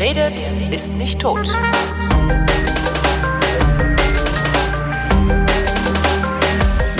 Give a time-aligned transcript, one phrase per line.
[0.00, 1.46] Wer redet, ist nicht tot.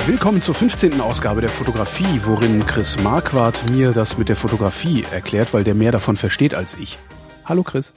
[0.07, 1.01] Willkommen zur 15.
[1.01, 5.93] Ausgabe der Fotografie, worin Chris Marquardt mir das mit der Fotografie erklärt, weil der mehr
[5.93, 6.99] davon versteht als ich.
[7.47, 7.95] Hallo Chris.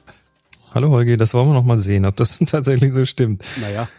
[0.74, 3.44] Hallo Holgi, das wollen wir noch mal sehen, ob das tatsächlich so stimmt.
[3.60, 3.90] Naja.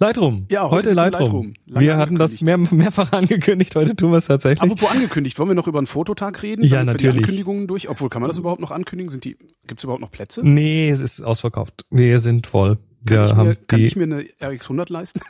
[0.00, 0.46] Lightroom.
[0.50, 1.54] Ja, heute, heute Lightroom.
[1.66, 1.80] Lightroom.
[1.80, 4.60] Wir hatten das mehr, mehrfach angekündigt, heute tun wir es tatsächlich.
[4.60, 6.64] Apropos angekündigt, wollen wir noch über einen Fototag reden?
[6.64, 7.14] Ja, Damit wir natürlich.
[7.14, 7.88] Die Ankündigungen durch.
[7.88, 9.10] Obwohl, kann man das überhaupt noch ankündigen?
[9.10, 9.36] Sind die,
[9.66, 10.42] gibt's überhaupt noch Plätze?
[10.42, 11.84] nee, es ist ausverkauft.
[11.90, 12.78] Wir sind voll.
[13.06, 15.20] Kann, Wir ich, haben mir, kann ich mir eine RX100 leisten?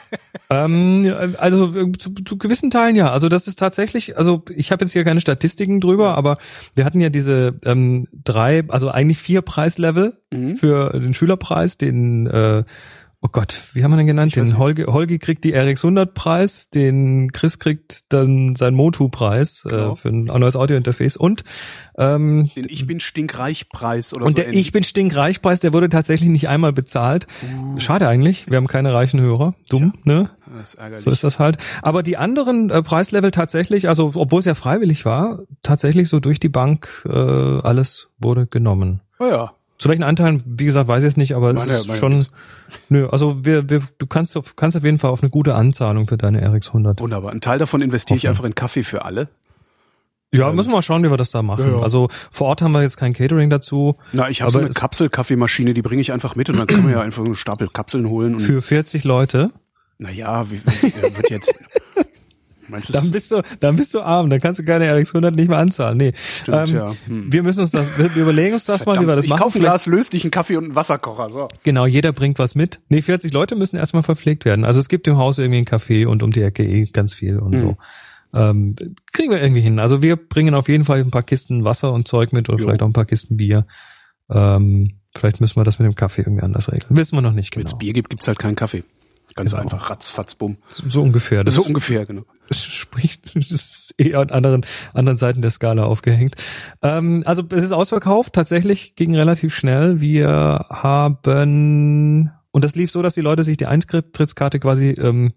[0.50, 3.12] ähm, also äh, zu, zu gewissen Teilen ja.
[3.12, 6.38] Also das ist tatsächlich, also ich habe jetzt hier keine Statistiken drüber, aber
[6.74, 10.54] wir hatten ja diese ähm, drei, also eigentlich vier Preislevel Mhm.
[10.54, 12.62] für den Schülerpreis, den äh,
[13.22, 14.34] Oh Gott, wie haben wir den genannt?
[14.34, 14.56] Ich Den.
[14.56, 19.92] Holgi, Holgi kriegt die RX 100 Preis, den Chris kriegt dann sein Motu Preis Genau.
[19.92, 21.44] äh, für ein neues Audiointerface und
[21.98, 24.36] ähm, Den Ich bin stinkreich Preis oder und so.
[24.36, 24.60] der ähnlich.
[24.62, 27.26] Ich bin stinkreich Preis, der wurde tatsächlich nicht einmal bezahlt.
[27.76, 29.54] Schade eigentlich, wir haben keine reichen Hörer.
[29.68, 30.30] Dumm, ne?
[30.58, 31.04] Das ist ärgerlich.
[31.04, 31.58] So ist das halt.
[31.82, 36.40] Aber die anderen äh, Preislevel tatsächlich, also obwohl es ja freiwillig war, tatsächlich so durch
[36.40, 39.02] die Bank äh, alles wurde genommen.
[39.18, 39.52] oh ja.
[39.80, 42.18] Zu welchen Anteilen, wie gesagt, weiß ich jetzt nicht, aber es Meine- ist meine schon.
[42.18, 42.30] nix.
[42.88, 46.06] Nö, also wir, wir, du kannst auf, kannst auf jeden Fall auf eine gute Anzahlung
[46.06, 47.00] für deine RX 100.
[47.00, 47.32] Wunderbar.
[47.32, 49.28] Ein Teil davon investiere ich einfach in Kaffee für alle.
[50.32, 51.66] Ja, müssen wir mal schauen, wie wir das da machen.
[51.66, 51.82] Ja, ja.
[51.82, 53.96] Also vor Ort haben wir jetzt kein Catering dazu.
[54.12, 56.84] Na, ich habe so eine es- Kapselkaffeemaschine, die bringe ich einfach mit und dann kann
[56.84, 58.38] man ja einfach so einen Stapel Kapseln holen.
[58.38, 59.50] Für 40 Leute.
[59.98, 61.52] naja, wie, wie, wird jetzt.
[62.70, 65.48] Meinst Dann bist du, dann bist du arm, dann kannst du keine RX 100 nicht
[65.48, 65.98] mehr anzahlen.
[65.98, 66.12] Nee.
[66.42, 66.92] stimmt, ähm, ja.
[67.06, 67.32] Hm.
[67.32, 69.40] Wir müssen uns das, wir überlegen uns das mal, wie wir Verdammt, das ich machen.
[69.42, 71.28] kaufe ein Glas löslichen Kaffee und einen Wasserkocher.
[71.30, 71.48] So.
[71.62, 72.80] Genau, jeder bringt was mit.
[72.88, 74.64] Nee, 40 Leute müssen erstmal verpflegt werden.
[74.64, 77.38] Also es gibt im Haus irgendwie einen Café und um die Ecke eh ganz viel
[77.38, 77.58] und Mhm.
[77.60, 77.76] so.
[78.32, 78.76] Ähm,
[79.12, 79.80] kriegen wir irgendwie hin.
[79.80, 82.66] Also wir bringen auf jeden Fall ein paar Kisten Wasser und Zeug mit oder Jo.
[82.66, 83.66] vielleicht auch ein paar Kisten Bier.
[84.30, 86.96] Ähm, vielleicht müssen wir das mit dem Kaffee irgendwie anders regeln.
[86.96, 87.78] Wissen wir noch nicht Wenn es genau.
[87.78, 88.84] Bier gibt, gibt's halt keinen Kaffee.
[89.34, 89.62] Ganz Genau.
[89.62, 90.58] einfach, ratzfatz, bumm.
[90.66, 91.44] So ungefähr.
[91.44, 92.24] Das so ungefähr, genau.
[92.48, 96.36] das spricht, das ist eher an anderen, anderen Seiten der Skala aufgehängt.
[96.82, 100.00] Ähm, also es ist ausverkauft, tatsächlich ging relativ schnell.
[100.00, 105.32] Wir haben, und das lief so, dass die Leute sich die Eintrittskarte quasi ähm,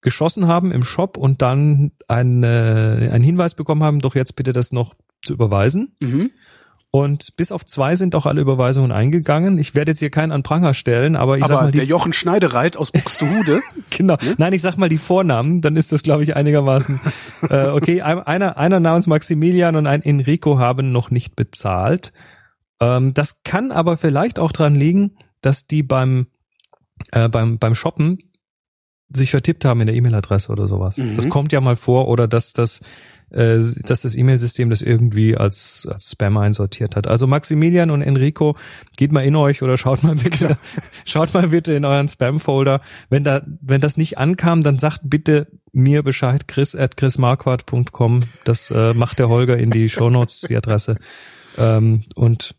[0.00, 4.72] geschossen haben im Shop und dann eine, einen Hinweis bekommen haben, doch jetzt bitte das
[4.72, 5.96] noch zu überweisen.
[6.00, 6.30] Mhm.
[6.92, 9.58] Und bis auf zwei sind auch alle Überweisungen eingegangen.
[9.58, 11.86] Ich werde jetzt hier keinen an Pranger stellen, aber ich sag Aber mal, die der
[11.86, 14.16] Jochen Schneidereit aus Buxtehude, Genau.
[14.38, 17.00] Nein, ich sag mal die Vornamen, dann ist das, glaube ich, einigermaßen
[17.48, 18.02] äh, okay.
[18.02, 22.12] Ein- Einer, einer namens Maximilian und ein Enrico haben noch nicht bezahlt.
[22.80, 26.26] Ähm, das kann aber vielleicht auch dran liegen, dass die beim
[27.12, 28.18] äh, beim beim Shoppen
[29.10, 30.98] sich vertippt haben in der E-Mail-Adresse oder sowas.
[30.98, 31.16] Mhm.
[31.16, 32.80] Das kommt ja mal vor oder dass das
[33.30, 37.06] äh, dass das E-Mail-System das irgendwie als als Spam einsortiert hat.
[37.06, 38.56] Also Maximilian und Enrico,
[38.96, 40.58] geht mal in euch oder schaut mal bitte,
[41.04, 42.80] schaut mal bitte in euren Spam-Folder.
[43.08, 48.20] Wenn da, wenn das nicht ankam, dann sagt bitte mir Bescheid, chris at chrismarquardt.com.
[48.44, 50.96] Das äh, macht der Holger in die Shownotes, die Adresse.
[51.56, 52.56] Ähm, und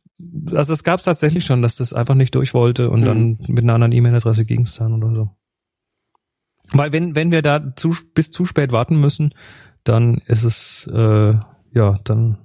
[0.54, 3.06] also es gab es tatsächlich schon, dass das einfach nicht durch wollte und Mhm.
[3.06, 5.30] dann mit einer anderen E-Mail-Adresse ging es dann oder so.
[6.74, 9.34] Weil wenn, wenn wir da zu, bis zu spät warten müssen,
[9.84, 11.34] dann ist es, äh,
[11.74, 12.38] ja, dann,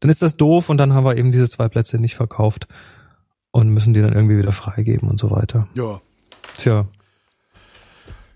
[0.00, 2.66] dann ist das doof und dann haben wir eben diese zwei Plätze nicht verkauft
[3.50, 5.68] und müssen die dann irgendwie wieder freigeben und so weiter.
[5.74, 6.00] ja.
[6.54, 6.86] Tja,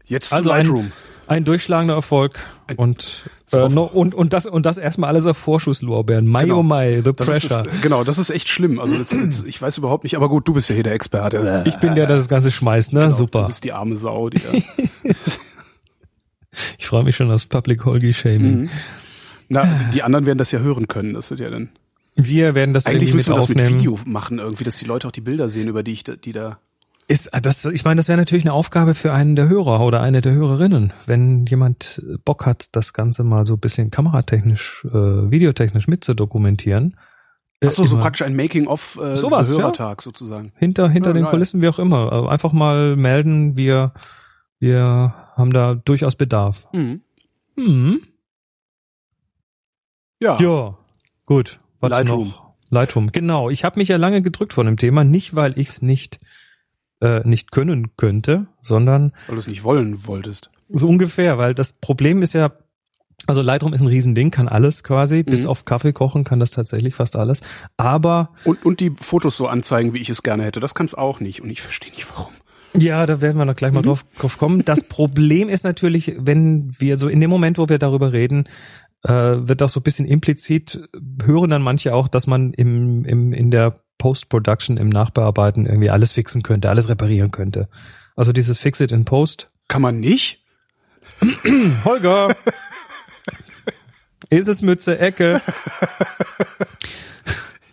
[0.04, 0.92] Jetzt Also zu ein- Lightroom.
[1.28, 2.38] ein durchschlagender Erfolg
[2.76, 6.26] und, Ist äh, no, und, und das, und das erstmal alles auf Vorschusslorbeeren.
[6.26, 6.58] Mai Genau.
[6.58, 7.62] oh mai, the Das ist, pressure.
[7.62, 8.80] das, genau, das ist echt schlimm.
[8.80, 11.62] Also das, das, ich weiß überhaupt nicht, aber gut, du bist ja hier der Experte.
[11.66, 13.00] ich bin der, der das Ganze schmeißt, ne?
[13.00, 13.46] Genau, Du Super.
[13.46, 14.28] bist die arme Sau.
[14.30, 14.50] Die da,
[16.78, 18.62] Ich freue mich schon aufs Public Holgi Shaming.
[18.62, 18.70] Mhm.
[19.48, 21.14] Na, die anderen werden das ja hören können.
[21.14, 21.70] Das wird ja dann.
[22.16, 23.58] Wir werden das Eigentlich müssen wir das mit.
[23.68, 26.32] Video machen, irgendwie, dass die Leute auch die Bilder sehen, über die ich da, die
[26.32, 26.58] da.
[27.08, 30.00] Ist, ah, das, ich meine, das wäre natürlich eine Aufgabe für einen der Hörer oder
[30.00, 34.92] eine der Hörerinnen, wenn jemand Bock hat, das Ganze mal so ein bisschen kameratechnisch, äh,
[35.30, 36.96] videotechnisch mitzudokumentieren.
[37.60, 39.44] Äh, Ach so, so praktisch ein Making-of äh, so ja.
[39.44, 40.52] Hörertag sozusagen.
[40.56, 41.32] Hinter, hinter Ja, den geil.
[41.32, 42.12] Kulissen, wie auch immer.
[42.12, 43.92] Äh, Einfach mal melden, wir,
[44.60, 46.68] wir haben da durchaus Bedarf.
[46.72, 47.00] Mhm.
[47.56, 48.02] Hm.
[50.20, 50.38] Ja.
[50.40, 50.76] Ja,
[51.26, 51.60] gut.
[51.80, 52.28] Was Lightroom.
[52.28, 52.54] Noch?
[52.70, 53.50] Lightroom, genau.
[53.50, 56.20] Ich habe mich ja lange gedrückt von dem Thema, nicht weil ich es nicht
[57.02, 60.50] äh, nicht können könnte, sondern Weil du es nicht wollen wolltest.
[60.68, 62.52] so ungefähr, weil das Problem ist ja,
[63.26, 65.48] also Lightroom ist ein Riesending, kann alles quasi, bis Mhm.
[65.48, 67.40] auf Kaffee kochen kann das tatsächlich fast alles.
[67.78, 70.60] Aber Und, und die Fotos so anzeigen, wie ich es gerne hätte.
[70.60, 71.40] Das kann es auch nicht.
[71.40, 72.34] Und ich verstehe nicht, warum.
[72.76, 73.84] Ja, da werden wir noch gleich mal Mhm.
[73.86, 74.64] drauf, drauf kommen.
[74.64, 78.48] Das Problem ist natürlich, wenn wir so in dem Moment, wo wir darüber reden,
[79.02, 80.80] äh, wird auch so ein bisschen implizit,
[81.24, 86.12] hören dann manche auch, dass man im, im, in der Post-Production, im Nachbearbeiten irgendwie alles
[86.12, 87.68] fixen könnte, alles reparieren könnte.
[88.16, 89.50] Also dieses Fix it in Post.
[89.68, 90.44] Kann man nicht?
[91.84, 92.34] Holger!
[94.30, 95.40] Eselsmütze, Ecke.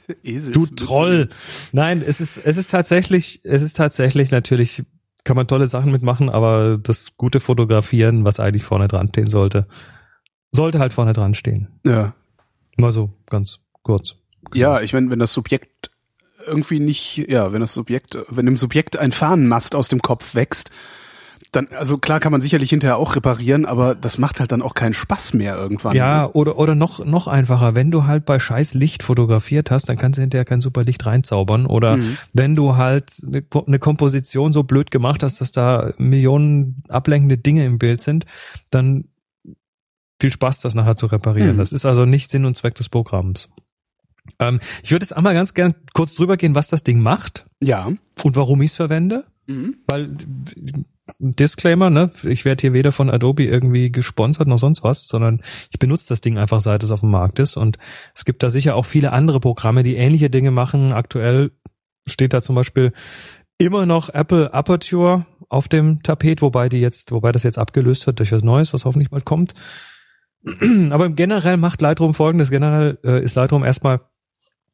[0.23, 1.29] Du Troll.
[1.71, 4.83] Nein, es ist, es ist tatsächlich, es ist tatsächlich natürlich,
[5.23, 9.67] kann man tolle Sachen mitmachen, aber das gute Fotografieren, was eigentlich vorne dran stehen sollte,
[10.51, 11.79] sollte halt vorne dran stehen.
[11.85, 12.13] Ja.
[12.77, 14.15] Mal so ganz kurz.
[14.51, 14.55] gesagt.
[14.55, 15.91] Ja, ich meine, wenn das Subjekt
[16.45, 20.71] irgendwie nicht, ja, wenn das Subjekt, wenn dem Subjekt ein Fahnenmast aus dem Kopf wächst,
[21.51, 24.73] dann, also klar kann man sicherlich hinterher auch reparieren, aber das macht halt dann auch
[24.73, 25.95] keinen Spaß mehr irgendwann.
[25.95, 29.97] Ja, oder, oder noch, noch einfacher, wenn du halt bei scheiß Licht fotografiert hast, dann
[29.97, 31.65] kannst du hinterher kein super Licht reinzaubern.
[31.65, 32.17] Oder Mhm.
[32.33, 37.65] wenn du halt eine, eine Komposition so blöd gemacht hast, dass da Millionen ablenkende Dinge
[37.65, 38.25] im Bild sind,
[38.69, 39.05] dann
[40.19, 41.53] viel Spaß, das nachher zu reparieren.
[41.55, 41.59] Mhm.
[41.59, 43.49] Das ist also nicht Sinn und Zweck des Programms.
[44.39, 47.89] Ähm, ich würde jetzt einmal ganz gern kurz drüber gehen, was das Ding macht Ja.
[48.23, 49.23] und warum ich es verwende.
[49.45, 49.77] Mhm.
[49.87, 50.17] Weil
[51.19, 52.11] Disclaimer, ne?
[52.23, 56.21] Ich werde hier weder von Adobe irgendwie gesponsert noch sonst was, sondern ich benutze das
[56.21, 57.57] Ding einfach, seit es auf dem Markt ist.
[57.57, 57.77] Und
[58.13, 60.93] es gibt da sicher auch viele andere Programme, die ähnliche Dinge machen.
[60.93, 61.51] Aktuell
[62.07, 62.91] steht da zum Beispiel
[63.57, 68.19] immer noch Apple Aperture auf dem Tapet, wobei die jetzt, wobei das jetzt abgelöst wird
[68.19, 69.53] durch was Neues, was hoffentlich bald kommt.
[70.91, 72.49] Aber generell macht Lightroom folgendes.
[72.49, 74.01] Generell äh, ist Lightroom erstmal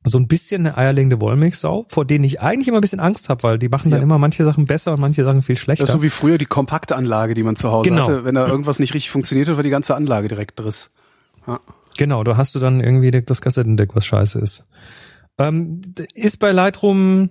[0.06, 3.44] so ein bisschen eine eierlegende Wollmilchsau, vor denen ich eigentlich immer ein bisschen Angst habe,
[3.44, 4.04] weil die machen dann Ja.
[4.04, 5.84] immer manche Sachen besser und manche Sachen viel schlechter.
[5.84, 8.02] Das ist so wie früher die Kompaktanlage, die man zu Hause Genau.
[8.02, 8.26] hatte.
[8.26, 10.92] Wenn da irgendwas nicht richtig funktioniert hat, war die ganze Anlage direkt driss.
[11.48, 11.60] Ja.
[11.98, 14.66] Genau, da hast du dann irgendwie das Kassettendeck, was scheiße ist.
[15.38, 15.82] Ähm,
[16.14, 17.30] ist bei Lightroom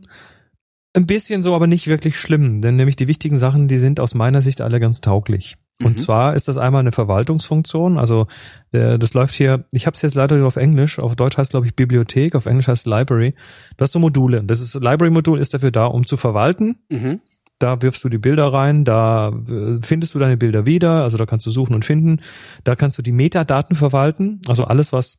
[0.94, 4.14] ein bisschen so, aber nicht wirklich schlimm, denn nämlich die wichtigen Sachen, die sind aus
[4.14, 5.56] meiner Sicht alle ganz tauglich.
[5.84, 5.98] Und Mhm.
[5.98, 8.26] zwar ist das einmal eine Verwaltungsfunktion, also
[8.72, 11.50] äh, das läuft hier, ich habe es jetzt leider nur auf Englisch, auf Deutsch heißt
[11.52, 13.34] glaube ich Bibliothek, auf Englisch heißt Library.
[13.76, 14.42] Du hast so Module.
[14.44, 16.76] Das ist Library-Modul ist dafür da, um zu verwalten.
[16.90, 17.20] Mhm.
[17.58, 21.26] Da wirfst du die Bilder rein, da äh, findest du deine Bilder wieder, also da
[21.26, 22.20] kannst du suchen und finden.
[22.64, 25.18] Da kannst du die Metadaten verwalten, also alles, was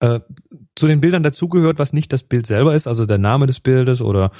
[0.00, 0.20] äh,
[0.74, 4.00] zu den Bildern dazugehört, was nicht das Bild selber ist, also der Name des Bildes
[4.00, 4.32] oder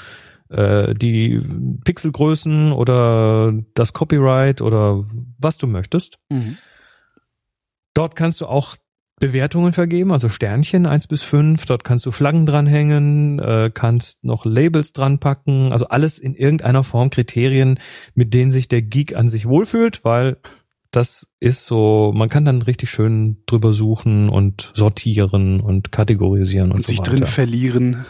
[0.49, 1.41] äh, die
[1.83, 5.05] Pixelgrößen oder das Copyright oder
[5.39, 6.19] was du möchtest.
[6.29, 6.57] Mhm.
[7.93, 8.75] Dort kannst du auch
[9.19, 11.65] Bewertungen vergeben, also Sternchen eins bis fünf.
[11.65, 17.09] Dort kannst du Flaggen dranhängen, äh, kannst noch Labels dranpacken, also alles in irgendeiner Form
[17.09, 17.79] Kriterien,
[18.15, 20.37] mit denen sich der Geek an sich wohlfühlt, weil
[20.91, 26.77] das ist so, man kann dann richtig schön drüber suchen und sortieren und kategorisieren und,
[26.77, 27.11] Und so sich weiter.
[27.11, 28.05] drin verlieren.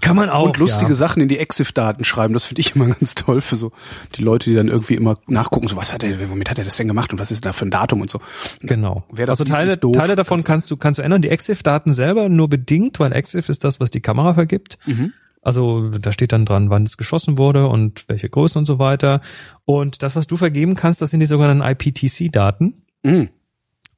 [0.00, 0.94] Kann man auch und lustige ja.
[0.94, 2.34] Sachen in die EXIF-Daten schreiben.
[2.34, 3.72] Das finde ich immer ganz toll für so
[4.16, 6.76] die Leute, die dann irgendwie immer nachgucken, so was hat er, womit hat er das
[6.76, 8.20] denn gemacht und was ist da für ein Datum und so.
[8.60, 9.04] Genau.
[9.10, 9.96] Wer das also Teile, doof.
[9.96, 11.22] Teile davon Also- kannst du kannst du ändern.
[11.22, 14.78] Die EXIF-Daten selber nur bedingt, weil EXIF ist das, was die Kamera vergibt.
[14.86, 15.12] Mhm.
[15.44, 19.20] Also da steht dann dran, wann es geschossen wurde und welche Größe und so weiter.
[19.64, 22.84] Und das, was du vergeben kannst, das sind die sogenannten IPTC-Daten.
[23.02, 23.28] Mhm.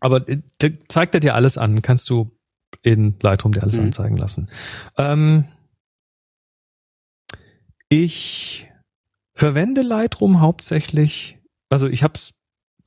[0.01, 0.41] Aber äh,
[0.89, 2.31] zeigt er dir alles an, kannst du
[2.83, 3.85] in Lightroom dir alles Mhm.
[3.87, 4.47] anzeigen lassen.
[4.97, 5.45] Ähm,
[7.89, 8.69] ich
[9.35, 11.39] verwende Lightroom hauptsächlich,
[11.71, 12.35] also ich hab's,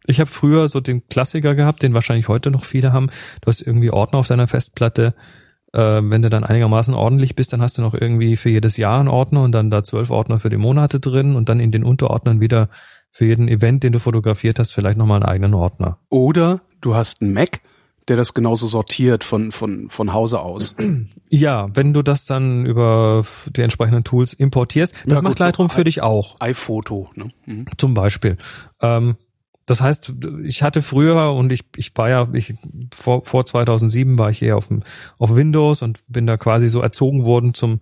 [0.05, 3.09] ich habe früher so den Klassiker gehabt, den wahrscheinlich heute noch viele haben.
[3.41, 5.13] Du hast irgendwie Ordner auf deiner Festplatte.
[5.73, 8.99] Äh, wenn du dann einigermaßen ordentlich bist, dann hast du noch irgendwie für jedes Jahr
[8.99, 11.83] einen Ordner und dann da zwölf Ordner für die Monate drin und dann in den
[11.83, 12.69] Unterordnern wieder
[13.11, 15.99] für jeden Event, den du fotografiert hast, vielleicht nochmal einen eigenen Ordner.
[16.09, 17.59] Oder du hast einen Mac,
[18.07, 20.75] der das genauso sortiert von, von, von Hause aus.
[21.29, 25.43] Ja, wenn du das dann über die entsprechenden Tools importierst, das Ja, macht gut, so
[25.43, 27.27] Lightroom für i- dich auch, iPhoto, ne?
[27.45, 27.65] Mhm.
[27.77, 28.37] zum Beispiel.
[28.81, 29.17] Ähm,
[29.65, 30.13] das heißt,
[30.45, 32.53] ich hatte früher und ich, ich war ja, ich,
[32.95, 34.79] vor, vor 2007 war ich eher auf, dem,
[35.17, 37.81] auf Windows und bin da quasi so erzogen worden zum,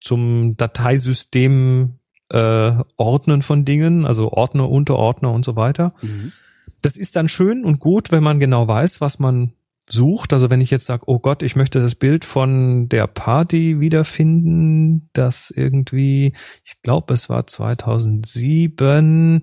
[0.00, 1.96] zum Dateisystem
[2.30, 5.92] äh, Ordnen von Dingen, also Ordner, Unterordner und so weiter.
[6.00, 6.32] Mhm.
[6.80, 9.52] Das ist dann schön und gut, wenn man genau weiß, was man
[9.88, 10.32] sucht.
[10.32, 15.08] Also wenn ich jetzt sage, oh Gott, ich möchte das Bild von der Party wiederfinden,
[15.12, 16.32] das irgendwie,
[16.64, 19.40] ich glaube, es war 2007.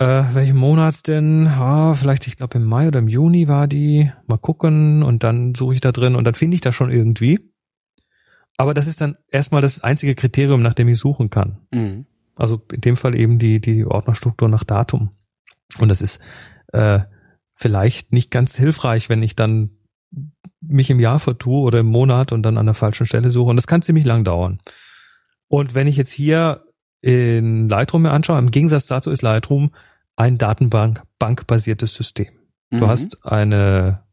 [0.00, 1.48] Äh, welchen Monat denn?
[1.48, 4.12] Ah, vielleicht, ich glaube, im Mai oder im Juni war die.
[4.26, 7.40] Mal gucken und dann suche ich da drin und dann finde ich das schon irgendwie.
[8.56, 11.58] Aber das ist dann erstmal das einzige Kriterium, nach dem ich suchen kann.
[11.72, 12.06] Mhm.
[12.36, 15.10] Also in dem Fall eben die, die Ordnerstruktur nach Datum.
[15.78, 16.20] Und das ist
[16.72, 17.00] äh,
[17.58, 19.70] vielleicht nicht ganz hilfreich, wenn ich dann
[20.60, 23.50] mich im Jahr vertue oder im Monat und dann an der falschen Stelle suche.
[23.50, 24.60] Und das kann ziemlich lang dauern.
[25.48, 26.64] Und wenn ich jetzt hier
[27.00, 29.70] in Lightroom mir anschaue, im Gegensatz dazu ist Lightroom
[30.14, 32.28] ein Datenbank, bankbasiertes System.
[32.70, 32.88] Du Mhm.
[32.88, 34.04] hast eine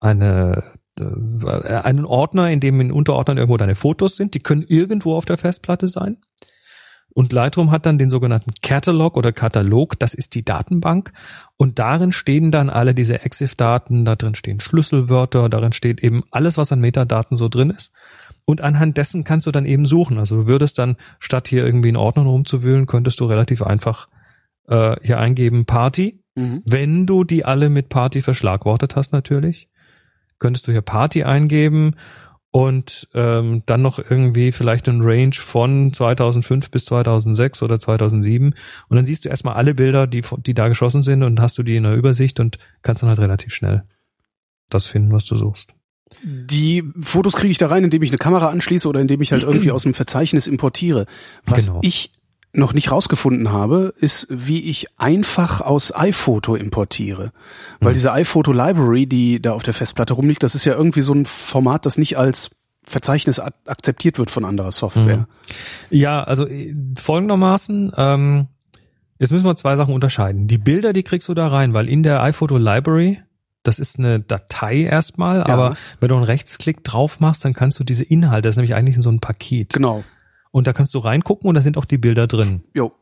[0.00, 0.62] eine
[0.98, 4.34] äh, einen Ordner, in dem in Unterordnern irgendwo deine Fotos sind.
[4.34, 6.18] Die können irgendwo auf der Festplatte sein.
[7.12, 11.12] Und Lightroom hat dann den sogenannten Catalog oder Katalog, das ist die Datenbank.
[11.56, 16.56] Und darin stehen dann alle diese EXIF-Daten, da drin stehen Schlüsselwörter, darin steht eben alles,
[16.56, 17.92] was an Metadaten so drin ist.
[18.44, 20.18] Und anhand dessen kannst du dann eben suchen.
[20.18, 24.08] Also du würdest dann, statt hier irgendwie in Ordnern rumzuwühlen, könntest du relativ einfach
[24.68, 26.22] äh, hier eingeben Party.
[26.34, 26.62] Mhm.
[26.64, 29.68] Wenn du die alle mit Party verschlagwortet hast natürlich,
[30.38, 31.94] könntest du hier Party eingeben
[32.52, 38.54] und ähm, dann noch irgendwie vielleicht ein Range von 2005 bis 2006 oder 2007
[38.88, 41.62] und dann siehst du erstmal alle Bilder, die die da geschossen sind und hast du
[41.62, 43.82] die in der Übersicht und kannst dann halt relativ schnell
[44.68, 45.74] das finden, was du suchst.
[46.24, 49.44] Die Fotos kriege ich da rein, indem ich eine Kamera anschließe oder indem ich halt
[49.44, 51.06] irgendwie aus dem Verzeichnis importiere.
[51.44, 51.80] Was Genau.
[51.82, 52.10] ich
[52.52, 57.32] noch nicht rausgefunden habe, ist, wie ich einfach aus iPhoto importiere.
[57.80, 57.94] Weil Hm.
[57.94, 61.26] diese iPhoto Library, die da auf der Festplatte rumliegt, das ist ja irgendwie so ein
[61.26, 62.50] Format, das nicht als
[62.82, 65.18] Verzeichnis ak- akzeptiert wird von anderer Software.
[65.18, 65.26] Mhm.
[65.90, 68.46] Ja, also äh, folgendermaßen, ähm,
[69.20, 70.48] jetzt müssen wir zwei Sachen unterscheiden.
[70.48, 73.20] Die Bilder, die kriegst du da rein, weil in der iPhoto Library,
[73.62, 77.84] das ist eine Datei erstmal, aber wenn du einen Rechtsklick drauf machst, dann kannst du
[77.84, 79.74] diese Inhalte, das ist nämlich eigentlich so ein Paket.
[79.74, 80.02] Genau.
[80.50, 82.62] Und da kannst du reingucken und da sind auch die Bilder drin.
[82.74, 82.92] Jo.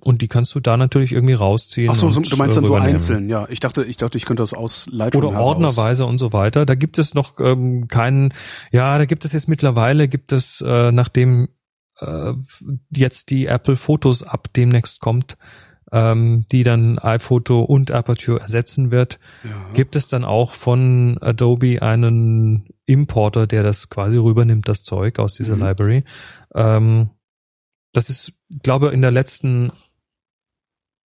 [0.00, 1.88] Und die kannst du da natürlich irgendwie rausziehen.
[1.88, 3.46] Ach so, so, du meinst äh, dann so einzeln, ja.
[3.48, 6.66] Ich dachte, ich dachte, ich könnte das aus Lightroom Oder ordnerweise und so weiter.
[6.66, 8.34] Da gibt es noch ähm, keinen,
[8.72, 11.48] ja, da gibt es jetzt mittlerweile, gibt es, äh, nachdem
[12.00, 12.32] äh,
[12.94, 15.36] jetzt die Apple Fotos ab demnächst kommt,
[15.92, 19.50] ähm, die dann iPhoto und Aperture ersetzen wird, Ja.
[19.72, 25.34] gibt es dann auch von Adobe einen Importer, der das quasi rübernimmt, das Zeug aus
[25.34, 25.62] dieser Mhm.
[25.62, 26.04] Library.
[26.54, 27.10] Ähm,
[27.92, 28.32] das ist,
[28.62, 29.70] glaube in der letzten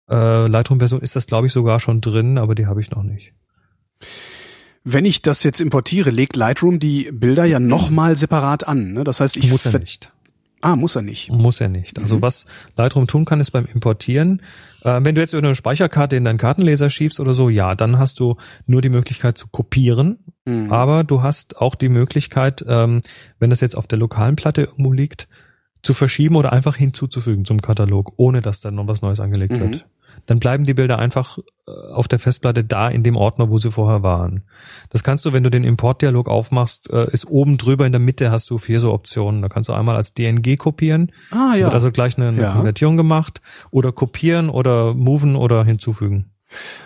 [0.09, 3.33] äh, Lightroom-Version ist das, glaube ich, sogar schon drin, aber die habe ich noch nicht.
[4.83, 8.93] Wenn ich das jetzt importiere, legt Lightroom die Bilder ja nochmal separat an.
[8.93, 9.03] Ne?
[9.03, 10.11] Das heißt, ich Muss er nicht.
[10.61, 11.31] Ah, muss er nicht.
[11.31, 11.97] Muss er nicht.
[11.97, 12.21] Also Mhm.
[12.21, 12.45] was
[12.77, 14.41] Lightroom tun kann, ist beim Importieren.
[14.85, 18.19] Äh, wenn du jetzt eine Speicherkarte in deinen Kartenleser schiebst oder so, ja, dann hast
[18.19, 18.35] du
[18.67, 20.19] nur die Möglichkeit zu kopieren.
[20.45, 20.71] Mhm.
[20.71, 23.01] Aber du hast auch die Möglichkeit, ähm,
[23.39, 25.27] wenn das jetzt auf der lokalen Platte irgendwo liegt,
[25.81, 29.59] zu verschieben oder einfach hinzuzufügen zum Katalog, ohne dass dann noch was Neues angelegt Mhm.
[29.59, 29.85] wird.
[30.25, 33.71] Dann bleiben die Bilder einfach äh, auf der Festplatte da in dem Ordner, wo sie
[33.71, 34.43] vorher waren.
[34.89, 38.31] Das kannst du, wenn du den Importdialog aufmachst, äh, ist oben drüber in der Mitte
[38.31, 39.41] hast du vier so Optionen.
[39.41, 41.65] Da kannst du einmal als DNG kopieren, ah, ja.
[41.65, 42.51] wird also gleich eine, eine Ja.
[42.53, 43.41] Konvertierung gemacht,
[43.71, 46.31] oder kopieren oder moven oder hinzufügen.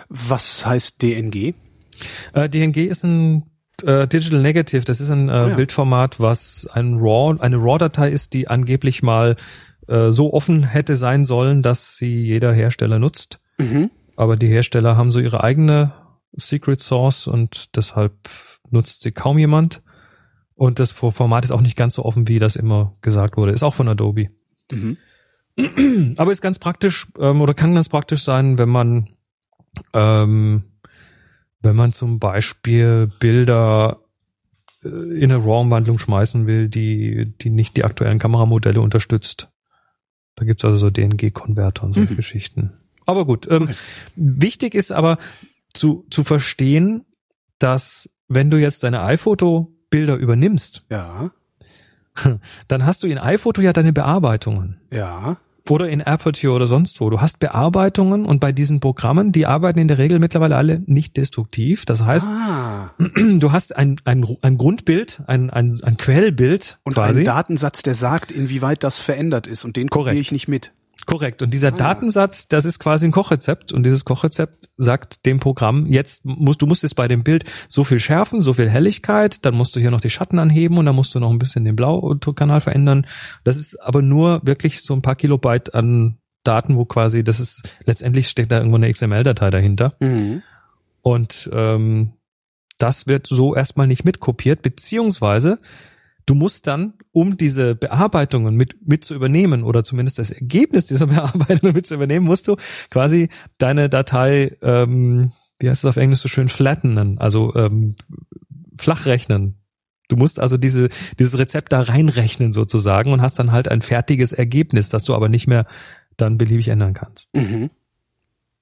[0.08, 1.54] Was heißt DNG?
[2.32, 3.44] Äh, DNG ist ein
[3.84, 5.54] äh, Digital Negative, das ist ein äh, Ah, ja.
[5.56, 9.36] Bildformat, was ein RAW, eine RAW-Datei ist, die angeblich mal
[9.90, 13.40] äh, so offen hätte sein sollen, dass sie jeder Hersteller nutzt.
[13.58, 13.90] Mhm.
[14.16, 15.92] Aber die Hersteller haben so ihre eigene
[16.32, 18.12] Secret Source und deshalb
[18.70, 19.82] nutzt sie kaum jemand.
[20.54, 23.52] Und das Format ist auch nicht ganz so offen, wie das immer gesagt wurde.
[23.52, 24.28] Ist auch von Adobe.
[24.70, 24.96] Mhm.
[26.16, 29.08] Aber ist ganz praktisch ähm, oder kann ganz praktisch sein, wenn man
[29.92, 30.64] ähm,
[31.62, 33.98] wenn man zum Beispiel Bilder
[34.84, 39.49] äh, in eine RAW-Umwandlung schmeißen will, die die nicht die aktuellen Kameramodelle unterstützt.
[40.36, 42.16] Da gibt's also so DNG-Konverter und solche Mhm.
[42.16, 42.72] Geschichten.
[43.06, 43.74] Aber gut, ähm, Okay.
[44.16, 45.18] wichtig ist aber
[45.74, 47.04] zu zu verstehen,
[47.58, 51.30] dass wenn du jetzt deine iPhoto-Bilder übernimmst, Ja,
[52.68, 54.80] dann hast du in iPhoto ja deine Bearbeitungen.
[54.92, 55.36] ja.
[55.68, 57.10] Oder in Aperture oder sonst wo.
[57.10, 61.16] Du hast Bearbeitungen und bei diesen Programmen, die arbeiten in der Regel mittlerweile alle nicht
[61.16, 61.84] destruktiv.
[61.84, 62.90] Das heißt, ah.
[62.98, 67.20] du hast ein, ein, ein Grundbild, ein, ein, ein Quellbild Und quasi.
[67.20, 69.64] einen Datensatz, der sagt, inwieweit das verändert ist.
[69.64, 70.72] Und den kopiere ich nicht mit.
[71.06, 71.42] Korrekt.
[71.42, 71.76] Und dieser Ah.
[71.76, 73.72] Datensatz, das ist quasi ein Kochrezept.
[73.72, 77.84] Und dieses Kochrezept sagt dem Programm, jetzt musst du musst jetzt bei dem Bild so
[77.84, 80.94] viel schärfen, so viel Helligkeit, dann musst du hier noch die Schatten anheben und dann
[80.94, 83.06] musst du noch ein bisschen den Blaukanal verändern.
[83.44, 87.62] Das ist aber nur wirklich so ein paar Kilobyte an Daten, wo quasi, das ist,
[87.84, 89.92] letztendlich steckt da irgendwo eine XML-Datei dahinter.
[90.00, 90.42] Mhm.
[91.02, 92.12] Und ähm,
[92.78, 95.58] das wird so erstmal nicht mitkopiert, beziehungsweise
[96.30, 101.06] du musst dann, um diese Bearbeitungen mit, mit zu übernehmen oder zumindest das Ergebnis dieser
[101.08, 102.54] Bearbeitungen mit zu übernehmen, musst du
[102.88, 107.96] quasi deine Datei, ähm, wie heißt es auf Englisch so schön, flattenen, also ähm,
[108.78, 109.56] flachrechnen.
[110.06, 114.32] Du musst also diese, dieses Rezept da reinrechnen sozusagen und hast dann halt ein fertiges
[114.32, 115.66] Ergebnis, das du aber nicht mehr
[116.16, 117.34] dann beliebig ändern kannst.
[117.34, 117.70] Mhm.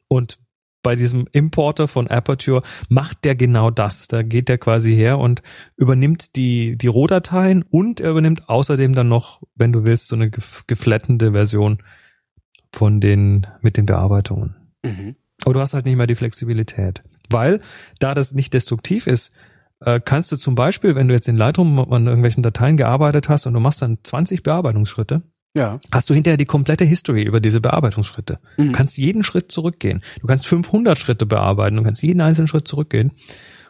[0.09, 0.39] Und
[0.89, 4.09] bei diesem Importer von Aperture macht der genau das.
[4.09, 5.43] Da geht der quasi her und
[5.77, 10.29] übernimmt die, die Rohdateien und er übernimmt außerdem dann noch, wenn du willst, so eine
[10.29, 11.83] gef- geflattende Version
[12.73, 14.57] von den, mit den Bearbeitungen.
[14.83, 15.17] Mhm.
[15.45, 17.03] Aber du hast halt nicht mehr die Flexibilität.
[17.29, 17.61] Weil,
[17.99, 19.31] da das nicht destruktiv ist,
[19.81, 23.45] äh, kannst du zum Beispiel, wenn du jetzt in Lightroom an irgendwelchen Dateien gearbeitet hast
[23.45, 25.21] und du machst dann 20 Bearbeitungsschritte,
[25.59, 25.79] Ja.
[25.91, 28.39] hast du hinterher die komplette History über diese Bearbeitungsschritte.
[28.57, 28.67] Mhm.
[28.67, 30.03] Du kannst jeden Schritt zurückgehen.
[30.21, 31.77] Du kannst 500 Schritte bearbeiten.
[31.77, 33.13] Du kannst jeden einzelnen Schritt zurückgehen.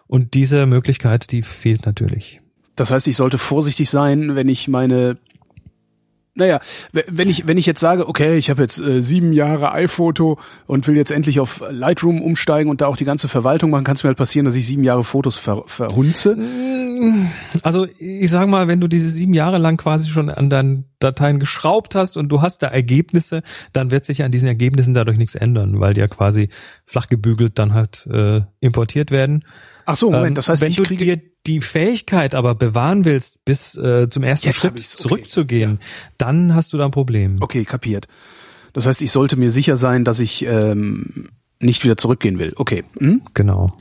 [0.06, 2.40] Und diese Möglichkeit, die fehlt natürlich.
[2.76, 5.18] Das heißt, ich sollte vorsichtig sein, wenn ich meine
[6.38, 6.60] naja,
[6.92, 10.86] wenn ich, wenn ich jetzt sage, okay, ich habe jetzt äh, sieben Jahre iPhoto und
[10.86, 14.04] will jetzt endlich auf Lightroom umsteigen und da auch die ganze Verwaltung machen, kann es
[14.04, 16.38] mir halt passieren, dass ich sieben Jahre Fotos ver verhunze.
[17.62, 21.38] Also ich sag mal, wenn du diese sieben Jahre lang quasi schon an deinen Dateien
[21.38, 23.42] geschraubt hast und du hast da Ergebnisse,
[23.72, 26.48] dann wird sich an diesen Ergebnissen dadurch nichts ändern, weil die ja quasi
[26.86, 29.44] flach gebügelt dann halt äh, importiert werden.
[29.90, 33.74] Ach so, Moment, Ähm, das heißt, wenn du dir die Fähigkeit aber bewahren willst, bis
[33.74, 34.82] äh, zum ersten Jetzt Schritt okay.
[34.82, 35.80] zurückzugehen,
[36.18, 37.38] dann hast du da ein Problem.
[37.40, 38.06] okay, kapiert.
[38.74, 42.52] Das heißt, ich sollte mir sicher sein, dass ich ähm, nicht wieder zurückgehen will.
[42.56, 42.84] Okay.
[42.98, 43.22] Hm?
[43.32, 43.72] Genau.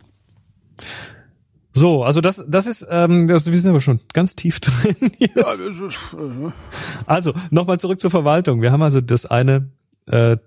[1.74, 5.12] So, also das, das ist, ähm, das, wir sind aber schon ganz tief drin.
[5.20, 5.36] Jetzt.
[5.36, 6.52] Ja, ist, äh,
[7.06, 8.62] Also nochmal zurück zur Verwaltung.
[8.62, 9.72] Wir haben also das eine,
[10.06, 10.38] äh,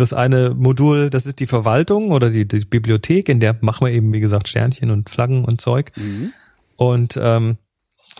[0.00, 3.92] das eine Modul, das ist die Verwaltung oder die, die Bibliothek, in der machen wir
[3.92, 5.92] eben wie gesagt Sternchen und Flaggen und Zeug.
[5.96, 6.32] mhm.
[6.76, 7.56] Und ähm,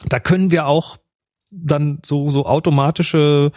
[0.08, 0.96] da können wir auch
[1.50, 3.52] dann so so automatische,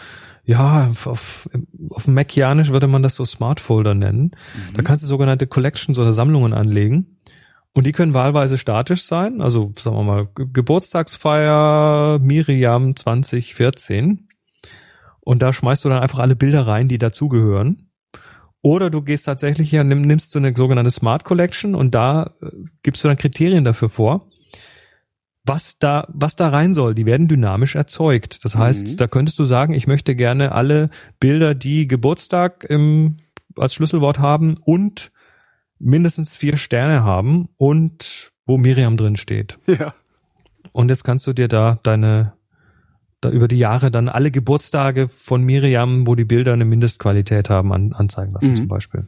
[0.46, 1.50] ja, auf,
[1.90, 4.32] auf Macianisch würde man das so Smart Folder nennen.
[4.76, 7.18] Da kannst du sogenannte Collections oder Sammlungen anlegen.
[7.74, 14.28] Und die können wahlweise statisch sein, also sagen wir mal Ge- Geburtstagsfeier Miriam 2014.
[15.22, 17.89] Und da schmeißt du dann einfach alle Bilder rein, die dazugehören.
[18.62, 22.48] Oder du gehst tatsächlich her, nimm, nimmst du eine sogenannte Smart Collection und da äh,
[22.84, 24.28] gibst du dann Kriterien dafür vor,
[25.46, 26.94] was da, was da rein soll.
[26.94, 28.44] Die werden dynamisch erzeugt.
[28.44, 28.98] Das heißt, Mhm.
[28.98, 30.90] da könntest du sagen, ich möchte gerne alle
[31.20, 33.18] Bilder, die Geburtstag im,
[33.56, 35.12] als Schlüsselwort haben und
[35.80, 39.58] mindestens vier Sterne haben und wo Miriam drin steht.
[39.68, 39.94] Ja.
[40.74, 42.34] Und jetzt kannst du dir da deine,
[43.22, 47.74] da über die Jahre dann alle Geburtstage von Miriam, wo die Bilder eine Mindestqualität haben,
[47.74, 48.56] an, anzeigen lassen Mhm.
[48.56, 49.08] zum Beispiel.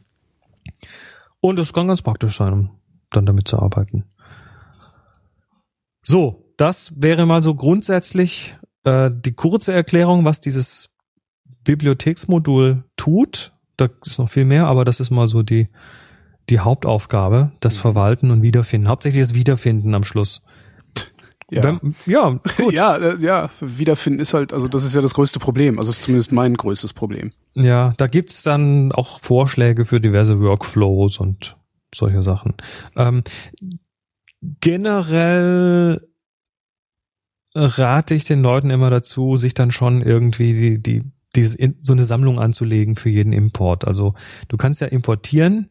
[1.39, 2.69] Und es kann ganz praktisch sein, um
[3.09, 4.05] dann damit zu arbeiten.
[6.03, 10.89] So, das wäre mal so grundsätzlich äh, die kurze Erklärung, was dieses
[11.63, 13.51] Bibliotheksmodul tut.
[13.77, 15.67] Da ist noch viel mehr, aber das ist mal so die,
[16.49, 17.81] die Hauptaufgabe, das Mhm.
[17.81, 18.87] Verwalten und Wiederfinden.
[18.89, 20.41] Hauptsächlich das Wiederfinden am Schluss.
[21.53, 21.63] Ja.
[21.63, 22.73] Wenn, ja, gut.
[22.73, 25.77] Ja, äh, ja, wiederfinden ist halt, also das ist ja das größte Problem.
[25.79, 27.33] Also ist zumindest mein größtes Problem.
[27.55, 31.57] Ja, da gibt's dann auch Vorschläge für diverse Workflows und
[31.93, 32.53] solche Sachen.
[32.95, 33.23] Ähm,
[34.61, 36.07] generell
[37.53, 41.03] rate ich den Leuten immer dazu, sich dann schon irgendwie die,
[41.35, 43.85] die, in- so eine Sammlung anzulegen für jeden Import.
[43.85, 44.13] Also
[44.47, 45.69] du kannst ja importieren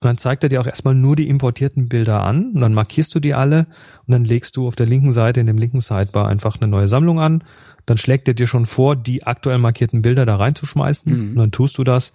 [0.00, 3.12] und dann zeigt er dir auch erstmal nur die importierten Bilder an und dann markierst
[3.14, 3.66] du die alle
[4.06, 6.86] und dann legst du auf der linken Seite in dem linken Sidebar einfach eine neue
[6.86, 7.42] Sammlung an.
[7.84, 11.30] Dann schlägt er dir schon vor, die aktuell markierten Bilder da reinzuschmeißen Mhm.
[11.30, 12.12] und dann tust du das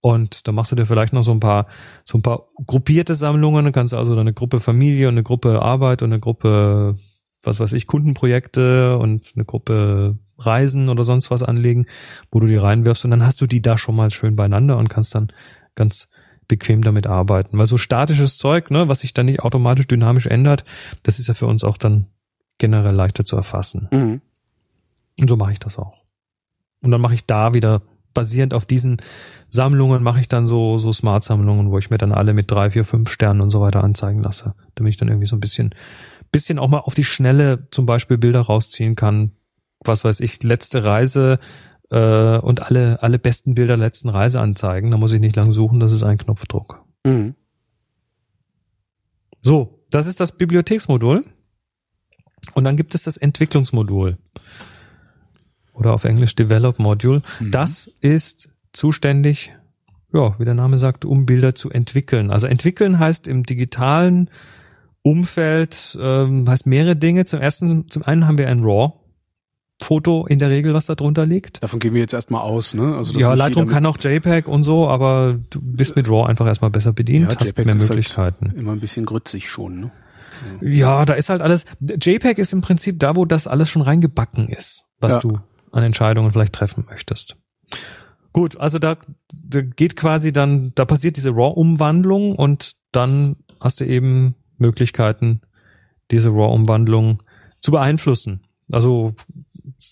[0.00, 1.66] und dann machst du dir vielleicht noch so ein paar
[2.04, 3.64] so ein paar gruppierte Sammlungen.
[3.64, 6.98] Dann kannst du also eine Gruppe Familie und eine Gruppe Arbeit und eine Gruppe
[7.42, 11.86] was weiß ich Kundenprojekte und eine Gruppe Reisen oder sonst was anlegen,
[12.30, 14.88] wo du die reinwirfst und dann hast du die da schon mal schön beieinander und
[14.88, 15.28] kannst dann
[15.74, 16.08] ganz
[16.48, 17.58] bequem damit arbeiten.
[17.58, 20.64] Weil so statisches Zeug, ne, was sich dann nicht automatisch dynamisch ändert,
[21.02, 22.06] das ist ja für uns auch dann
[22.58, 23.88] generell leichter zu erfassen.
[23.90, 24.20] Mhm.
[25.20, 26.02] Und so mache ich das auch.
[26.82, 28.98] Und dann mache ich da wieder basierend auf diesen
[29.48, 32.84] Sammlungen mache ich dann so so Smart-Sammlungen, wo ich mir dann alle mit drei, vier,
[32.84, 35.74] fünf Sternen und so weiter anzeigen lasse, damit ich dann irgendwie so ein bisschen
[36.32, 39.32] bisschen auch mal auf die Schnelle zum Beispiel Bilder rausziehen kann.
[39.84, 41.38] Was weiß ich, letzte Reise
[41.94, 44.90] äh, und alle alle besten Bilder der letzten Reise anzeigen.
[44.90, 46.84] Da muss ich nicht lang suchen, das ist ein Knopfdruck.
[47.04, 47.34] Mhm.
[49.40, 51.24] So, das ist das Bibliotheksmodul.
[52.54, 54.18] Und dann gibt es das Entwicklungsmodul.
[55.72, 57.22] Oder auf Englisch Develop Module.
[57.40, 57.50] Mhm.
[57.52, 59.54] Das ist zuständig,
[60.12, 62.30] ja, wie der Name sagt, um Bilder zu entwickeln.
[62.30, 64.30] Also entwickeln heißt im digitalen
[65.02, 67.24] Umfeld, ähm, heißt mehrere Dinge.
[67.24, 69.03] Zum ersten, zum einen haben wir ein RAW.
[69.82, 71.62] Foto in der Regel, was da drunter liegt.
[71.62, 72.94] Davon gehen wir jetzt erstmal aus, ne?
[72.96, 76.46] Also das Ja, Lightroom kann auch JPEG und so, aber du bist mit RAW einfach
[76.46, 78.46] erstmal besser bedient, Ja, hast JPEG mehr ist halt- Möglichkeiten.
[78.48, 79.90] mit immer ein bisschen grützig schon, ne?
[80.60, 81.64] Ja, da ist halt alles.
[81.80, 85.18] JPEG ist im Prinzip da, wo das alles schon reingebacken ist, was Ja.
[85.20, 85.38] du
[85.72, 87.36] an Entscheidungen vielleicht treffen möchtest.
[88.32, 88.96] Gut, also da,
[89.32, 95.40] da geht quasi dann, da passiert diese RAW-Umwandlung und dann hast du eben Möglichkeiten,
[96.10, 97.22] diese RAW-Umwandlung
[97.60, 98.40] zu beeinflussen.
[98.72, 99.14] Also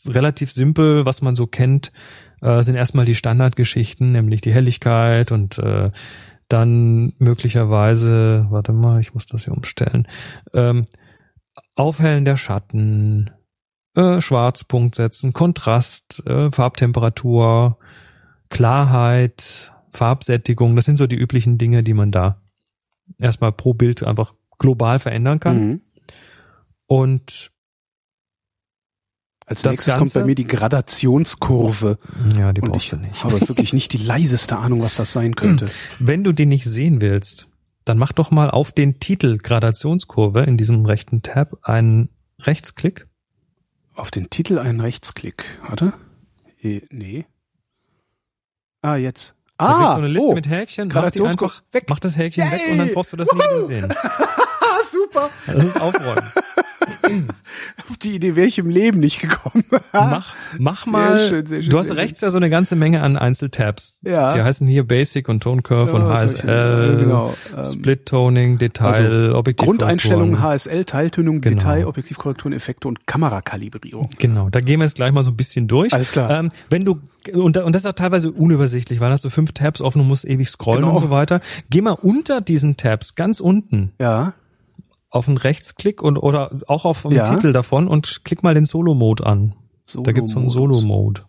[0.06, 1.92] relativ simpel, was man so kennt,
[2.40, 5.90] äh, sind erstmal die Standardgeschichten, nämlich die Helligkeit und äh,
[6.48, 10.06] dann möglicherweise, warte mal, ich muss das hier umstellen,
[10.52, 10.86] ähm,
[11.76, 13.30] Aufhellen der Schatten,
[13.94, 17.78] äh, Schwarzpunkt setzen, Kontrast, äh, Farbtemperatur,
[18.48, 20.76] Klarheit, Farbsättigung.
[20.76, 22.42] Das sind so die üblichen Dinge, die man da
[23.20, 25.66] erstmal pro Bild einfach global verändern kann.
[25.66, 25.80] Mhm.
[26.86, 27.50] Und
[29.46, 31.98] Als Das nächstes kommt Ganze- bei mir die Gradationskurve.
[32.38, 33.24] ja, die Und brauchst ich du nicht.
[33.24, 35.66] habe wirklich nicht die leiseste Ahnung, was das sein könnte.
[35.98, 37.48] Wenn du die nicht sehen willst,
[37.84, 42.08] dann mach doch mal auf den Titel Gradationskurve in diesem rechten Tab einen
[42.40, 43.06] Rechtsklick.
[43.94, 45.44] Auf den Titel einen Rechtsklick.
[45.68, 45.92] Warte.
[46.62, 47.26] Eh, Nee.
[48.80, 49.34] Ah, jetzt.
[49.58, 50.34] Da Ah, du eine Liste oh.
[50.34, 50.88] mit Häkchen.
[50.88, 51.84] Gradationskurve weg.
[51.88, 52.94] mach das Häkchen weg und dann Yay.
[52.94, 53.94] brauchst du das nie wieder sehen.
[54.82, 55.30] Ah, super.
[55.46, 56.22] Das ist Aufräumen.
[57.90, 59.64] Auf die Idee wäre ich im Leben nicht gekommen.
[59.92, 61.28] Mach, mach Sehr mal.
[61.28, 64.00] schön, sehr schön, du hast rechts ja so eine ganze Menge an Einzeltabs.
[64.02, 64.32] Ja.
[64.32, 68.58] Die heißen hier Basic und Tone Curve und Ja, ich- HSL, genau, ähm, Split Toning,
[68.58, 69.66] Detail, Objektivkorrekturen.
[69.78, 71.54] Grundeinstellungen, HSL, Teiltönung, Genau.
[71.58, 74.10] Detail, Objektivkorrekturen, Effekte und Kamerakalibrierung.
[74.18, 75.92] Genau, da gehen wir jetzt gleich mal so ein bisschen durch.
[75.92, 76.30] Alles klar.
[76.30, 77.00] Ähm, wenn du
[77.32, 80.24] und, und das ist auch teilweise unübersichtlich, weil hast du fünf Tabs offen und musst
[80.24, 80.96] ewig scrollen Genau.
[80.96, 81.40] und so weiter.
[81.70, 84.32] Geh mal unter diesen Tabs, ganz unten, Ja.
[85.12, 87.24] Auf einen Rechtsklick und oder auch auf den Ja.
[87.32, 89.54] Titel davon und klick mal den Solo-Mode an.
[90.02, 90.50] da gibt's so einen.
[90.50, 91.22] Solo-Mode.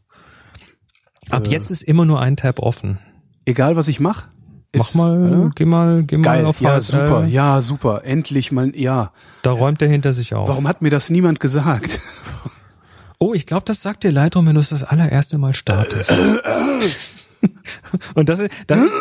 [1.30, 1.50] Ab Äh.
[1.52, 3.00] jetzt ist immer nur ein Tab offen.
[3.46, 4.30] Egal, was ich mache.
[4.76, 7.08] Mach mal, geh mal, geh Geil, mal auf ja, HSL.
[7.08, 8.02] super, ja, super.
[8.06, 9.12] Endlich mal, ja.
[9.43, 10.48] Da räumt er hinter sich auf.
[10.48, 12.00] Warum hat mir das niemand gesagt?
[13.19, 16.12] Oh, ich glaube, das sagt dir Lightroom, wenn du es das allererste Mal startest.
[18.15, 18.93] Und das ist, das ist,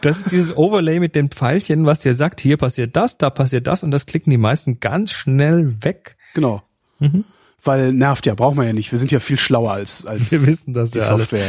[0.00, 3.66] das ist dieses Overlay mit den Pfeilchen, was dir sagt, hier passiert das, da passiert
[3.66, 6.16] das und das klicken die meisten ganz schnell weg.
[6.34, 6.62] Genau.
[6.98, 7.24] Mhm.
[7.64, 8.90] Weil nervt ja, braucht man ja nicht.
[8.90, 11.30] Wir sind ja viel schlauer als, als Wir wissen das die ja alles.
[11.30, 11.44] Software.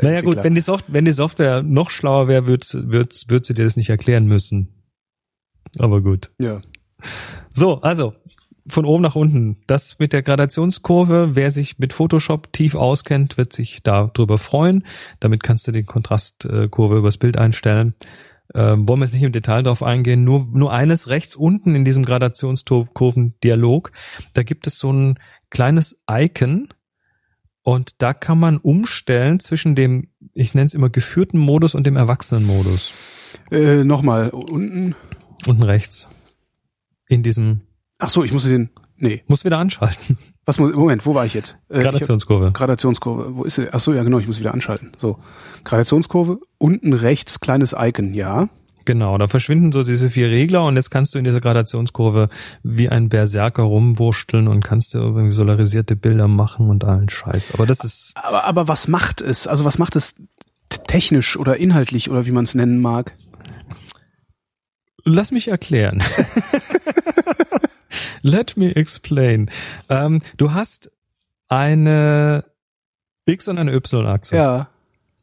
[0.00, 3.46] Äh, Naja gut, wenn die, Soft wenn die Software noch schlauer wäre, würde würd, würd
[3.46, 4.68] sie dir das nicht erklären müssen.
[5.78, 6.30] Aber gut.
[6.38, 6.60] Ja.
[7.50, 8.14] So, also
[8.66, 9.56] von oben nach unten.
[9.66, 14.84] Das mit der Gradationskurve, wer sich mit Photoshop tief auskennt, wird sich darüber freuen.
[15.20, 17.94] Damit kannst du die Kontrastkurve übers Bild einstellen.
[18.54, 20.24] Ähm, wollen wir jetzt nicht im Detail drauf eingehen.
[20.24, 23.92] Nur, nur eines rechts unten in diesem Gradationskurven-Dialog.
[24.32, 25.18] Da gibt es so ein
[25.50, 26.68] kleines Icon
[27.62, 31.96] und da kann man umstellen zwischen dem, ich nenne es immer geführten Modus und dem
[31.96, 32.92] Erwachsenenmodus.
[33.50, 34.94] Äh, Nochmal, unten.
[35.46, 36.10] Unten rechts.
[37.08, 37.62] In diesem,
[38.04, 38.68] Ach so, ich muss den.
[38.96, 39.22] Nee.
[39.26, 40.18] muss wieder anschalten.
[40.44, 41.56] Was muss, Moment, wo war ich jetzt?
[41.70, 42.52] Äh, ich hab- Gradationskurve.
[42.52, 43.34] Gradationskurve.
[43.34, 43.72] Wo ist sie?
[43.72, 44.92] Ach so, ja genau, ich muss wieder anschalten.
[45.00, 45.18] So.
[45.64, 48.48] Gradationskurve, unten rechts, kleines Icon, ja.
[48.84, 52.28] Genau, da verschwinden so diese vier Regler und jetzt kannst du in dieser Gradationskurve
[52.62, 57.54] wie ein Berserker rumwursteln und kannst du irgendwie solarisierte Bilder machen und allen Scheiß.
[57.54, 59.46] Aber das ist, Aber, aber was macht es?
[59.46, 60.14] Also was macht es
[60.86, 63.16] technisch oder inhaltlich oder wie man es nennen mag?
[65.06, 66.02] lass mich erklären.
[68.24, 69.50] Let me explain.
[69.90, 70.90] Ähm, du hast
[71.48, 72.44] eine
[73.26, 74.34] X- und eine Y-Achse.
[74.34, 74.68] Ja.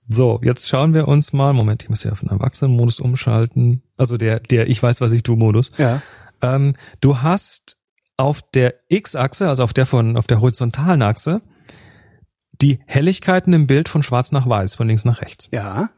[0.07, 3.81] So, jetzt schauen wir uns mal, Moment, ich muss ja auf den Erwachsenenmodus umschalten.
[3.97, 5.71] Also der, der Ich weiß, was ich tu Modus.
[5.79, 6.03] Ja.
[6.43, 7.77] Ähm, du hast
[8.17, 11.41] auf der X-Achse, also auf der von auf der horizontalen Achse,
[12.61, 15.49] die Helligkeiten im Bild von schwarz nach weiß, von links nach rechts.
[15.51, 15.89] Ja.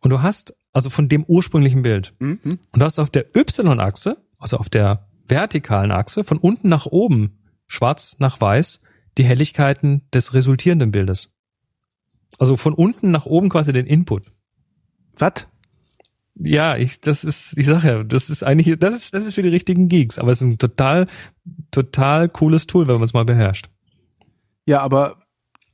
[0.00, 2.12] Und du hast, also von dem ursprünglichen Bild.
[2.18, 2.58] Mhm.
[2.72, 7.38] Und du hast auf der Y-Achse, also auf der vertikalen Achse, von unten nach oben,
[7.66, 8.80] schwarz nach weiß,
[9.16, 11.30] die Helligkeiten des resultierenden Bildes.
[12.38, 14.30] Also von unten nach oben quasi den Input.
[15.18, 15.46] Was?
[16.34, 19.42] Ja, ich, das ist, ich sag ja, das ist eigentlich, das ist, das ist für
[19.42, 21.06] die richtigen Geeks, aber es ist ein total,
[21.70, 23.68] total cooles Tool, wenn man es mal beherrscht.
[24.66, 25.21] Ja, aber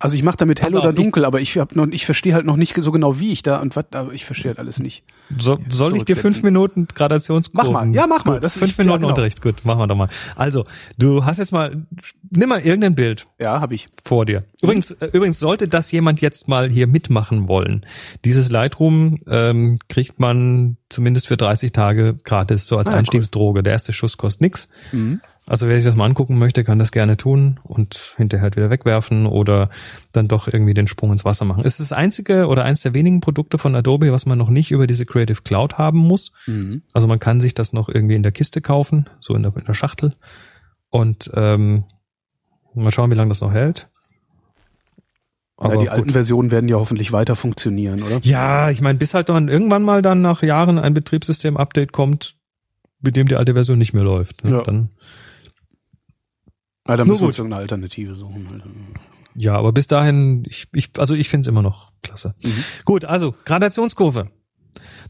[0.00, 2.06] also ich mache damit hell Pass auf, oder ich- dunkel, aber ich hab noch, ich
[2.06, 4.58] verstehe halt noch nicht so genau, wie ich da und was, aber ich verstehe halt
[4.58, 5.02] alles nicht.
[5.36, 7.72] So, soll ich dir fünf Minuten Gradationskurven?
[7.72, 7.92] Mach mal.
[7.94, 8.38] Ja, mach mal.
[8.40, 9.08] Das ist- fünf ja, Minuten genau.
[9.10, 10.08] Unterricht, gut, machen wir doch mal.
[10.36, 10.64] Also,
[10.98, 11.84] du hast jetzt mal,
[12.30, 13.86] nimm mal irgendein Bild Ja, habe ich.
[14.04, 14.40] vor dir.
[14.62, 17.84] Übrigens, äh, übrigens sollte das jemand jetzt mal hier mitmachen wollen.
[18.24, 22.98] Dieses Lightroom ähm, kriegt man zumindest für 30 Tage gratis, so als Ah, cool.
[23.00, 23.62] Einstiegsdroge.
[23.62, 24.68] Der erste Schuss kostet nix.
[24.92, 25.20] Mhm.
[25.48, 28.68] Also wer sich das mal angucken möchte, kann das gerne tun und hinterher halt wieder
[28.68, 29.70] wegwerfen oder
[30.12, 31.62] dann doch irgendwie den Sprung ins Wasser machen.
[31.64, 34.70] Es ist das einzige oder eins der wenigen Produkte von Adobe, was man noch nicht
[34.70, 36.32] über diese Creative Cloud haben muss.
[36.46, 36.82] Mhm.
[36.92, 39.64] Also man kann sich das noch irgendwie in der Kiste kaufen, so in der, in
[39.64, 40.12] der Schachtel.
[40.90, 41.84] Und ähm,
[42.74, 43.88] mal schauen, wie lange das noch hält.
[45.62, 48.20] ja, die alten Versionen werden ja hoffentlich weiter funktionieren, oder?
[48.22, 52.36] Ja, ich meine, bis halt dann irgendwann mal dann nach Jahren ein Betriebssystem-Update kommt,
[53.00, 54.44] mit dem die alte Version nicht mehr läuft.
[54.44, 54.50] Ne?
[54.50, 54.62] Ja.
[54.62, 54.90] Dann,
[56.88, 58.48] Ja, dann Nur müssen wir uns irgendeine Alternative suchen.
[58.50, 58.66] Alter.
[59.34, 62.34] ja, aber bis dahin, ich, ich, also ich finde es immer noch klasse.
[62.42, 62.64] Mhm.
[62.84, 64.30] Gut, also Gradationskurve.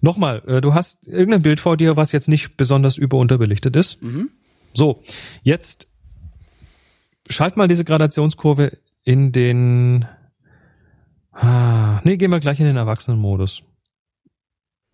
[0.01, 4.03] Nochmal, äh, du hast irgendein Bild vor dir, was jetzt nicht besonders überunterbelichtet ist.
[4.03, 4.31] Mhm.
[4.75, 5.03] So,
[5.43, 5.89] jetzt
[7.31, 10.07] schalt mal diese Gradationskurve in den.
[11.33, 13.63] Ah, nee, gehen wir gleich in den Erwachsenenmodus.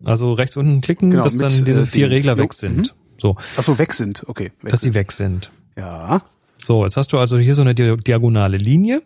[0.03, 2.09] Also rechts unten klicken, Genau, dass mit, dann diese äh, vier.
[2.09, 2.93] Regler weg sind.
[3.17, 4.23] So, Ach so, weg sind.
[4.27, 4.51] Okay.
[4.61, 4.93] Weg dass sie sind.
[4.95, 5.51] weg sind.
[5.77, 6.21] Ja.
[6.65, 9.01] So, jetzt hast du also hier so eine di- diagonale Linie.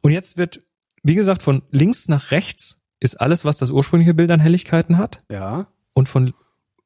[0.00, 0.62] Und jetzt wird,
[1.02, 5.18] wie gesagt, von links nach rechts ist alles, was das ursprüngliche Bild an Helligkeiten hat.
[5.30, 5.68] Ja.
[5.92, 6.34] Und von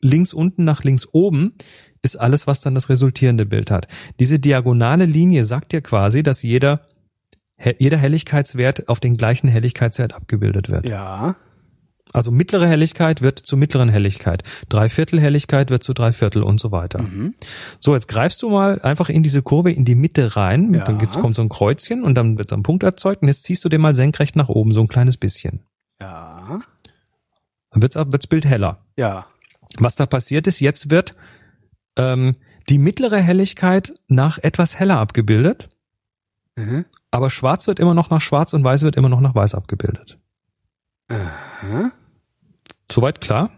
[0.01, 1.55] links unten nach links oben
[2.03, 3.88] ist alles, was dann das resultierende Bild hat.
[4.20, 6.87] Diese diagonale Linie sagt dir quasi, dass jeder,
[7.79, 10.88] jeder Helligkeitswert auf den gleichen Helligkeitswert abgebildet wird.
[10.88, 11.37] Ja.
[12.12, 14.42] Also mittlere Helligkeit wird zu mittleren Helligkeit.
[14.68, 17.03] Dreiviertel Helligkeit wird zu Dreiviertel und so weiter.
[17.03, 17.35] Mhm.
[17.81, 20.73] So, jetzt greifst du mal einfach in diese Kurve in die Mitte rein.
[20.75, 20.85] Ja.
[20.85, 23.68] Dann kommt so ein Kreuzchen und dann wird ein Punkt erzeugt und jetzt ziehst du
[23.68, 25.61] den mal senkrecht nach oben, so ein kleines bisschen.
[26.01, 26.61] Ja.
[27.71, 28.79] Dann wird's, wird's Bild heller.
[28.97, 29.27] Ja.
[29.79, 31.14] Was da passiert ist, jetzt wird
[31.97, 32.33] ähm,
[32.68, 35.68] die mittlere Helligkeit nach etwas heller abgebildet,
[36.57, 36.87] Mhm.
[37.12, 40.18] aber schwarz wird immer noch nach schwarz und weiß wird immer noch nach weiß abgebildet.
[41.09, 41.92] Aha.
[42.90, 43.51] Soweit klar?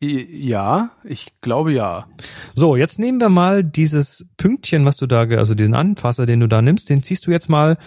[0.00, 2.06] Ja, ich glaube ja.
[2.54, 6.46] So, jetzt nehmen wir mal dieses Pünktchen, was du da, also den Anfasser, den du
[6.46, 7.78] da nimmst, den ziehst du jetzt mal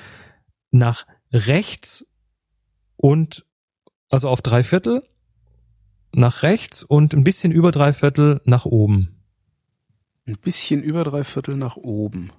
[0.72, 2.06] nach rechts
[2.98, 3.46] und
[4.10, 5.02] also auf drei Viertel
[6.14, 9.22] nach rechts und ein bisschen über drei Viertel nach oben.
[10.26, 12.32] Ein bisschen über drei Viertel nach oben.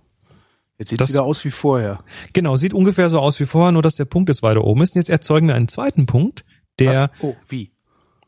[0.79, 2.05] Jetzt sieht es wieder aus wie vorher.
[2.33, 4.95] Genau, sieht ungefähr so aus wie vorher, nur dass der Punkt jetzt weiter oben ist.
[4.95, 6.45] Und jetzt erzeugen wir einen zweiten Punkt,
[6.79, 7.72] der Ah, oh, wie?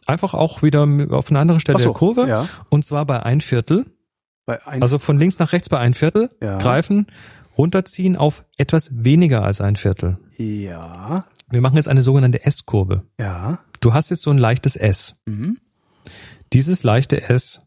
[0.06, 2.48] Einfach auch wieder auf eine andere Stelle so, der Kurve Ja.
[2.68, 3.86] und zwar bei ein Viertel.
[4.46, 6.58] Bei ein, Also von links nach rechts bei ein Viertel Ja.
[6.58, 7.06] greifen,
[7.56, 10.18] runterziehen auf etwas weniger als ein Viertel.
[10.38, 11.26] ja.
[11.50, 13.04] Wir machen jetzt eine sogenannte S-Kurve.
[13.20, 13.58] Ja.
[13.80, 15.16] Du hast jetzt so ein leichtes S.
[15.26, 15.58] Mhm.
[16.52, 17.62] Dieses leichte S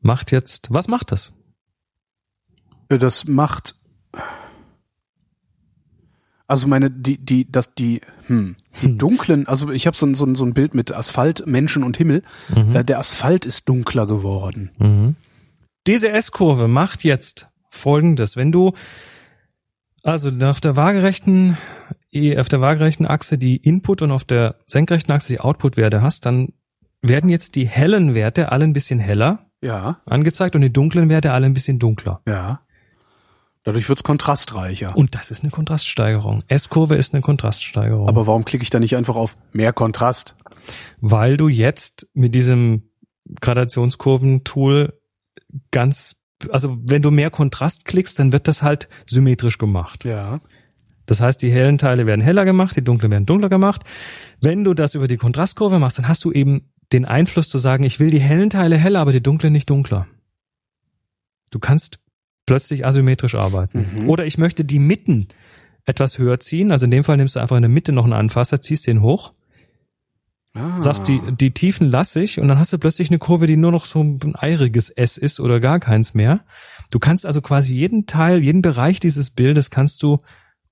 [0.00, 1.34] macht jetzt, was macht das?
[2.88, 3.76] Das macht.
[6.48, 8.98] Also meine, die, die, das, die, hm, die Hm.
[8.98, 11.96] dunklen, also ich habe so ein, so, ein, so ein Bild mit Asphalt, Menschen und
[11.98, 12.22] Himmel.
[12.54, 12.74] Mhm.
[12.74, 14.70] Äh, der Asphalt ist dunkler geworden.
[14.78, 15.14] Mhm.
[15.86, 18.36] Diese S-Kurve macht jetzt folgendes.
[18.36, 18.72] Wenn du
[20.02, 21.58] also auf der waagerechten,
[22.12, 26.24] eh, auf der waagerechten Achse die Input und auf der senkrechten Achse die Output-Werte hast,
[26.24, 26.54] dann
[27.02, 31.32] werden jetzt die hellen Werte alle ein bisschen heller Ja, angezeigt und die dunklen Werte
[31.32, 32.22] alle ein bisschen dunkler.
[32.26, 32.60] ja.
[33.64, 34.96] Dadurch wird's kontrastreicher.
[34.96, 36.42] Und das ist eine Kontraststeigerung.
[36.48, 38.08] S-Kurve ist eine Kontraststeigerung.
[38.08, 40.36] Aber warum klicke ich da nicht einfach auf mehr Kontrast?
[41.00, 42.90] weil du jetzt mit diesem
[43.40, 44.98] Gradationskurventool
[45.70, 46.16] ganz,
[46.50, 50.04] also wenn du mehr Kontrast klickst, dann wird das halt symmetrisch gemacht.
[50.04, 50.40] Ja.
[51.06, 53.82] Das heißt, die hellen Teile werden heller gemacht, die dunklen werden dunkler gemacht.
[54.40, 57.84] Wenn du das über die Kontrastkurve machst, dann hast du eben den Einfluss zu sagen,
[57.84, 60.06] ich will die hellen Teile heller, aber die dunklen nicht dunkler.
[61.50, 61.98] Du kannst
[62.48, 63.86] plötzlich asymmetrisch arbeiten.
[63.94, 64.08] Mhm.
[64.08, 65.28] Oder ich möchte die Mitten
[65.84, 66.70] etwas höher ziehen.
[66.72, 69.02] Also in dem Fall nimmst du einfach in der Mitte noch einen Anfasser, ziehst den
[69.02, 69.32] hoch,
[70.54, 70.80] Ah.
[70.80, 73.70] sagst die, die Tiefen lasse ich und dann hast du plötzlich eine Kurve, die nur
[73.70, 76.40] noch so ein eiriges S ist oder gar keins mehr.
[76.90, 80.18] Du kannst also quasi jeden Teil, jeden Bereich dieses Bildes kannst du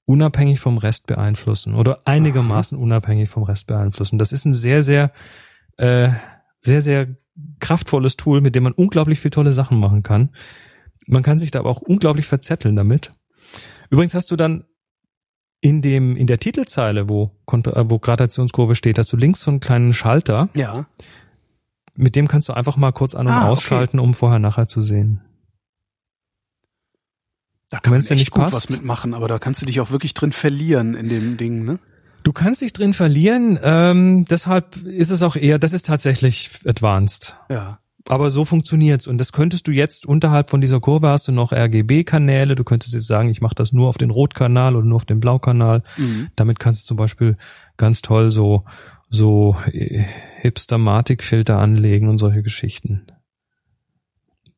[0.07, 4.19] unabhängig vom Rest beeinflussen oder einigermaßen unabhängig vom Rest beeinflussen.
[4.19, 5.13] Das ist ein sehr, sehr,
[5.77, 6.09] äh,
[6.61, 7.09] sehr, sehr
[7.61, 10.31] kraftvolles Tool, mit dem man unglaublich viel tolle Sachen machen kann.
[11.07, 13.11] Man kann sich da aber auch unglaublich verzetteln damit.
[13.91, 14.65] Übrigens hast du dann
[15.61, 19.61] in dem, in der Titelzeile, wo, äh, wo Gradationskurve steht, hast du links so einen
[19.61, 20.87] kleinen Schalter, Ja.
[21.95, 23.51] mit dem kannst du einfach mal kurz an- und Ah, okay.
[23.53, 25.23] ausschalten, um vorher nachher zu sehen.
[27.71, 28.55] Da kann man echt nicht gut passt.
[28.55, 31.79] was mitmachen, aber da kannst du dich auch wirklich drin verlieren in dem Ding, ne?
[32.23, 37.37] Du kannst dich drin verlieren, ähm, deshalb ist es auch eher, das ist tatsächlich advanced.
[37.49, 37.79] Ja.
[38.09, 41.53] Aber so funktioniert's und das könntest du jetzt unterhalb von dieser Kurve hast du noch
[41.53, 42.55] RGB-Kanäle.
[42.55, 45.19] Du könntest jetzt sagen, ich mache das nur auf den Rotkanal oder nur auf den
[45.19, 45.83] Blaukanal.
[45.97, 46.29] Mhm.
[46.37, 47.37] Damit kannst du zum Beispiel
[47.77, 48.63] ganz toll so
[49.09, 50.05] so äh,
[50.41, 53.07] Hipster-Matic-Filter anlegen und solche Geschichten.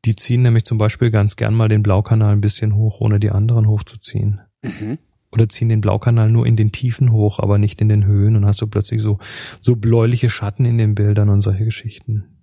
[0.05, 3.31] Die ziehen nämlich zum Beispiel ganz gern mal den Blaukanal ein bisschen hoch, ohne die
[3.31, 4.41] anderen hochzuziehen.
[4.61, 4.97] Mhm.
[5.31, 8.45] Oder ziehen den Blaukanal nur in den Tiefen hoch, aber nicht in den Höhen und
[8.45, 9.19] hast du plötzlich so,
[9.61, 12.38] so bläuliche Schatten in den Bildern und solche Geschichten.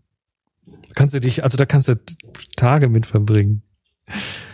[0.95, 1.95] Kannst du dich, also da kannst du
[2.57, 3.63] Tage mit verbringen.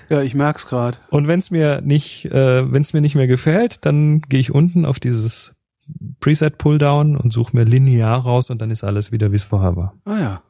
[0.08, 1.00] Ja, ich merk's grad.
[1.10, 4.52] Und wenn es mir nicht, äh, wenn es mir nicht mehr gefällt, dann gehe ich
[4.52, 5.54] unten auf dieses
[6.20, 9.76] Preset Pulldown und suche mir linear raus und dann ist alles wieder wie es vorher
[9.76, 9.94] war.
[10.04, 10.42] Ah ja.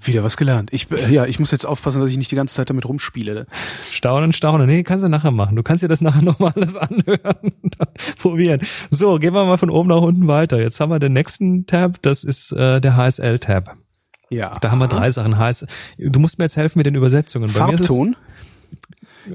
[0.04, 0.70] Wieder was gelernt.
[0.72, 3.46] Ich, äh, ja, ich muss jetzt aufpassen, dass ich nicht die ganze Zeit damit rumspiele.
[3.90, 4.66] Staunen, staunen.
[4.66, 5.56] Nee, kannst du nachher machen.
[5.56, 7.52] Du kannst dir das nachher nochmal alles anhören.
[8.18, 8.60] Probieren.
[8.90, 10.60] So, gehen wir mal von oben nach unten weiter.
[10.60, 12.00] Jetzt haben wir den nächsten Tab.
[12.02, 13.74] Das ist äh, der HSL-Tab.
[14.30, 14.58] Ja.
[14.60, 15.38] Da haben wir drei Sachen.
[15.38, 15.66] HS,
[15.98, 17.52] du musst mir jetzt helfen mit den Übersetzungen.
[17.52, 18.16] Bei mir ist es- Farbton.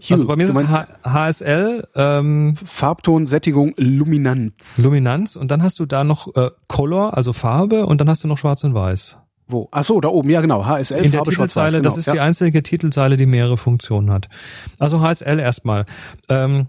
[0.10, 4.78] Also bei mir ist es H HSL, ähm, Farbton, Sättigung, Luminanz.
[4.78, 8.28] Luminanz und dann hast du da noch äh, Color, also Farbe und dann hast du
[8.28, 9.18] noch Schwarz und Weiß.
[9.50, 9.68] Wo?
[9.72, 10.30] Ach so, da oben.
[10.30, 10.66] Ja, genau.
[10.66, 11.24] HSL, In der.
[11.24, 11.82] Titelzeile, Genau.
[11.84, 12.14] das ist ja.
[12.14, 14.30] die einzige Titelzeile, die mehrere Funktionen hat.
[14.78, 15.86] Also HSL erstmal.
[16.30, 16.68] Ähm,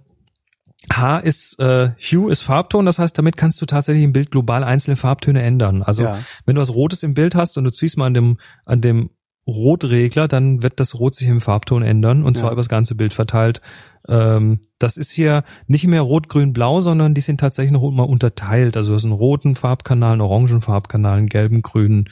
[0.92, 4.64] H ist äh, Hue ist Farbton, das heißt, damit kannst du tatsächlich im Bild global
[4.64, 5.82] einzelne Farbtöne ändern.
[5.82, 6.18] Also Ja.
[6.46, 9.10] wenn du was Rotes im Bild hast und du ziehst mal an dem an dem
[9.46, 12.52] Rotregler, dann wird das Rot sich im Farbton ändern und zwar Ja.
[12.52, 13.60] über das ganze Bild verteilt.
[14.08, 18.04] Ähm, das ist hier nicht mehr Rot, Grün, Blau, sondern die sind tatsächlich noch mal
[18.04, 18.76] unterteilt.
[18.76, 22.08] Also du hast einen roten Farbkanal, einen orangen Farbkanal, einen gelben, grünen.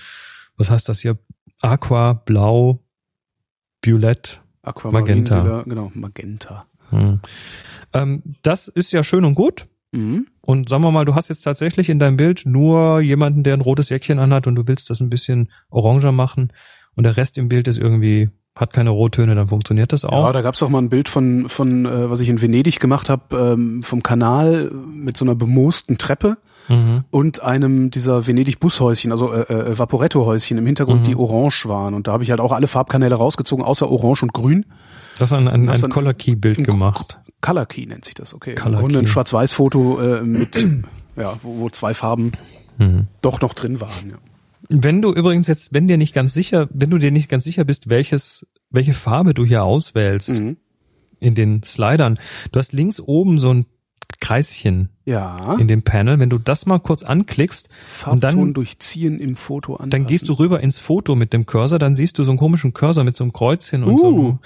[0.59, 1.19] Was heißt das hier?
[1.61, 2.85] Aqua, Blau,
[3.83, 4.41] Violett.
[4.63, 5.43] Aquamarin, Magenta.
[5.43, 6.67] Lila, genau, Magenta.
[6.91, 7.21] Hm.
[7.95, 9.67] Ähm, das ist ja schön und gut.
[9.93, 10.27] Mhm.
[10.43, 13.63] Und sagen wir mal, du hast jetzt tatsächlich in deinem Bild nur jemanden, der ein
[13.63, 16.53] rotes Jäckchen anhat und du willst das ein bisschen oranger machen
[16.95, 20.33] und der Rest im Bild ist irgendwie, hat keine Rottöne, dann funktioniert das Ja, auch.
[20.33, 23.37] da gab's auch mal ein Bild von, von äh, was ich in Venedig gemacht habe,
[23.55, 26.37] ähm, vom Kanal mit so einer bemoosten Treppe
[26.69, 27.05] Mhm.
[27.11, 29.41] und einem dieser Venedig-Bushäuschen, also äh,
[29.71, 31.05] äh, Vaporetto-Häuschen im Hintergrund, Mhm.
[31.05, 31.95] die orange waren.
[31.95, 34.67] Und da habe ich halt auch alle Farbkanäle rausgezogen, außer orange und grün.
[35.19, 37.19] Das ist ein, ein, Das ein Color Key Bild im- gemacht.
[37.41, 38.55] Color Key nennt sich das, okay.
[38.55, 39.11] Color Im Grunde ein Key.
[39.13, 40.67] Schwarz-Weiß-Foto äh, mit,
[41.17, 42.33] ja, wo, wo zwei Farben
[42.77, 43.07] Mhm.
[43.23, 44.11] doch noch drin waren.
[44.11, 44.17] Ja.
[44.69, 47.65] Wenn du übrigens jetzt, wenn dir nicht ganz sicher, wenn du dir nicht ganz sicher
[47.65, 50.57] bist, welches, welche Farbe du hier auswählst Mhm.
[51.21, 52.19] in den Slidern,
[52.53, 53.67] du hast links oben so ein
[54.21, 55.55] Kreischen Ja.
[55.59, 56.19] in dem Panel.
[56.19, 57.69] Wenn du das mal kurz anklickst,
[58.07, 59.91] und dann- Farbton durchziehen im Foto an.
[59.91, 62.75] dann gehst du rüber ins Foto mit dem Cursor, dann siehst du so einen komischen
[62.75, 63.99] Cursor mit so einem Kreuzchen und Uh.
[63.99, 64.39] so.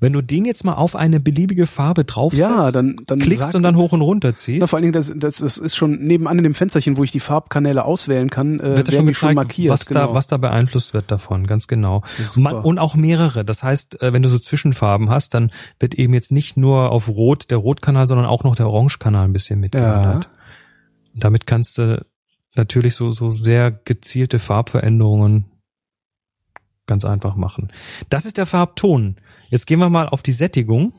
[0.00, 3.54] Wenn du den jetzt mal auf eine beliebige Farbe draufsetzt, Ja, dann, dann klickst sagt-
[3.54, 5.98] und dann hoch und runter ziehst, Na, vor allen Dingen, das, das, das ist schon
[6.00, 9.34] nebenan in dem Fensterchen, wo ich die Farbkanäle auswählen kann, äh, wird schon gezeigt, schon
[9.34, 9.70] markiert.
[9.72, 10.08] was genau.
[10.08, 12.02] da was da beeinflusst wird davon, ganz genau.
[12.36, 13.44] Man, und auch mehrere.
[13.46, 15.50] Das heißt, äh, wenn du so Zwischenfarben hast, dann
[15.80, 19.32] wird eben jetzt nicht nur auf Rot der Rotkanal, sondern auch noch der Orangekanal ein
[19.32, 19.58] bisschen
[20.04, 20.30] mitgeändert.
[21.14, 22.04] Und damit kannst du
[22.56, 25.46] natürlich so so sehr gezielte Farbveränderungen
[26.86, 27.72] ganz einfach machen.
[28.10, 29.16] Das ist der Farbton.
[29.48, 30.92] Jetzt gehen wir mal auf die Sättigung.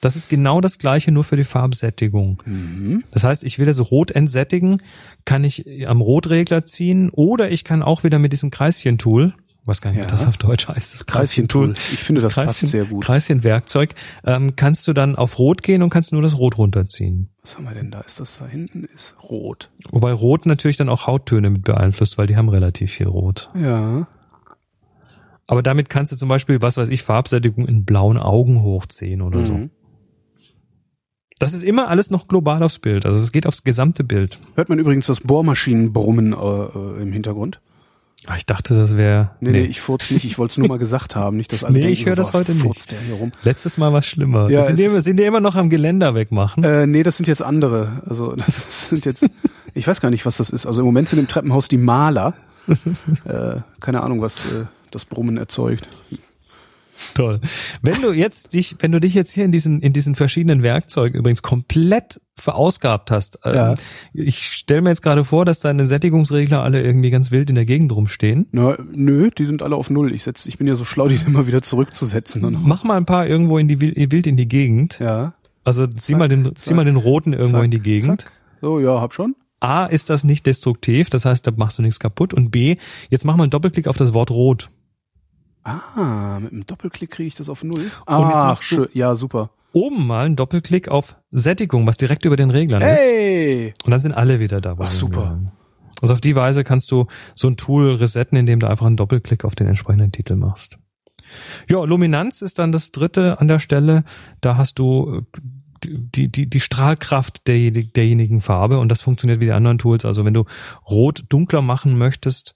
[0.00, 2.42] Das ist genau das gleiche, nur für die Farbsättigung.
[2.44, 3.04] Mhm.
[3.12, 4.82] Das heißt, ich will das Rot entsättigen,
[5.24, 9.90] kann ich am Rotregler ziehen oder ich kann auch wieder mit diesem Kreischen-Tool, was gar
[9.90, 10.06] nicht, Ja.
[10.06, 11.72] das auf Deutsch heißt, das Kreischen-Tool.
[11.74, 13.04] Ich finde, das passt Kreischen- sehr gut.
[13.04, 13.94] Kreischen-Werkzeug,
[14.24, 17.28] ähm, kannst du dann auf Rot gehen und kannst nur das Rot runterziehen.
[17.42, 18.00] Was haben wir denn da?
[18.00, 18.84] Ist das da hinten?
[18.94, 19.70] Ist rot.
[19.90, 23.50] Wobei Rot natürlich dann auch Hauttöne mit beeinflusst, weil die haben relativ viel Rot.
[23.54, 24.06] Ja.
[25.46, 29.44] Aber damit kannst du zum Beispiel, was weiß ich, Farbsättigung in blauen Augen hochziehen oder
[29.44, 29.54] so.
[29.54, 29.70] Mhm.
[31.38, 33.04] Das ist immer alles noch global aufs Bild.
[33.04, 34.38] Also es geht aufs gesamte Bild.
[34.54, 37.60] Hört man übrigens das Bohrmaschinenbrummen äh, äh, im Hintergrund?
[38.26, 39.30] Ah, Ich dachte, das wäre.
[39.40, 40.24] Nee, nee, ich furz nicht.
[40.24, 41.36] Ich wollte es nur mal gesagt haben.
[41.36, 42.62] Nicht, dass alle Nee, denken, ich hör so, das heute nicht.
[42.62, 43.32] furzt der hier rum.
[43.42, 44.48] Letztes Mal war schlimmer.
[44.48, 46.62] Ja, sind, die sind die immer noch am Geländer wegmachen?
[46.62, 48.02] Äh, nee, das sind jetzt andere.
[48.06, 49.26] Also das sind jetzt,
[49.74, 50.66] ich weiß gar nicht, was das ist.
[50.66, 52.34] Also im Moment sind im Treppenhaus die Maler.
[53.24, 55.88] äh, keine Ahnung, was äh, das Brummen erzeugt.
[57.14, 57.40] Toll.
[57.82, 61.18] Wenn du jetzt dich, wenn du dich jetzt hier in diesen, in diesen verschiedenen Werkzeugen
[61.18, 63.74] übrigens komplett verausgabt hast, ähm, Ja.
[64.14, 67.64] ich stelle mir jetzt gerade vor, dass deine Sättigungsregler alle irgendwie ganz wild in der
[67.66, 68.46] Gegend rumstehen.
[68.52, 70.14] Na, nö, die sind alle auf Null.
[70.14, 72.44] Ich setz, ich bin ja so schlau, die immer wieder zurückzusetzen.
[72.44, 74.98] Und, Mach mal ein paar irgendwo in die Wil- wild in die Gegend.
[75.00, 75.34] ja.
[75.64, 78.22] Also zieh mal den, zieh mal den roten irgendwo Zack, in die Gegend.
[78.22, 78.32] Zack.
[78.60, 79.36] So, ja, hab schon.
[79.60, 82.34] A, ist das nicht destruktiv, das heißt, da machst du nichts kaputt.
[82.34, 82.74] Und B,
[83.10, 84.70] jetzt mach mal einen Doppelklick auf das Wort rot.
[85.64, 87.90] Ah, mit einem Doppelklick kriege ich das auf Null.
[88.06, 88.88] Ah, schön.
[88.92, 89.50] Ja, super.
[89.72, 93.00] Oben mal einen Doppelklick auf Sättigung, was direkt über den Reglern ist.
[93.00, 93.74] Hey!
[93.84, 94.76] Und dann sind alle wieder da.
[94.76, 95.38] wo Ach, super.
[96.00, 99.44] Also auf die Weise kannst du so ein Tool resetten, indem du einfach einen Doppelklick
[99.44, 100.78] auf den entsprechenden Titel machst.
[101.68, 104.04] Ja, Luminanz ist dann das dritte an der Stelle.
[104.40, 105.40] Da hast du äh,
[105.84, 110.04] die, die, die Strahlkraft derjenigen, derjenigen Farbe und das funktioniert wie die anderen Tools.
[110.04, 110.44] Also wenn du
[110.88, 112.54] rot dunkler machen möchtest,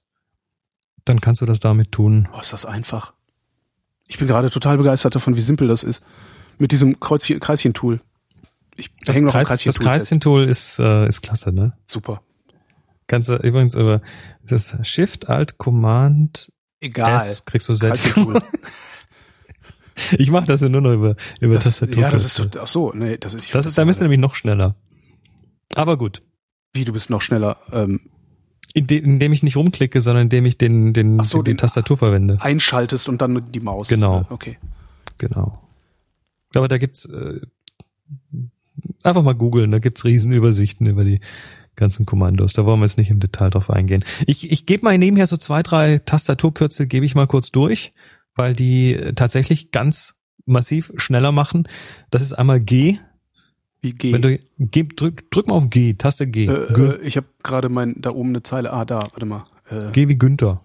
[1.07, 2.29] dann kannst du das damit tun.
[2.35, 3.15] Oh, ist das einfach.
[4.09, 6.05] Ich bin gerade total begeistert davon, wie simpel das ist.
[6.59, 8.01] Mit diesem Kreuzchen, Kreischen-Tool.
[8.77, 9.81] Ich Das, häng noch Kreis, das Kreischen-Tool fest.
[9.81, 11.73] Kreischen-Tool ist, äh, ist klasse, ne?
[11.87, 12.23] Super.
[13.07, 14.01] Kannst du übrigens über
[14.45, 17.17] das Shift, Alt, Command, Egal.
[17.17, 17.75] S kriegst du.
[17.75, 18.41] Kreischen-Tool.
[20.19, 21.97] Ich mache das ja nur noch über, über Das, Tastatur.
[21.97, 24.21] ja, das ist so, ach so, nee, das ist, das ist, da bist du nämlich
[24.21, 24.77] noch schneller.
[25.75, 26.21] Aber gut.
[26.75, 28.11] Wie, du bist noch schneller, ähm,
[28.77, 31.97] Inde- Indem ich nicht rumklicke, sondern indem ich den, den, so, die, die den- Tastatur
[31.99, 32.37] verwende.
[32.41, 33.89] Einschaltest und dann die Maus.
[33.89, 34.27] Genau.
[34.31, 34.59] Okay.
[35.19, 35.63] Genau.
[36.53, 37.41] Glaube, da gibt's äh,
[39.03, 41.21] einfach mal googeln, da gibt's Riesenübersichten über die
[41.75, 42.53] ganzen Kommandos.
[42.55, 44.05] Da wollen wir jetzt nicht im Detail drauf eingehen.
[44.27, 47.93] Ich, ich gebe mal nebenher so zwei, drei Tastaturkürzel, gebe ich mal kurz durch,
[48.35, 50.15] weil die äh, tatsächlich ganz
[50.47, 51.69] massiv schneller machen.
[52.11, 52.99] Das ist einmal G.
[53.87, 54.13] Wie G.
[54.13, 56.47] Wenn du G, drück, drück mal auf G, Taste G.
[56.47, 58.73] äh, G, äh, ich habe gerade mein da oben eine Zeile.
[58.73, 59.45] Ah, da, warte mal.
[59.71, 60.61] Äh, G wie Günther.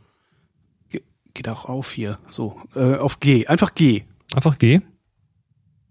[0.90, 1.02] Ge-
[1.34, 2.18] geht auch auf hier.
[2.30, 3.46] So, äh, auf G.
[3.48, 4.04] Einfach G.
[4.36, 4.82] Einfach G.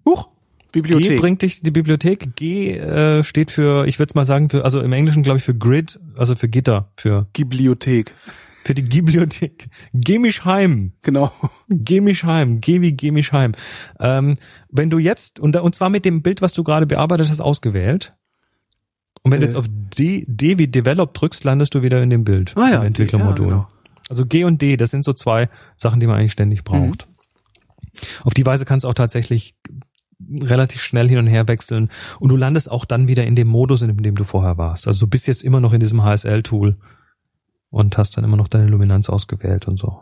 [0.05, 0.29] Huch.
[0.73, 1.21] G Bibliothek.
[1.21, 2.37] bringt dich in die Bibliothek.
[2.37, 5.55] G äh, steht für, ich würde mal sagen, für, also im Englischen glaube ich für
[5.55, 8.15] Grid, also für Gitter, für Bibliothek.
[8.65, 9.69] Für die Bibliothek.
[9.95, 10.93] Geh mich heim.
[11.03, 11.33] Genau.
[11.69, 12.61] Geh mich heim.
[12.61, 13.53] Geh wie geh mich heim.
[13.99, 14.37] Ähm,
[14.71, 18.15] wenn du jetzt, und, und zwar mit dem Bild, was du gerade bearbeitet hast, ausgewählt.
[19.23, 19.49] Und wenn du Äh.
[19.49, 22.55] jetzt auf D, D wie Develop drückst, landest du wieder in dem Bild.
[22.57, 23.47] Ah ja, Entwicklermodul.
[23.49, 23.69] ja, genau.
[24.09, 27.07] Also G und D, das sind so zwei Sachen, die man eigentlich ständig braucht.
[28.25, 29.55] Auf die Weise kannst du auch tatsächlich
[30.31, 33.83] relativ schnell hin und her wechseln und du landest auch dann wieder in dem Modus,
[33.83, 34.87] in dem du vorher warst.
[34.87, 36.77] Also du bist jetzt immer noch in diesem HSL-Tool
[37.71, 40.01] und hast dann immer noch deine Luminanz ausgewählt und so.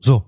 [0.00, 0.24] So.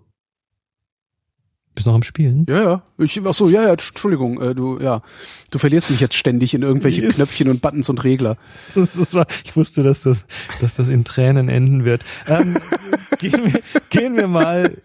[1.75, 2.47] Bist noch am Spielen?
[2.49, 2.83] Ja, ja.
[2.99, 5.03] Ich, ach so, ja, ja, Entschuldigung, äh, du, ja.
[5.51, 7.17] Du verlierst mich jetzt ständig in irgendwelche Yes.
[7.17, 8.37] Knöpfchen und Buttons und Regler.
[8.77, 10.27] Das, das war, ich wusste, dass das,
[10.61, 12.05] dass das in Tränen enden wird.
[12.29, 12.59] Ähm,
[13.19, 14.77] gehen, wir, gehen wir mal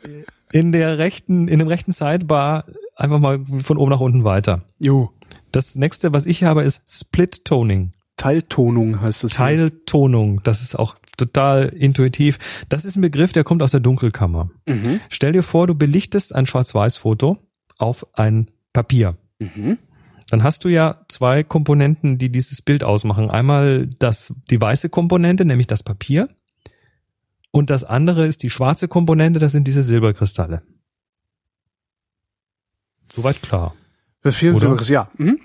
[0.52, 4.64] in der rechten, in dem rechten Sidebar einfach mal von oben nach unten weiter.
[4.80, 5.12] Jo.
[5.52, 7.94] Das nächste, was ich habe, ist Split Toning.
[8.20, 9.32] Teiltonung heißt es.
[9.32, 9.38] hier.
[9.38, 10.42] Teiltonung.
[10.44, 12.38] Das ist auch total intuitiv.
[12.68, 14.50] Das ist ein Begriff, der kommt aus der Dunkelkammer.
[14.68, 15.00] Mhm.
[15.10, 17.38] Stell dir vor, du belichtest ein Schwarz-Weiß-Foto
[17.78, 19.18] auf ein Papier.
[19.40, 19.78] Mhm.
[20.30, 23.32] Dann hast du ja zwei Komponenten, die dieses Bild ausmachen.
[23.32, 26.30] Einmal das, die weiße Komponente, nämlich das Papier.
[27.52, 30.62] Und das andere ist die schwarze Komponente, das sind diese Silberkristalle.
[33.14, 33.74] Soweit klar.
[34.24, 34.34] Oder?
[34.34, 35.10] Silberes, ja.
[35.18, 35.40] Mhm.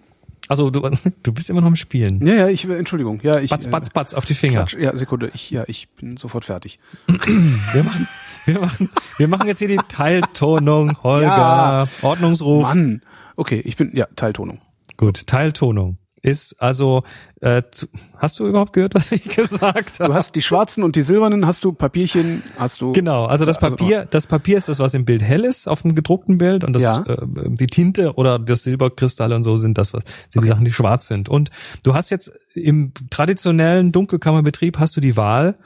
[0.49, 0.81] Also du,
[1.23, 2.25] du bist immer noch im Spielen.
[2.25, 3.21] Ja, ja, ich, Entschuldigung.
[3.23, 3.51] Ja, ich.
[3.51, 4.61] Batz, äh, batz, batz auf die Finger.
[4.61, 4.77] Quatsch.
[4.79, 5.31] Ja, Sekunde.
[5.35, 6.79] Ich, ja, ich bin sofort fertig.
[7.07, 8.09] Wir machen,
[8.45, 11.27] wir machen, wir machen jetzt hier die Teiltonung, Holger.
[11.27, 11.89] Ja.
[12.03, 12.63] Ordnungsruf.
[12.63, 13.03] Mann.
[13.37, 14.61] Okay, ich bin, ja, Teiltonung.
[14.97, 17.05] Gut, Teiltonung ist also,
[17.43, 20.09] äh, zu, hast du überhaupt gehört, was ich gesagt habe?
[20.09, 22.93] Du hast die schwarzen und die silbernen, hast du Papierchen, hast du.
[22.93, 25.83] Genau, also das Also- Papier, das Papier ist das, was im Bild hell ist, auf
[25.83, 27.03] dem gedruckten Bild und das, Ja.
[27.07, 30.73] äh, die Tinte oder das Silberkristalle und so sind das, was sind die Sachen, die
[30.73, 31.29] schwarz sind.
[31.29, 31.51] Und
[31.83, 35.57] du hast jetzt im traditionellen Dunkelkammerbetrieb hast du die Wahl,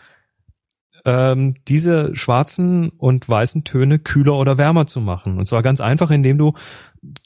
[1.04, 5.38] ähm, diese schwarzen und weißen Töne kühler oder wärmer zu machen.
[5.38, 6.54] Und zwar ganz einfach, indem du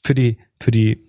[0.05, 0.99] für die für die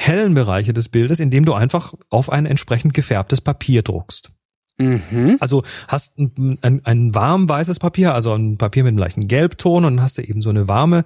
[0.00, 4.30] hellen Bereiche des Bildes, indem du einfach auf ein entsprechend gefärbtes Papier druckst.
[4.78, 5.36] Mhm.
[5.40, 9.84] Also hast ein, ein, ein warm weißes Papier, also ein Papier mit einem leichten Gelbton
[9.84, 11.04] und dann hast du eben so eine warme,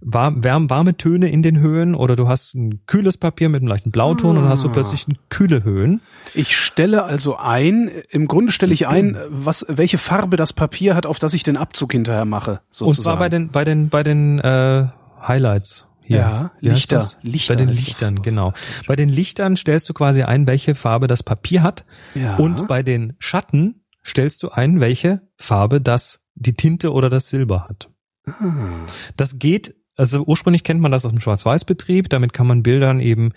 [0.00, 3.68] warm, warm, warme Töne in den Höhen oder du hast ein kühles Papier mit einem
[3.68, 4.72] leichten Blauton und dann hast du Ah.
[4.72, 6.00] plötzlich kühle Höhen.
[6.34, 11.06] Ich stelle also ein, im Grunde stelle ich ein, was, welche Farbe das Papier hat,
[11.06, 12.88] auf das ich den Abzug hinterher mache, sozusagen.
[12.88, 14.86] Und zwar bei den, bei den, bei den äh,
[15.24, 15.86] Highlights.
[16.04, 16.18] Hier.
[16.18, 17.10] Ja, Lichter.
[17.22, 17.84] Lichter Bei den das.
[17.86, 18.52] Lichtern, genau.
[18.86, 21.84] Bei den Lichtern stellst du quasi ein, welche Farbe das Papier hat.
[22.14, 22.36] Ja.
[22.36, 27.68] Und bei den Schatten stellst du ein, welche Farbe das die Tinte oder das Silber
[27.68, 27.88] hat.
[28.26, 28.42] Ah.
[29.16, 32.08] Das geht, also ursprünglich kennt man das aus dem Schwarz-Weiß-Betrieb.
[32.08, 33.32] Damit kann man Bildern eben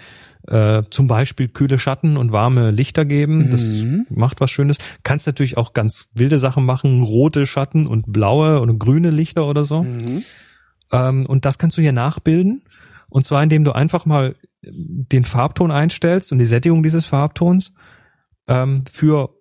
[0.47, 3.51] äh, zum Beispiel kühle Schatten und warme Lichter geben.
[3.51, 4.05] Das Mhm.
[4.09, 4.78] macht was Schönes.
[5.03, 9.63] Kannst natürlich auch ganz wilde Sachen machen, rote Schatten und blaue oder grüne Lichter oder
[9.66, 9.84] so.
[9.84, 10.24] Mhm.
[10.96, 12.64] Ähm, und das kannst du hier nachbilden.
[13.10, 17.74] Und zwar, indem du einfach mal den Farbton einstellst und die Sättigung dieses Farbtons
[18.48, 19.36] ähm, für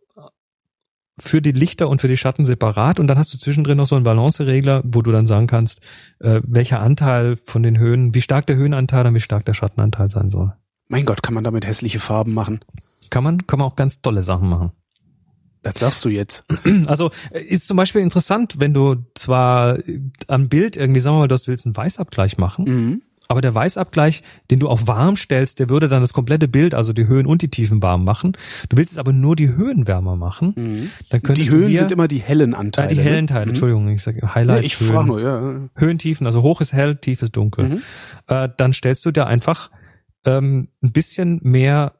[1.18, 3.94] für die Lichter und für die Schatten separat und dann hast du zwischendrin noch so
[3.94, 5.80] einen Balanceregler, wo du dann sagen kannst,
[6.18, 10.10] äh, welcher Anteil von den Höhen, wie stark der Höhenanteil und wie stark der Schattenanteil
[10.10, 10.54] sein soll.
[10.88, 12.60] Mein Gott, kann man damit hässliche Farben machen?
[13.10, 14.72] Kann man, kann man auch ganz tolle Sachen machen.
[15.64, 16.44] Das sagst du jetzt.
[16.86, 21.20] Also äh, ist zum Beispiel interessant, wenn du zwar äh, am Bild irgendwie, sagen wir
[21.20, 23.02] mal, du willst einen Weißabgleich machen, Mhm.
[23.28, 26.92] aber der Weißabgleich, den du auf warm stellst, der würde dann das komplette Bild, also
[26.92, 28.32] die Höhen und die Tiefen warm machen.
[28.68, 30.90] Du willst jetzt aber nur die Höhen wärmer machen, Mhm.
[31.10, 32.94] dann könntest Die Höhen hier, sind immer die hellen Anteile.
[32.94, 33.26] die hellen ne?
[33.30, 33.50] Teile, Mhm.
[33.50, 34.64] Entschuldigung, ich sage Ja, Highlights.
[34.66, 35.68] ich frage nur, ja.
[35.74, 37.68] Höhen, Tiefen, also hoch ist hell, tief ist dunkel.
[37.68, 37.82] Mhm.
[38.28, 39.70] Äh, dann stellst du dir einfach
[40.26, 41.92] ähm, ein bisschen mehr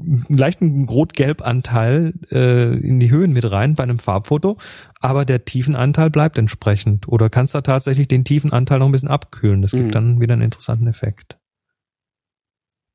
[0.00, 4.56] einen leichten Rot-Gelb-Anteil äh, in die Höhen mit rein bei einem Farbfoto,
[5.00, 7.06] aber der Tiefenanteil bleibt entsprechend.
[7.08, 9.62] Oder kannst da tatsächlich den Tiefenanteil noch ein bisschen abkühlen.
[9.62, 9.90] Das gibt Mhm.
[9.92, 11.36] dann wieder einen interessanten Effekt.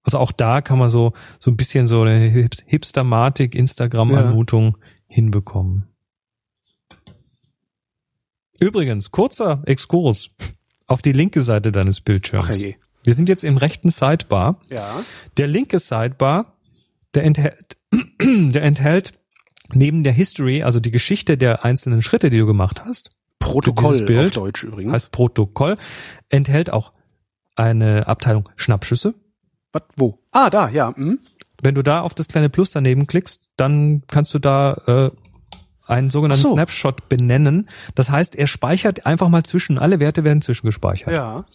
[0.03, 4.77] Also auch da kann man so, so ein bisschen so eine Hips- Hipstermatik, Instagram-Anmutung
[5.07, 5.85] hinbekommen.
[8.59, 10.29] Übrigens, kurzer Exkurs
[10.87, 12.61] auf die linke Seite deines Bildschirms.
[12.61, 12.75] je.
[13.03, 14.59] Wir sind jetzt im rechten Sidebar.
[14.69, 15.01] Ja.
[15.37, 16.54] Der linke Sidebar,
[17.16, 17.78] der enthält,
[18.22, 19.13] der enthält
[19.74, 24.28] neben der History, also die Geschichte der einzelnen Schritte, die du gemacht hast, Protokoll Bild
[24.38, 24.93] auf Deutsch übrigens.
[24.93, 25.78] heißt Protokoll,
[26.30, 26.91] enthält auch
[27.55, 29.13] eine Abteilung Schnappschüsse.
[29.72, 29.84] Was?
[29.95, 30.20] Wo?
[30.32, 30.95] Ah, da, ja.
[30.95, 31.20] Hm?
[31.61, 35.11] Wenn du da auf das kleine Plus daneben klickst, dann kannst du da äh,
[35.88, 36.53] einen sogenannten so.
[36.53, 37.69] Snapshot benennen.
[37.93, 41.13] Das heißt, er speichert einfach mal zwischen, alle Werte werden zwischengespeichert.
[41.13, 41.36] Ja.
[41.38, 41.45] Und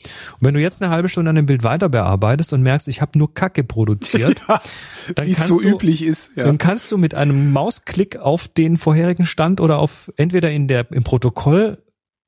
[0.41, 3.19] wenn du jetzt eine halbe Stunde an dem Bild weiter bearbeitest und merkst, ich habe
[3.19, 4.41] nur Kacke produziert,
[5.15, 6.31] Dann Wie es so du- üblich ist.
[6.37, 6.45] Ja.
[6.45, 10.91] dann kannst du mit einem Mausklick auf den vorherigen Stand oder auf entweder in der
[10.93, 11.79] im Protokoll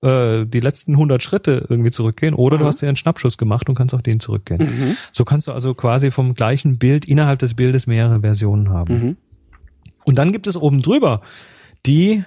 [0.02, 2.68] äh, die letzten 100 Schritte irgendwie zurückgehen oder du Mhm.
[2.68, 4.58] hast dir einen Schnappschuss gemacht und kannst auf den zurückgehen.
[4.60, 4.96] Mhm.
[5.12, 8.94] So kannst du also quasi vom gleichen Bild innerhalb des Bildes mehrere Versionen haben.
[8.94, 9.16] Mhm.
[10.04, 11.20] Und dann gibt es oben drüber
[11.86, 12.24] die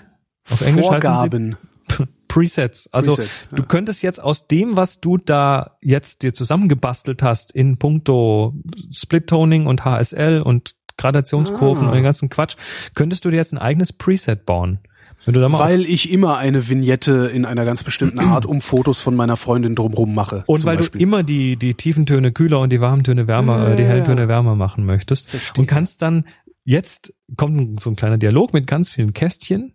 [0.49, 1.57] auf Englisch heißen Vorgaben.
[1.87, 2.89] sie Presets.
[2.91, 3.57] Also Presets, ja.
[3.57, 8.53] du könntest jetzt aus dem, was du da jetzt dir zusammengebastelt hast in puncto
[8.91, 11.89] Split-Toning und HSL und Gradationskurven Ah.
[11.89, 12.55] und den ganzen Quatsch,
[12.93, 14.79] könntest du dir jetzt ein eigenes Preset bauen.
[15.25, 18.45] Wenn du da mal auf, Weil ich immer eine Vignette in einer ganz bestimmten Art
[18.45, 20.43] um Fotos von meiner Freundin drumrum mache.
[20.45, 20.99] und weil Beispiel.
[20.99, 23.83] du immer die, die tiefen Töne kühler und die warmen Töne wärmer, Ja, äh, die
[23.83, 24.05] ja, hellen ja.
[24.05, 25.61] Töne wärmer machen möchtest Verstehe.
[25.61, 26.25] und kannst dann
[26.65, 29.73] jetzt kommt so ein kleiner Dialog mit ganz vielen Kästchen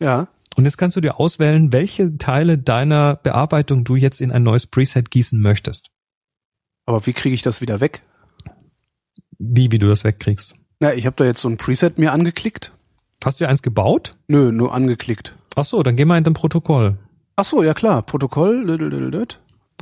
[0.00, 0.28] Ja.
[0.54, 4.66] Und jetzt kannst du dir auswählen, welche Teile deiner Bearbeitung du jetzt in ein neues
[4.66, 5.90] Preset gießen möchtest.
[6.86, 8.02] Aber wie kriege ich das wieder weg?
[9.38, 10.54] Wie, wie du das wegkriegst.
[10.80, 12.72] Na, ich habe da jetzt so ein Preset mir angeklickt.
[13.22, 14.16] Hast du dir eins gebaut?
[14.28, 15.36] Nö, nur angeklickt.
[15.56, 16.98] Ach so, dann geh mal in dein Protokoll.
[17.34, 18.02] Ach so, ja klar.
[18.02, 19.28] Protokoll.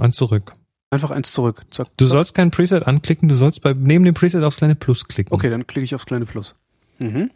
[0.01, 0.53] Eins zurück.
[0.95, 1.63] Einfach eins zurück.
[1.71, 1.89] Zack.
[1.97, 2.13] Du zack.
[2.13, 5.35] sollst kein Preset anklicken, du sollst bei, neben dem Preset aufs kleine Plus klicken.
[5.35, 6.55] Okay, dann klicke ich aufs kleine Plus.
[6.99, 7.31] Mhm.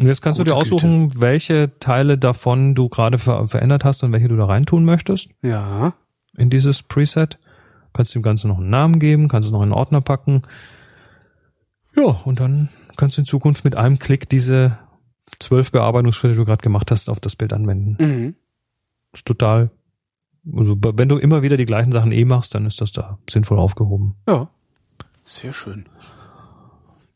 [0.00, 4.02] Und jetzt kannst du dir Gute aussuchen, welche Teile davon du gerade ver verändert hast
[4.02, 5.94] und welche du da reintun möchtest Ja.
[6.36, 7.38] in dieses Preset.
[7.92, 10.42] Kannst dem Ganzen noch einen Namen geben, kannst es noch in einen Ordner packen.
[11.96, 14.78] Ja, und dann kannst du in Zukunft mit einem Klick diese
[15.40, 17.96] zwölf Bearbeitungsschritte, die du gerade gemacht hast, auf das Bild anwenden.
[17.98, 18.34] Mhm.
[19.12, 19.70] Ist total,
[20.56, 23.58] also wenn du immer wieder die gleichen Sachen eh machst, dann ist das da sinnvoll
[23.58, 24.14] aufgehoben.
[24.28, 24.50] Ja.
[25.24, 25.86] Sehr schön.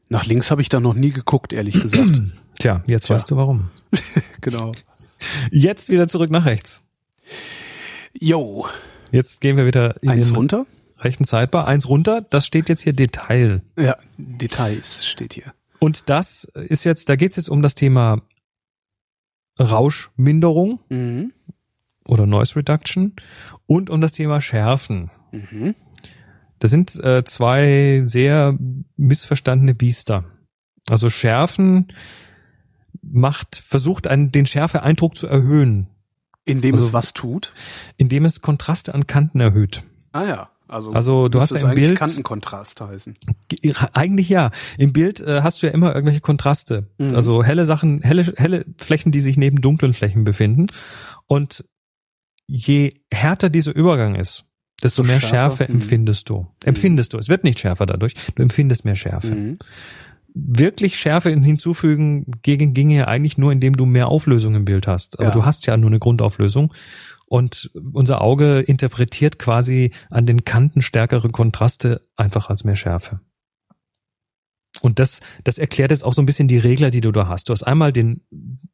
[0.09, 2.21] Nach links habe ich da noch nie geguckt, ehrlich gesagt.
[2.59, 3.15] Tja, jetzt Tja.
[3.17, 3.71] weißt du warum.
[4.43, 4.73] genau.
[5.51, 6.83] Jetzt wieder zurück nach rechts.
[8.19, 8.67] Yo.
[9.11, 10.67] Jetzt gehen wir wieder in Eins runter.
[10.99, 11.67] rechten Sidebar.
[11.67, 13.63] Eins runter, das steht jetzt hier Detail.
[13.79, 15.55] Ja, Details steht hier.
[15.79, 18.21] Und das ist jetzt, da geht's jetzt um das Thema
[19.59, 21.33] Rauschminderung Mhm.
[22.09, 23.15] Oder Noise Reduction
[23.67, 25.11] und um das Thema Schärfen.
[25.33, 25.75] Mhm.
[26.59, 28.57] Das sind äh, zwei sehr
[28.97, 30.25] missverstandene Biester.
[30.89, 31.89] Also Schärfen
[33.03, 35.89] macht, versucht einen, den Schärfeeindruck zu erhöhen,
[36.45, 37.53] Indem Also- es was tut.
[37.97, 39.85] indem es Kontraste an Kanten erhöht.
[40.13, 40.49] Ah ja.
[40.69, 43.15] Also, Also, du hast ein eigentlich Bild- Kantenkontrast heißen.
[43.49, 44.51] Ge- Eigentlich ja.
[44.79, 46.89] Im Bild äh, hast du ja immer irgendwelche Kontraste.
[46.97, 47.15] Mhm.
[47.15, 50.67] Also helle Sachen, helle, helle Flächen, die sich neben dunklen Flächen befinden.
[51.27, 51.65] Und
[52.47, 54.45] je härter dieser Übergang ist,
[54.83, 55.37] desto mehr schärfer?
[55.59, 55.81] Schärfe Mhm.
[55.81, 56.47] empfindest du.
[56.65, 57.19] Empfindest du.
[57.19, 58.15] Es wird nicht schärfer dadurch.
[58.35, 59.35] Du empfindest mehr Schärfe.
[59.35, 59.59] Mhm.
[60.35, 65.19] Wirklich Schärfe hinzufügen gegen ginge ja eigentlich nur, indem du mehr Auflösung im Bild hast.
[65.19, 65.31] Aber Ja.
[65.35, 66.73] du hast ja nur eine Grundauflösung.
[67.27, 73.21] Und unser Auge interpretiert quasi an den Kanten stärkere Kontraste einfach als mehr Schärfe.
[74.81, 77.49] Und das, das erklärt jetzt auch so ein bisschen die Regler, die du da hast.
[77.49, 78.23] Du hast einmal den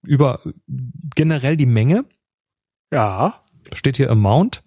[0.02, 0.40] über
[1.14, 2.04] generell die Menge,
[2.92, 3.44] Ja.
[3.72, 4.62] Steht hier Amount.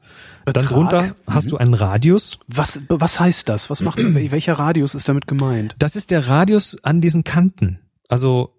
[0.45, 0.69] Dann Betrag.
[0.69, 1.49] drunter hast Mhm.
[1.49, 2.39] du einen Radius.
[2.47, 3.69] Was, was heißt das?
[3.69, 3.99] Was macht,
[4.31, 5.75] welcher Radius ist damit gemeint?
[5.79, 7.79] Das ist der Radius an diesen Kanten.
[8.09, 8.53] Also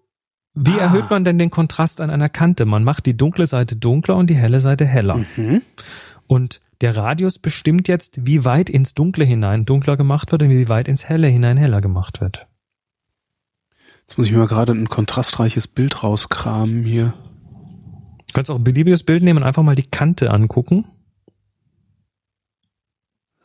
[0.55, 0.83] wie Ah.
[0.83, 2.65] erhöht man denn den Kontrast an einer Kante?
[2.65, 5.25] Man macht die dunkle Seite dunkler und die helle Seite heller.
[5.35, 5.61] Mhm.
[6.27, 10.69] Und der Radius bestimmt jetzt, wie weit ins Dunkle hinein dunkler gemacht wird und wie
[10.69, 12.47] weit ins Helle hinein heller gemacht wird.
[14.01, 17.13] Jetzt muss ich mir mal gerade ein kontrastreiches Bild rauskramen hier.
[18.33, 20.85] Du kannst auch ein beliebiges Bild nehmen und einfach mal die Kante angucken.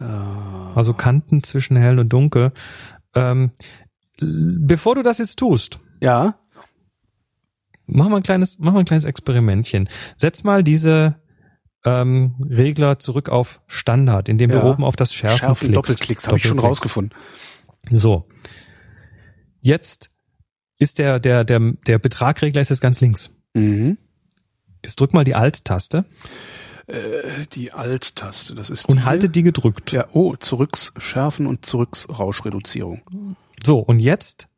[0.01, 2.53] Äh, Also Kanten zwischen hell und dunkel.
[3.14, 3.51] Ähm,
[4.18, 6.39] bevor du das jetzt tust, ja.
[7.86, 9.91] mach mal ein kleines, mach mal ein kleines Experimentchen.
[10.16, 11.20] Setz mal diese
[11.84, 14.61] ähm, Regler zurück auf Standard, indem Ja.
[14.61, 15.76] du oben auf das Schärfen, Schärfen klickst.
[15.91, 17.14] Doppelklicks habe ich schon rausgefunden.
[17.91, 18.24] So.
[19.61, 20.09] Jetzt
[20.78, 23.30] ist der, der, der, der Betragregler ist jetzt ganz links.
[23.53, 23.99] Mhm.
[24.89, 26.07] Jetzt drück mal die Alt-Taste.
[26.86, 29.93] Äh, die Alt-Taste, das ist Und die haltet die gedrückt.
[29.93, 33.36] Ja, oh, zurücks Schärfen und zurücks Rauschreduzierung.
[33.62, 34.49] So, und jetzt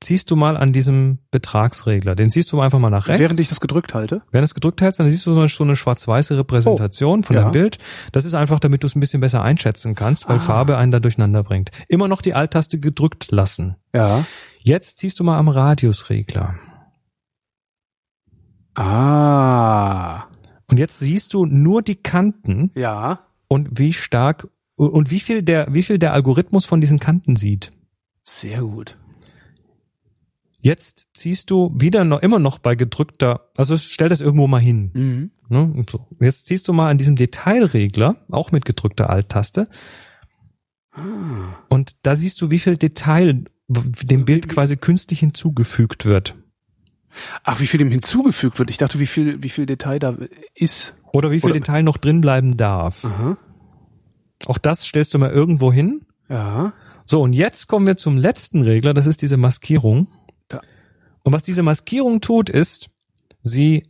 [0.00, 2.16] ziehst du mal an diesem Betragsregler.
[2.16, 3.20] Den ziehst du einfach mal nach rechts.
[3.20, 4.22] Während ich das gedrückt halte?
[4.32, 7.36] Wenn du es gedrückt hältst, dann siehst du so eine, so eine schwarz-weiße Repräsentation von
[7.36, 7.42] ja.
[7.42, 7.78] deinem Bild.
[8.10, 10.40] Das ist einfach, damit du es ein bisschen besser einschätzen kannst, weil Ah.
[10.40, 11.70] Farbe einen da durcheinander bringt.
[11.86, 13.76] Immer noch die Alt-Taste gedrückt lassen.
[13.94, 14.24] Ja.
[14.58, 16.56] Jetzt ziehst du mal am Radiusregler.
[18.78, 20.28] Ah.
[20.70, 23.20] Und jetzt siehst du nur die Kanten Ja.
[23.48, 27.70] und wie stark und wie viel der, wie viel der Algorithmus von diesen Kanten sieht.
[28.22, 28.96] Sehr gut.
[30.60, 34.90] Jetzt ziehst du wieder noch, immer noch bei gedrückter, also stell das irgendwo mal hin.
[34.92, 35.30] Mhm.
[35.48, 35.84] Ne?
[35.90, 36.06] So.
[36.20, 39.68] Jetzt ziehst du mal an diesem Detailregler, auch mit gedrückter Alt-Taste,
[40.92, 41.56] Ah.
[41.68, 46.34] und da siehst du, wie viel Detail dem Bild quasi künstlich hinzugefügt wird.
[47.42, 48.70] Ach, wie viel dem hinzugefügt wird.
[48.70, 50.16] Ich dachte, wie viel, wie viel Detail da
[50.54, 50.94] ist.
[51.12, 53.04] Oder wie viel Oder- Detail noch drin bleiben darf.
[53.04, 53.36] Aha.
[54.46, 56.02] Auch das stellst du mal irgendwo hin.
[56.28, 56.72] Ja.
[57.06, 60.08] So, und jetzt kommen wir zum letzten Regler, das ist diese Maskierung.
[60.48, 60.60] Da.
[61.24, 62.90] Und was diese Maskierung tut, ist,
[63.42, 63.84] sie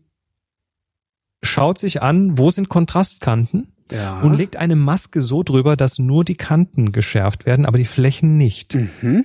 [1.43, 4.21] schaut sich an, wo sind Kontrastkanten Ja.
[4.21, 8.37] und legt eine Maske so drüber, dass nur die Kanten geschärft werden, aber die Flächen
[8.37, 8.75] nicht.
[8.75, 9.25] mhm.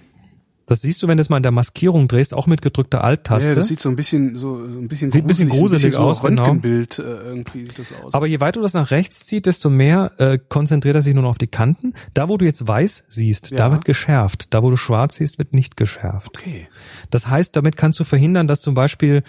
[0.66, 3.50] Das siehst du, wenn du es mal in der Maskierung drehst, auch mit gedrückter Alt-Taste.
[3.50, 6.00] Ja, das sieht so ein bisschen, so, so ein bisschen Sieht ein bisschen gruselig so
[6.00, 6.44] aus, genau.
[6.44, 8.14] Röntgenbild, äh, irgendwie sieht das aus.
[8.14, 11.24] aber je weiter du das nach rechts zieht, desto mehr äh, konzentriert er sich nur
[11.24, 11.94] noch auf die Kanten.
[12.14, 13.58] Da, wo du jetzt weiß siehst, Ja.
[13.58, 14.54] da wird geschärft.
[14.54, 16.30] Da, wo du schwarz siehst, wird nicht geschärft.
[16.30, 16.68] okay.
[17.10, 19.24] Das heißt, damit kannst du verhindern, dass zum Beispiel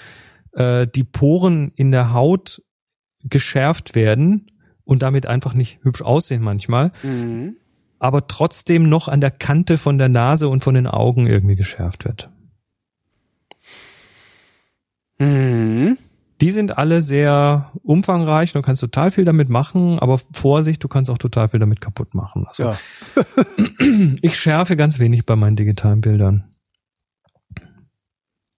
[0.53, 2.62] äh, die Poren in der Haut
[3.24, 4.47] geschärft werden
[4.85, 7.57] und damit einfach nicht hübsch aussehen manchmal, Mhm.
[8.05, 12.05] Aber trotzdem noch an der Kante von der Nase und von den Augen irgendwie geschärft
[12.05, 12.29] wird.
[15.19, 15.97] Mhm.
[16.43, 21.11] Die sind alle sehr umfangreich, du kannst total viel damit machen, aber Vorsicht, du kannst
[21.11, 22.45] auch total viel damit kaputt machen.
[22.47, 22.79] Also Ja.
[24.21, 26.45] ich schärfe ganz wenig bei meinen digitalen Bildern.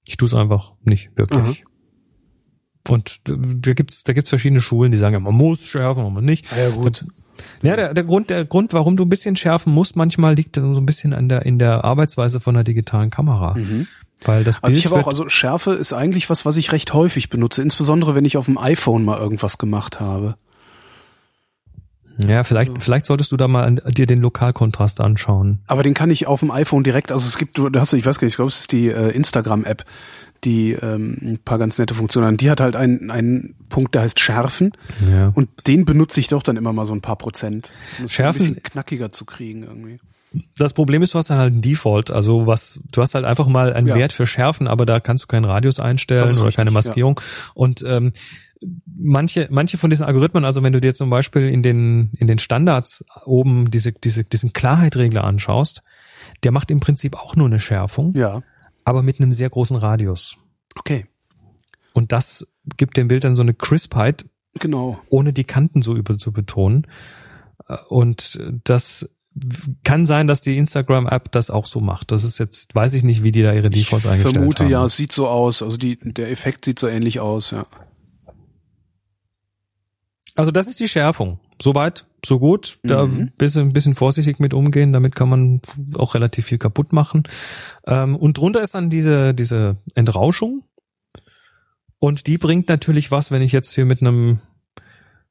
[0.09, 1.65] Ich tue es einfach nicht wirklich.
[2.89, 6.15] Und äh, da gibt's da gibt's verschiedene Schulen, die sagen, ja, man muss schärfen, man
[6.15, 6.51] muss nicht.
[6.51, 7.07] Ja, gut.
[7.63, 10.63] Ja, der, der Grund, der Grund, warum du ein bisschen schärfen musst, manchmal liegt so
[10.77, 13.87] ein bisschen an der in der Arbeitsweise von der digitalen Kamera, Mhm.
[14.25, 16.93] weil das Bild Also ich habe auch, also Schärfe ist eigentlich was, was ich recht
[16.95, 20.37] häufig benutze, insbesondere wenn ich auf dem iPhone mal irgendwas gemacht habe.
[22.19, 22.81] Ja vielleicht so.
[22.81, 25.61] vielleicht solltest du da mal an, dir den Lokalkontrast anschauen.
[25.67, 28.19] Aber den kann ich auf dem iPhone direkt, also es gibt, du hast, ich weiß
[28.19, 29.85] gar nicht, ich glaube, es ist die äh, Instagram-App,
[30.45, 32.41] die ähm, ein paar ganz nette Funktionen hat.
[32.41, 34.73] Die hat halt einen, einen Punkt, der heißt Schärfen
[35.11, 35.33] Ja.
[35.35, 37.73] und den benutze ich doch dann immer mal so ein paar Prozent.
[37.99, 39.99] Um es Schärfen- ein bisschen knackiger zu kriegen irgendwie.
[40.59, 43.47] Das Problem ist, du hast dann halt ein Default, also was, du hast halt einfach
[43.47, 43.95] mal einen Ja.
[43.95, 46.75] Wert für Schärfen, aber da kannst du keinen Radius einstellen oder richtig, keine ja.
[46.75, 47.19] Maskierung.
[47.55, 48.11] Und ähm,
[48.87, 52.39] manche, manche von diesen Algorithmen, also wenn du dir zum Beispiel in den in den
[52.39, 55.83] Standards oben diese, diese diesen Klarheitregler anschaust,
[56.43, 58.43] der macht im Prinzip auch nur eine Schärfung, Ja,
[58.85, 60.37] aber mit einem sehr großen Radius.
[60.79, 61.07] okay,
[61.93, 62.47] Und das
[62.77, 64.25] gibt dem Bild dann so eine Crispheit,
[64.59, 64.99] genau.
[65.09, 66.87] ohne die Kanten so übel zu betonen.
[67.89, 69.09] Und das
[69.85, 72.11] kann sein, dass die Instagram-App das auch so macht.
[72.13, 74.71] Das ist jetzt, weiß ich nicht, wie die da ihre Ich Defaults eingestellt vermute haben.
[74.71, 75.63] ja, es sieht so aus.
[75.63, 77.67] Also die, der Effekt sieht so ähnlich aus, ja.
[80.37, 81.41] Also das ist die Schärfung.
[81.61, 82.79] Soweit, so gut.
[82.83, 83.19] Da Mhm.
[83.21, 84.93] ein bisschen, ein bisschen vorsichtig mit umgehen.
[84.93, 85.61] Damit kann man
[85.97, 87.25] auch relativ viel kaputt machen.
[87.87, 90.63] Ähm, und drunter ist dann diese, diese Entrauschung.
[91.99, 94.41] Und die bringt natürlich was, wenn ich jetzt hier mit einem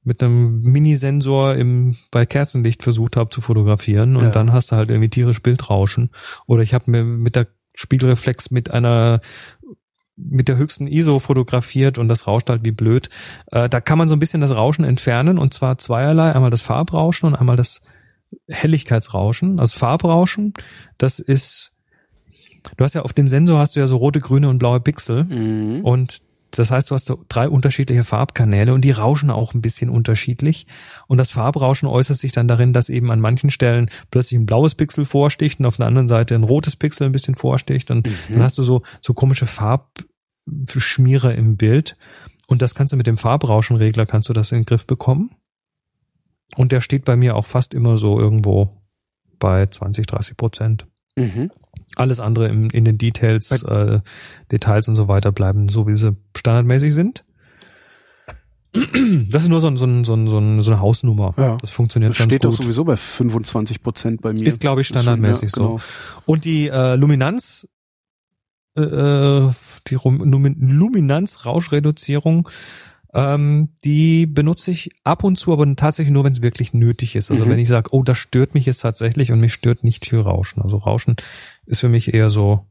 [0.07, 4.29] mit einem Minisensor im bei Kerzenlicht versucht habe zu fotografieren und Ja.
[4.29, 6.11] dann hast du halt irgendwie tierisch Bildrauschen
[6.45, 9.19] oder ich habe mir mit der Spiegelreflex mit einer
[10.17, 13.09] mit der höchsten ISO fotografiert und das rauscht halt wie blöd.
[13.51, 16.61] Äh, da kann man so ein bisschen das Rauschen entfernen und zwar zweierlei, einmal das
[16.61, 17.81] Farbrauschen und einmal das
[18.49, 19.59] Helligkeitsrauschen.
[19.59, 20.53] Also Farbrauschen,
[20.97, 21.73] das ist
[22.77, 25.25] du hast ja auf dem Sensor hast du ja so rote, grüne und blaue Pixel
[25.25, 25.81] Mhm.
[25.83, 26.19] und
[26.59, 30.67] das heißt, du hast so drei unterschiedliche Farbkanäle und die rauschen auch ein bisschen unterschiedlich.
[31.07, 34.75] Und das Farbrauschen äußert sich dann darin, dass eben an manchen Stellen plötzlich ein blaues
[34.75, 37.91] Pixel vorsticht und auf der anderen Seite ein rotes Pixel ein bisschen vorsticht.
[37.91, 38.13] Und Mhm.
[38.33, 39.45] dann hast du so, so komische
[40.47, 41.95] Farbschmiere im Bild.
[42.47, 45.31] Und das kannst du mit dem Farbrauschenregler, kannst du das in den Griff bekommen.
[46.55, 48.69] Und der steht bei mir auch fast immer so irgendwo
[49.39, 50.87] bei 20, 30 Prozent.
[51.15, 51.51] Mhm.
[51.95, 53.99] Alles andere im, in den Details, äh,
[54.51, 57.23] Details und so weiter bleiben so, wie sie standardmäßig sind.
[59.29, 61.33] Das ist nur so, ein, so, ein, so, ein, so, ein, so eine Hausnummer.
[61.37, 61.55] Ja.
[61.61, 62.61] Das funktioniert Das ganz steht doch gut.
[62.61, 64.45] sowieso bei 25 Prozent bei mir.
[64.45, 65.77] Ist, glaube ich, standardmäßig Ja, genau.
[65.77, 65.83] so.
[66.25, 67.67] Und die äh, Luminanz,
[68.75, 69.47] äh,
[69.87, 72.49] die Rum- Lumin- Luminanz-Rauschreduzierung,
[73.17, 77.31] Ähm, die benutze ich ab und zu, aber tatsächlich nur, wenn es wirklich nötig ist.
[77.31, 77.49] Also Mhm.
[77.51, 80.61] wenn ich sage, oh, das stört mich jetzt tatsächlich und mich stört nicht viel Rauschen.
[80.61, 81.15] Also Rauschen
[81.65, 82.65] ist für mich eher so,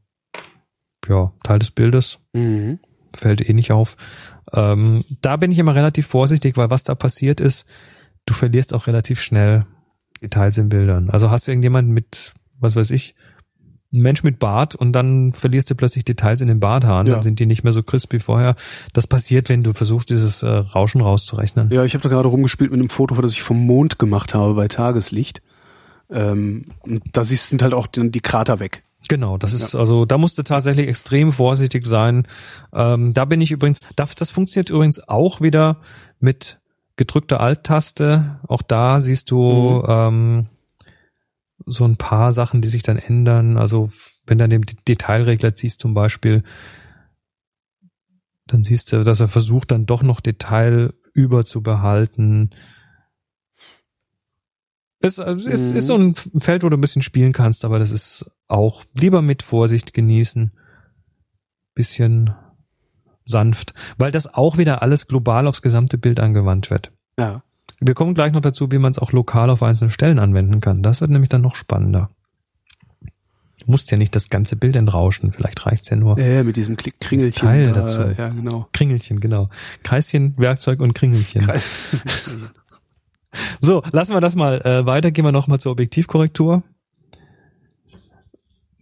[1.09, 2.77] ja, Teil des Bildes, Mhm.
[3.15, 3.97] fällt eh nicht auf.
[4.53, 7.65] Ähm, da bin ich immer relativ vorsichtig, weil was da passiert ist,
[8.27, 9.65] du verlierst auch relativ schnell
[10.21, 11.09] Details in Bildern.
[11.09, 13.15] Also hast du irgendjemanden mit, was weiß ich,
[13.95, 17.13] ein Mensch mit Bart und dann verlierst du plötzlich Details in den Barthaaren, Ja.
[17.13, 18.55] dann sind die nicht mehr so crisp wie vorher.
[18.93, 21.69] Das passiert, wenn du versuchst, dieses äh, Rauschen rauszurechnen.
[21.71, 24.53] Ja, ich habe da gerade rumgespielt mit einem Foto, das ich vom Mond gemacht habe
[24.53, 25.41] bei Tageslicht.
[26.09, 28.83] Ähm, und da siehst sind halt auch die, die Krater weg.
[29.07, 32.27] Genau, das ist also, da musst du tatsächlich extrem vorsichtig sein.
[32.73, 35.77] Ähm, da bin ich übrigens, das, das funktioniert übrigens auch wieder
[36.19, 36.59] mit
[36.95, 38.39] gedrückter Alt-Taste.
[38.47, 40.47] Auch da siehst du ähm,
[41.65, 43.57] so ein paar Sachen, die sich dann ändern.
[43.57, 43.89] Also
[44.27, 46.43] wenn du den D- Detailregler ziehst zum Beispiel,
[48.47, 52.51] dann siehst du, dass er versucht dann doch noch Detail über zu behalten.
[54.99, 55.77] Es, es ist, Mhm.
[55.77, 59.21] ist so ein Feld, wo du ein bisschen spielen kannst, aber das ist auch lieber
[59.21, 60.51] mit Vorsicht genießen.
[61.73, 62.33] Bisschen
[63.25, 66.91] sanft, weil das auch wieder alles global aufs gesamte Bild angewandt wird.
[67.19, 67.43] Ja.
[67.85, 70.81] Wir kommen gleich noch dazu, wie man es auch lokal auf einzelnen Stellen anwenden kann.
[70.81, 72.09] Das wird nämlich dann noch spannender.
[73.59, 76.17] Du musst ja nicht das ganze Bild entrauschen, vielleicht reicht's ja nur.
[76.17, 77.47] Äh, mit diesem Klick Kringelchen.
[77.47, 77.99] Teil da, dazu.
[78.17, 78.67] Ja, genau.
[78.73, 79.49] Kringelchen, genau.
[79.83, 81.47] Kreischen, Werkzeug und Kringelchen.
[83.59, 85.11] So, lassen wir das mal äh, weiter.
[85.11, 86.63] Gehen wir noch mal zur Objektivkorrektur.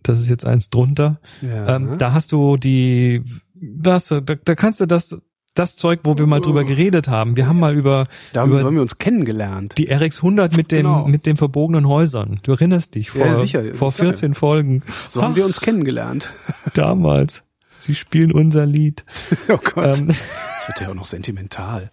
[0.03, 1.19] Das ist jetzt eins drunter.
[1.41, 1.75] ja.
[1.75, 3.23] Ähm, da hast du die,
[3.55, 5.19] das, da, da kannst du das,
[5.53, 7.35] das Zeug, wo wir mal drüber geredet haben.
[7.35, 9.75] Wir haben mal über, da haben, über haben wir uns kennengelernt.
[9.77, 11.07] die RX 100 mit dem, Genau.
[11.07, 12.39] mit den verbogenen Häusern.
[12.43, 13.61] Du erinnerst dich vor, Ja, sicher.
[13.73, 14.09] vor Ich sag ja.
[14.11, 14.81] 14 Folgen.
[15.07, 16.29] So haben wir Ach, uns kennengelernt.
[16.73, 17.43] damals.
[17.77, 19.05] Sie spielen unser Lied.
[19.49, 19.99] Oh Gott.
[19.99, 21.91] Ähm, Jetzt wird ja auch noch sentimental.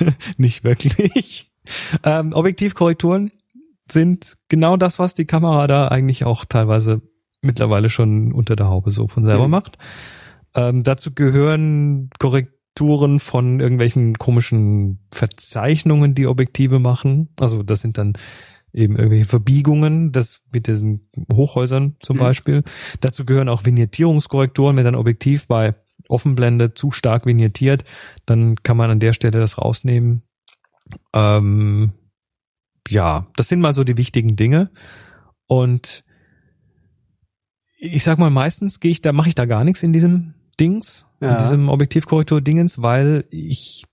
[0.36, 1.50] nicht wirklich.
[2.02, 3.30] Ähm, Objektivkorrekturen
[3.90, 7.02] sind genau das, was die Kamera da eigentlich auch teilweise
[7.42, 9.50] mittlerweile schon unter der Haube so von selber Mhm.
[9.50, 9.78] macht.
[10.54, 12.58] Ähm, dazu gehören Korrekturen
[13.20, 17.28] von irgendwelchen komischen Verzeichnungen, die Objektive machen.
[17.38, 18.14] Also das sind dann
[18.72, 22.20] eben irgendwelche Verbiegungen, das mit diesen Hochhäusern zum Mhm.
[22.20, 22.62] Beispiel.
[23.00, 25.74] Dazu gehören auch Vignettierungskorrekturen, wenn ein Objektiv bei
[26.08, 27.84] Offenblende zu stark vignettiert,
[28.26, 30.22] dann kann man an der Stelle das rausnehmen.
[31.14, 31.92] Ähm,
[32.88, 34.70] ja, das sind mal so die wichtigen Dinge.
[35.46, 36.04] Und
[37.78, 41.06] ich sag mal, meistens gehe ich da, mache ich da gar nichts in diesem Dings,
[41.22, 41.32] Ja.
[41.32, 43.84] in diesem Objektivkorrektur-Dingens, weil ich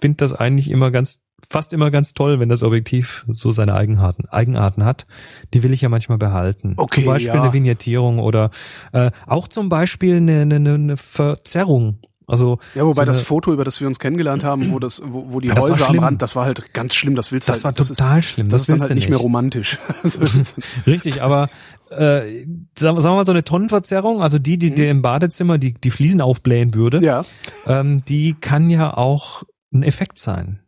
[0.00, 4.26] finde das eigentlich immer ganz, fast immer ganz toll, wenn das Objektiv so seine Eigenarten,
[4.28, 5.06] Eigenarten hat.
[5.54, 6.74] Die will ich ja manchmal behalten.
[6.76, 7.42] Okay, zum Beispiel ja.
[7.42, 8.50] eine Vignettierung oder
[8.92, 12.00] äh, auch zum Beispiel eine, eine, eine Verzerrung.
[12.28, 15.00] Also Ja, wobei so das eine- Foto, über das wir uns kennengelernt haben, wo das,
[15.04, 15.98] wo, wo die Ja, das Häuser am.
[16.00, 17.14] Rand, das war halt ganz schlimm.
[17.14, 18.46] Das willst du das halt, war das total schlimm.
[18.46, 19.78] ist, das ist dann halt du nicht mehr romantisch.
[20.86, 21.48] Richtig, aber
[21.90, 22.44] äh,
[22.76, 24.74] sagen wir mal so eine Tonnenverzerrung, also die, die Mhm.
[24.74, 27.24] dir im Badezimmer die, die Fliesen aufblähen würde, ja.
[27.66, 30.60] ähm, die kann ja auch ein Effekt sein.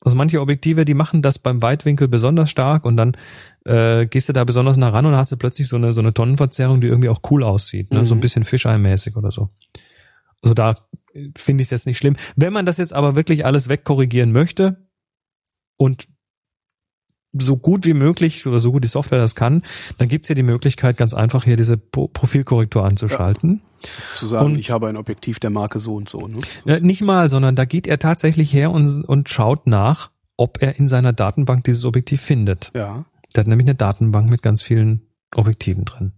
[0.00, 3.16] Also manche Objektive, die machen das beim Weitwinkel besonders stark und dann
[3.64, 6.12] äh, gehst du da besonders nah ran und hast du plötzlich so eine so eine
[6.12, 8.04] Tonnenverzerrung, die irgendwie auch cool aussieht, ne?
[8.04, 8.20] so ein Mhm.
[8.20, 9.48] bisschen Fisheye-mäßig oder so.
[10.44, 10.76] Also da
[11.36, 12.16] finde ich es jetzt nicht schlimm.
[12.36, 14.88] Wenn man das jetzt aber wirklich alles wegkorrigieren möchte
[15.76, 16.06] und
[17.36, 19.62] so gut wie möglich oder so gut die Software das kann,
[19.98, 23.60] dann gibt's hier die Möglichkeit, ganz einfach hier diese Pro Profilkorrektur anzuschalten.
[24.14, 26.26] Zu sagen, Und- ich habe ein Objektiv der Marke so und so.
[26.28, 26.38] Ne?
[26.64, 30.78] Ja, nicht mal, sondern da geht er tatsächlich her und, und schaut nach, ob er
[30.78, 32.70] in seiner Datenbank dieses Objektiv findet.
[32.74, 33.04] Ja.
[33.34, 35.02] Der hat nämlich eine Datenbank mit ganz vielen
[35.34, 36.12] Objektiven drin.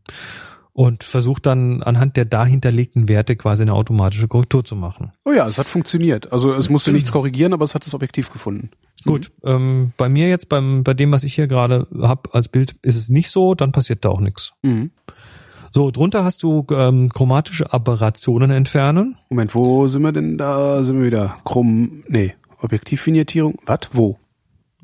[0.79, 5.11] Und versucht dann anhand der dahinterlegten Werte quasi eine automatische Korrektur zu machen.
[5.25, 6.31] Oh ja, es hat funktioniert.
[6.33, 8.69] Also es musste nichts korrigieren, aber es hat das Objektiv gefunden.
[9.07, 12.77] Gut, ähm, bei mir jetzt, beim, bei dem, was ich hier gerade hab als Bild,
[12.83, 14.53] ist es nicht so, dann passiert da auch nichts.
[14.61, 14.91] Mhm.
[15.73, 19.17] So, drunter hast du ähm, chromatische Aberrationen entfernen.
[19.31, 20.37] Moment, wo sind wir denn?
[20.37, 21.39] Da sind wir wieder.
[21.47, 23.55] Chrom, nee, Objektivvignettierung.
[23.65, 23.81] Was?
[23.93, 24.19] Wo?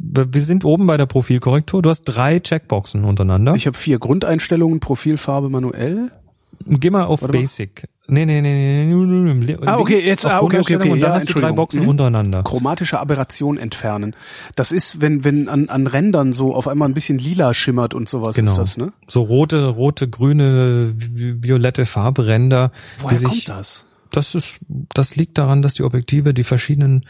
[0.04, 1.80] Wir sind oben bei der Profilkorrektur.
[1.80, 3.54] Du hast drei Checkboxen untereinander.
[3.54, 6.10] Ich habe vier Grundeinstellungen, Profilfarbe manuell.
[6.66, 7.42] Geh mal auf Warte mal.
[7.42, 7.88] Basic.
[8.08, 9.56] Nee, nee, nee, nee, nee, nee, nee.
[9.66, 11.52] Ah, okay, jetzt- ah, okay, okay, okay, Und dann ja, hast du drei.
[11.52, 11.88] Boxen Mhm.
[11.88, 12.42] untereinander.
[12.42, 14.14] Chromatische Aberration entfernen.
[14.56, 18.08] Das ist, wenn, wenn an, an Rändern so auf einmal ein bisschen lila schimmert und
[18.08, 18.50] sowas Genau.
[18.50, 18.92] ist das, ne?
[19.08, 22.70] So rote, rote, grüne, vi- violette Farberänder.
[22.98, 23.86] Woher die kommt sich, das?
[24.10, 24.58] Das ist,
[24.92, 27.06] das liegt daran, dass die Objektive die verschiedenen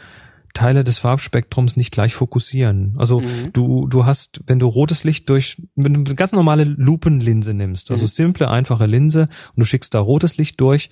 [0.53, 2.93] Teile des Farbspektrums nicht gleich fokussieren.
[2.97, 3.53] Also Mhm.
[3.53, 7.89] du, du hast, wenn du rotes Licht durch, wenn du eine ganz normale Lupenlinse nimmst,
[7.91, 8.07] also Mhm.
[8.07, 10.89] simple, einfache Linse, und du schickst da rotes Licht durch,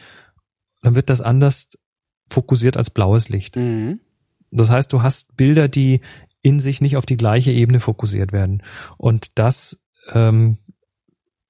[0.81, 1.69] dann wird das anders
[2.29, 3.55] fokussiert als blaues Licht.
[3.55, 3.99] Mhm.
[4.49, 6.01] Das heißt, du hast Bilder, die
[6.41, 8.63] in sich nicht auf die gleiche Ebene fokussiert werden.
[8.97, 9.79] Und das
[10.11, 10.57] ähm,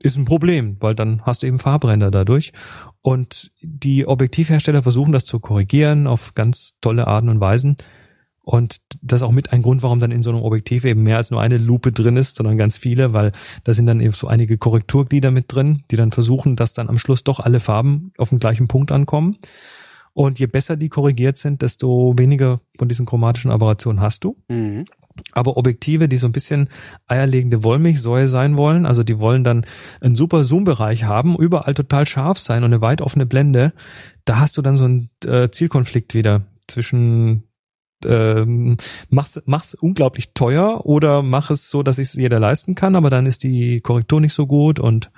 [0.04, 2.52] ist ein Problem, weil dann hast du eben Farbränder dadurch.
[3.02, 7.78] Und die Objektivhersteller versuchen das zu korrigieren auf ganz tolle Arten und Weisen.
[8.44, 11.18] Und das ist auch mit ein Grund, warum dann in so einem Objektiv eben mehr
[11.18, 13.32] als nur eine Lupe drin ist, sondern ganz viele, weil
[13.64, 16.98] da sind dann eben so einige Korrekturglieder mit drin, die dann versuchen, dass dann am
[16.98, 19.38] Schluss doch alle Farben auf den gleichen Punkt ankommen.
[20.14, 24.36] Und je besser die korrigiert sind, desto weniger von diesen chromatischen Aberrationen hast du.
[24.50, 24.86] Mhm.
[25.34, 26.70] Aber Objektive, die so ein bisschen
[27.08, 29.66] eierlegende Wollmilchsäue sein wollen, also die wollen dann
[30.00, 33.74] einen super Zoom-Bereich haben, überall total scharf sein und eine weit offene Blende,
[34.26, 37.44] da hast du dann so einen äh, Zielkonflikt wieder zwischen
[38.06, 38.78] ähm,
[39.10, 43.26] mach's, mach's unglaublich teuer oder mach es so, dass es jeder leisten kann, aber dann
[43.26, 45.12] ist die Korrektur nicht so gut und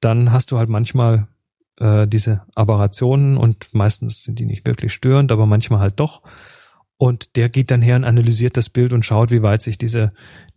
[0.00, 1.28] dann hast du halt manchmal
[1.78, 6.22] äh, diese Aberrationen und meistens sind die nicht wirklich störend, aber manchmal halt doch.
[6.96, 10.12] Und der geht dann her und analysiert das Bild und schaut, wie weit sich diese,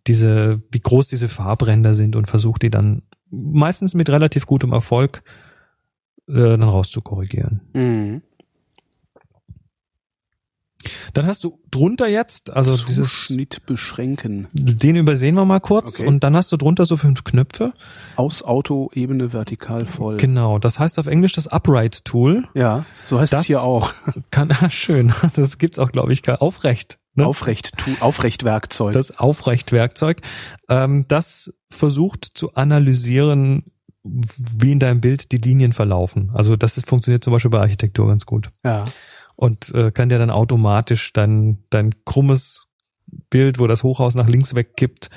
[0.07, 5.23] diese, wie groß diese Farbränder sind und versucht die dann meistens mit relativ gutem Erfolg
[6.27, 7.61] äh, dann rauszukorrigieren.
[7.73, 8.21] Mhm.
[11.13, 14.47] Dann hast du drunter jetzt, also dieses, Zuschnitt beschränken.
[14.53, 16.07] den übersehen wir mal kurz Okay.
[16.07, 17.73] und dann hast du drunter so fünf Knöpfe.
[18.15, 20.17] Aus Auto-Ebene vertikal voll.
[20.17, 22.47] Genau, das heißt auf Englisch das Upright Tool.
[22.53, 23.93] ja, so heißt Das- es hier auch.
[24.31, 26.97] Kann, ah, schön, das gibt's auch, glaube ich, aufrecht.
[27.15, 27.25] Ne?
[27.25, 28.93] Aufrecht, tu, Aufrechtwerkzeug.
[28.93, 30.21] das Aufrechtwerkzeug,
[30.69, 33.65] ähm, das versucht zu analysieren,
[34.03, 36.31] wie in deinem Bild die Linien verlaufen.
[36.33, 38.49] Also das ist, funktioniert zum Beispiel bei Architektur ganz gut.
[38.63, 38.85] ja.
[39.41, 42.67] Und äh, kann dir dann automatisch dein, dein krummes
[43.31, 45.09] Bild, wo das Hochhaus nach links wegkippt,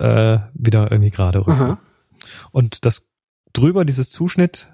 [0.00, 1.52] äh, wieder irgendwie gerade rücken.
[1.52, 1.78] Aha.
[2.50, 3.06] Und das
[3.52, 4.72] drüber, dieses Zuschnitt,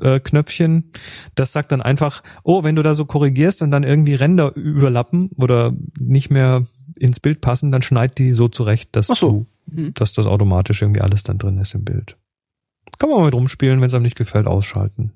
[0.00, 0.90] äh, Knöpfchen,
[1.36, 5.30] das sagt dann einfach, oh, wenn du da so korrigierst und dann irgendwie Ränder überlappen
[5.36, 6.66] oder nicht mehr
[6.96, 9.30] ins Bild passen, dann schneid die so zurecht, dass so.
[9.30, 9.94] du, Hm.
[9.94, 12.16] dass das automatisch irgendwie alles dann drin ist im Bild.
[12.98, 15.12] Kann man mal mit rumspielen, wenn es einem nicht gefällt, ausschalten.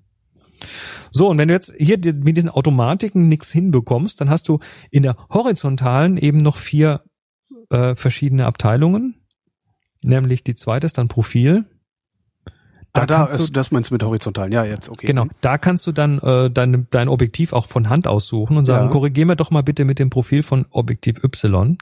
[1.11, 4.59] So, und wenn du jetzt hier mit diesen Automatiken nichts hinbekommst, dann hast du
[4.91, 7.03] in der horizontalen eben noch vier
[7.71, 9.15] äh, verschiedene Abteilungen.
[10.03, 11.65] Nämlich die zweite ist dann Profil.
[12.93, 14.51] Da, da kannst du- ist, das meinst du mit horizontalen.
[14.53, 15.07] Ja, jetzt, okay.
[15.07, 18.87] Genau, da kannst du dann äh, dein, dein Objektiv auch von Hand aussuchen und sagen,
[18.87, 18.91] Ja.
[18.91, 21.77] korrigier mir doch mal bitte mit dem Profil von Objektiv Y.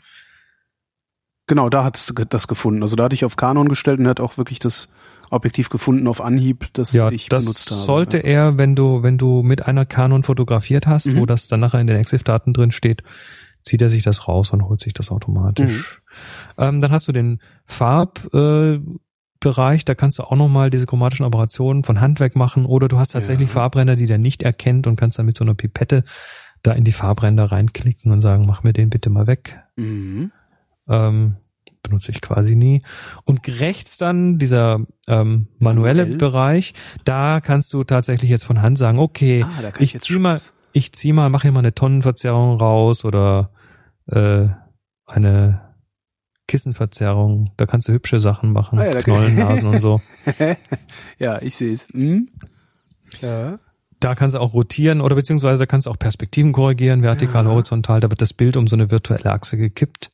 [1.46, 2.82] Genau, da hat's das gefunden.
[2.82, 4.88] Also da hatte ich auf Canon gestellt und er hat auch wirklich das
[5.30, 7.80] Objektiv gefunden auf Anhieb, das Ja, ich das benutzt habe.
[7.80, 11.18] sollte er, wenn du, wenn du mit einer Canon fotografiert hast, Mhm.
[11.18, 13.02] wo das dann nachher in den EXIF-Daten drin steht,
[13.62, 16.00] zieht er sich das raus und holt sich das automatisch.
[16.58, 16.62] Mhm.
[16.64, 18.80] Ähm, dann hast du den Farbbereich, äh,
[19.38, 22.98] Bereich, da kannst du auch nochmal diese chromatischen Operationen von Hand weg machen oder du
[22.98, 23.54] hast tatsächlich Ja.
[23.54, 26.04] Farbränder, die der nicht erkennt und kannst dann mit so einer Pipette
[26.62, 29.60] da in die Farbränder reinklicken und sagen, mach mir den bitte mal weg.
[29.76, 30.32] Mhm.
[30.88, 31.36] Ähm,
[31.82, 32.82] benutze ich quasi nie.
[33.24, 36.18] Und rechts dann dieser ähm, manuelle Manuell?
[36.18, 36.74] Bereich,
[37.04, 40.40] da kannst du tatsächlich jetzt von Hand sagen, okay, Ah, ich ich zieh mal,
[40.72, 43.50] ich zieh mal, mache hier mal eine Tonnenverzerrung raus oder
[44.10, 44.48] äh,
[45.06, 45.60] eine
[46.48, 47.52] Kissenverzerrung.
[47.56, 50.00] Da kannst du hübsche Sachen machen, Ah ja, Knollennasen und so.
[51.18, 51.88] ja, ich sehe es.
[51.92, 52.28] Hm?
[53.20, 53.58] Ja.
[54.00, 57.50] Da kannst du auch rotieren oder beziehungsweise kannst du auch Perspektiven korrigieren, vertikal, Ja.
[57.50, 58.00] horizontal.
[58.00, 60.10] Da wird das Bild um so eine virtuelle Achse gekippt.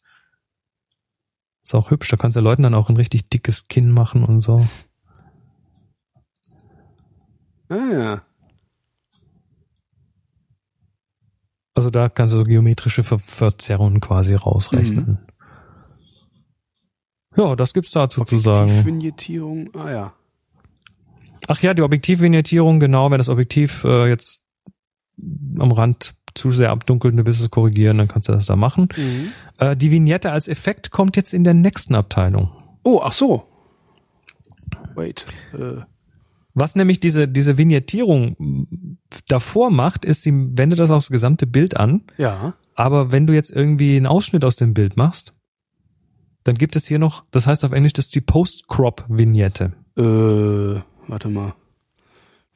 [1.73, 2.09] Ist auch hübsch.
[2.11, 4.69] Da kannst du Leuten dann auch ein richtig dickes Kinn machen und so.
[7.71, 8.23] Ah, ja.
[11.73, 15.27] Also da kannst du so geometrische Ver Verzerrungen quasi rausrechnen.
[17.35, 18.65] Ja, das gibt's dazu zu sagen.
[18.65, 19.75] Objektivvignettierung.
[19.75, 20.13] Ah ja.
[21.49, 24.43] Ach ja, die Objektivvignettierung, genau, wenn das Objektiv äh, jetzt
[25.59, 28.57] am Rand zu sehr abdunkelt und du willst es korrigieren, dann kannst du das da
[28.57, 28.89] machen.
[28.97, 29.33] Mhm.
[29.59, 32.51] Äh, die Vignette als Effekt kommt jetzt in der nächsten Abteilung.
[32.83, 33.45] Oh, ach so.
[34.95, 35.27] Wait.
[35.53, 35.83] Äh,
[36.55, 38.97] Was nämlich diese, diese Vignettierung
[39.29, 42.03] davor macht, ist, sie wendet das aufs gesamte Bild an.
[42.19, 42.55] ja.
[42.75, 45.35] Aber wenn du jetzt irgendwie einen Ausschnitt aus dem Bild machst,
[46.43, 49.73] dann gibt es hier noch, das heißt auf Englisch, das ist die Post-Crop-Vignette.
[49.99, 51.55] Äh, warte mal.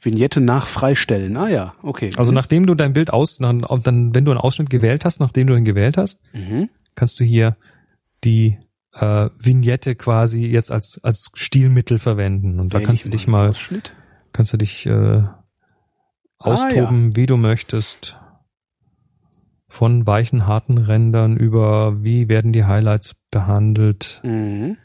[0.01, 1.37] Vignette nach Freistellen.
[1.37, 2.11] Ah ja, okay.
[2.17, 5.47] Also nachdem du dein Bild aus, dann, dann, wenn du einen Ausschnitt gewählt hast, nachdem
[5.47, 6.69] du ihn gewählt hast, Mhm.
[6.95, 7.57] kannst du hier
[8.25, 8.59] die
[8.95, 13.27] äh, Vignette quasi jetzt als als Stilmittel verwenden und da Wähl kannst ich du dich
[13.27, 13.93] mal Ausschnitt.
[14.33, 15.23] kannst du dich äh,
[16.39, 18.17] austoben, wie du möchtest.
[19.69, 24.21] Von weichen, harten Rändern über wie werden die Highlights behandelt.
[24.25, 24.77] Mhm.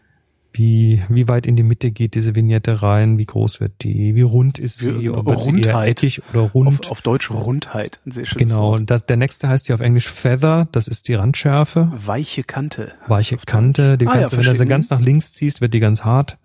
[0.54, 4.22] Wie, wie weit in die Mitte geht diese Vignette rein, wie groß wird die, wie
[4.22, 5.90] rund ist sie, Wie- ob wird sie eher Rundheit.
[6.04, 6.68] eckig oder rund.
[6.86, 8.00] Auf, auf Deutsch Rundheit.
[8.06, 8.90] Ein sehr schönes genau, Wort.
[8.90, 12.92] das, der nächste heißt ja auf Englisch Feather, das ist die Randschärfe, Weiche Kante.
[13.08, 15.74] weiche Kante, die Ah, ja, kannst du, wenn du sie ganz nach links ziehst, wird
[15.74, 16.38] die ganz hart.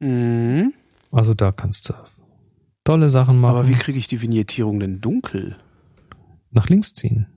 [0.00, 0.72] Mhm.
[1.10, 1.94] Also da kannst du
[2.84, 3.56] tolle Sachen machen.
[3.56, 5.56] Aber wie kriege ich die Vignettierung denn dunkel?
[6.54, 7.28] nach links ziehen.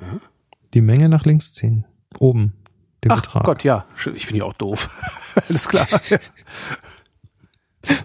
[0.00, 0.18] Ja.
[0.74, 1.84] Die Menge nach links ziehen.
[2.18, 2.54] Oben.
[3.04, 3.44] Den Ach Betrag.
[3.44, 3.84] Gott, ja.
[4.14, 4.88] Ich bin ja auch doof.
[5.48, 5.86] Alles klar.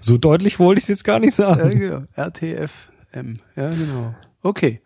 [0.01, 1.79] So deutlich wollte ich es jetzt gar nicht ja, sagen.
[1.79, 1.99] genau.
[2.15, 3.39] RTFM.
[3.55, 4.13] Ja, genau.
[4.41, 4.81] Okay.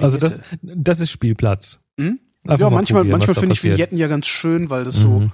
[0.00, 1.78] also das, das ist Spielplatz.
[1.98, 2.18] Hm?
[2.44, 3.62] Einfach ja, mal manchmal, manchmal finde ich.
[3.62, 5.32] Vignetten ja ganz schön, weil das so, Mhm.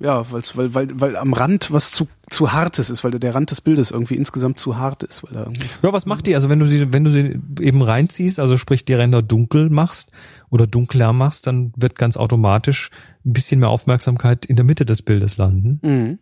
[0.00, 3.50] ja, weil's, weil, weil, weil am Rand was zu, zu hartes ist, weil der Rand
[3.50, 5.50] des Bildes irgendwie insgesamt zu hart ist, weil da
[5.82, 6.34] Ja, was macht die?
[6.34, 10.12] Also wenn du sie, wenn du sie eben reinziehst, also sprich die Ränder dunkel machst
[10.52, 12.90] oder dunkler machst, dann wird ganz automatisch
[13.24, 15.80] ein bisschen mehr Aufmerksamkeit in der Mitte des Bildes landen.
[15.82, 16.18] mhm.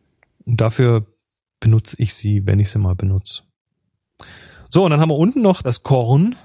[0.47, 1.05] Und dafür
[1.61, 3.43] benutze ich sie, wenn ich sie mal benutze.
[4.71, 6.37] So, und dann haben wir unten noch das Korn.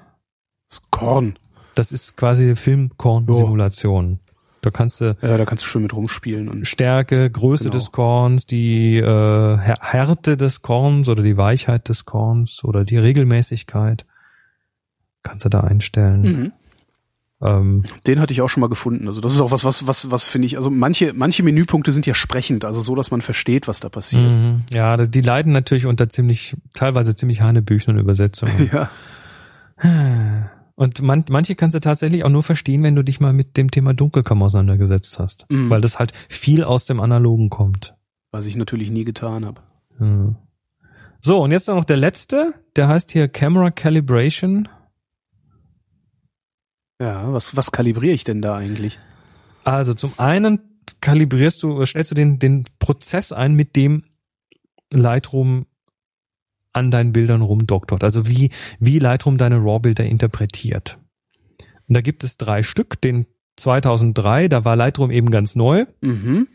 [0.67, 1.37] das Korn.
[1.75, 4.19] Das ist quasi eine Filmkorn-Simulation.
[4.61, 7.75] Da kannst du Ja, da kannst du schön mit rumspielen und Stärke, Größe Genau.
[7.75, 9.03] des Korns, die äh,
[9.57, 14.05] Här- Härte des Korns oder die Weichheit des Korns oder die Regelmäßigkeit
[15.23, 16.21] kannst du da einstellen.
[16.21, 16.51] mhm.
[17.45, 19.07] Ähm, Den hatte ich auch schon mal gefunden.
[19.07, 20.57] Also das ist auch was, was, was, was finde ich.
[20.57, 24.33] Also manche, manche Menüpunkte sind ja sprechend, also so, dass man versteht, was da passiert.
[24.33, 24.63] mhm.
[24.73, 28.69] Ja, die leiden natürlich unter ziemlich, teilweise ziemlich hanebüchenen Übersetzungen.
[28.73, 28.89] Ja,
[30.77, 33.71] Und man, manche kannst du tatsächlich auch nur verstehen, wenn du dich mal mit dem
[33.71, 35.45] Thema Dunkelkammer auseinandergesetzt hast.
[35.49, 35.69] Mhm.
[35.69, 37.95] Weil das halt viel aus dem Analogen kommt.
[38.31, 39.61] was ich natürlich nie getan habe.
[39.99, 40.35] Mhm.
[41.21, 44.67] So, und jetzt noch der letzte, der heißt hier Camera Calibration.
[46.99, 48.99] Ja, was, was kalibriere ich denn da eigentlich?
[49.63, 50.59] Also zum einen
[51.01, 54.03] kalibrierst du, stellst du den, den Prozess ein, mit dem
[54.93, 55.65] Lightroom
[56.73, 58.03] an deinen Bildern rumdoktort.
[58.03, 60.97] Also wie, wie Lightroom deine RAW-Bilder interpretiert.
[61.87, 62.99] Und da gibt es drei Stück.
[63.01, 63.25] Den
[63.57, 65.85] 2003, da war Lightroom eben ganz neu.
[66.01, 66.47] Mhm.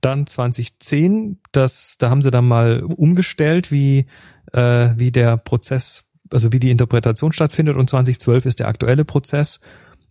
[0.00, 4.06] Dann 2010, das, da haben sie dann mal umgestellt, wie,
[4.52, 6.04] äh, wie der Prozess,
[6.34, 7.76] also wie die Interpretation stattfindet.
[7.76, 9.60] Und 2012 ist der aktuelle Prozess.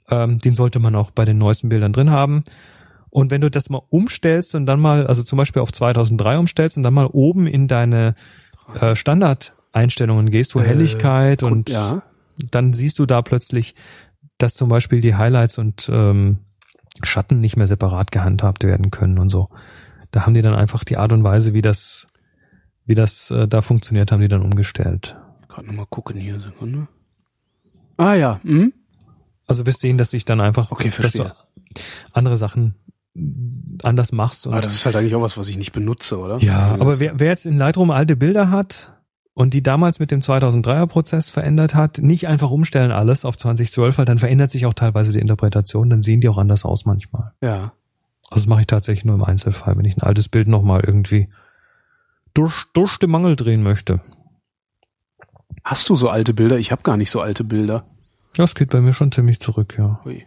[0.09, 2.43] Ähm, den sollte man auch bei den neuesten Bildern drin haben.
[3.09, 6.77] Und wenn du das mal umstellst und dann mal, also zum Beispiel auf 2003 umstellst
[6.77, 8.15] und dann mal oben in deine
[8.79, 12.01] äh, Standardeinstellungen gehst, wo Äh, Helligkeit und ja.
[12.49, 13.75] dann siehst du da plötzlich,
[14.39, 16.39] dass zum Beispiel die Highlights und ähm,
[17.03, 19.49] Schatten nicht mehr separat gehandhabt werden können und so.
[20.09, 22.07] Da haben die dann einfach die Art und Weise, wie das,
[22.85, 25.15] wie das äh, da funktioniert, haben die dann umgestellt.
[25.53, 26.87] Gerade nochmal gucken hier, Sekunde.
[27.97, 28.73] Ah ja, hm?
[29.45, 31.33] Also wirst sehen, dass sich dann einfach, Okay, verstehe.
[32.11, 32.75] andere Sachen
[33.83, 34.47] anders machst.
[34.47, 36.37] Und Aber das ist halt eigentlich auch was, was ich nicht benutze, oder?
[36.39, 38.93] ja, Das- aber wer, wer jetzt in Lightroom alte Bilder hat
[39.35, 43.97] und die damals mit dem 2003er Prozess verändert hat, nicht einfach umstellen alles auf 2012,
[43.99, 47.33] weil dann verändert sich auch teilweise die Interpretation, dann sehen die auch anders aus manchmal.
[47.43, 47.73] Ja.
[48.31, 51.29] Also das mache ich tatsächlich nur im Einzelfall, wenn ich ein altes Bild nochmal irgendwie
[52.33, 54.01] durch, durch den Mangel drehen möchte.
[55.63, 56.57] Hast du so alte Bilder?
[56.57, 57.85] Ich habe gar nicht so alte Bilder.
[58.37, 59.99] Ja, es geht bei mir schon ziemlich zurück, ja.
[60.05, 60.25] Ui.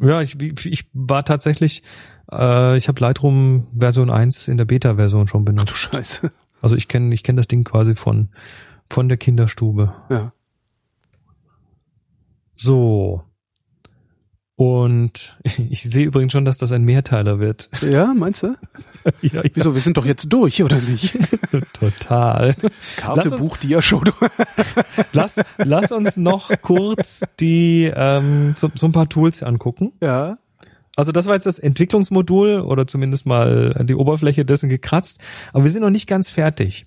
[0.00, 1.82] Ja, ich, ich war tatsächlich,
[2.30, 5.76] äh, ich habe Lightroom Version 1 in der Beta-Version schon Ach du benutzt.
[5.76, 6.30] Scheiße.
[6.60, 8.30] Also ich kenne ich kenn das Ding quasi von,
[8.88, 9.94] von der Kinderstube.
[10.10, 10.32] Ja.
[12.54, 13.24] So.
[14.58, 15.38] Und
[15.70, 17.70] ich sehe übrigens schon, dass das ein Mehrteiler wird.
[17.80, 18.56] Ja, meinst du?
[19.22, 19.72] ja, Wieso?
[19.72, 21.16] Wir sind doch jetzt durch, oder nicht?
[21.74, 22.56] total.
[22.96, 24.02] Karte, Lass uns- Buch, Dia-Show.
[25.12, 29.92] Lass, lass uns noch kurz die ähm, so, so ein paar Tools angucken.
[30.02, 30.38] Ja.
[30.96, 35.20] Also das war jetzt das Entwicklungsmodul oder zumindest mal die Oberfläche dessen gekratzt.
[35.52, 36.82] Aber wir sind noch nicht ganz fertig.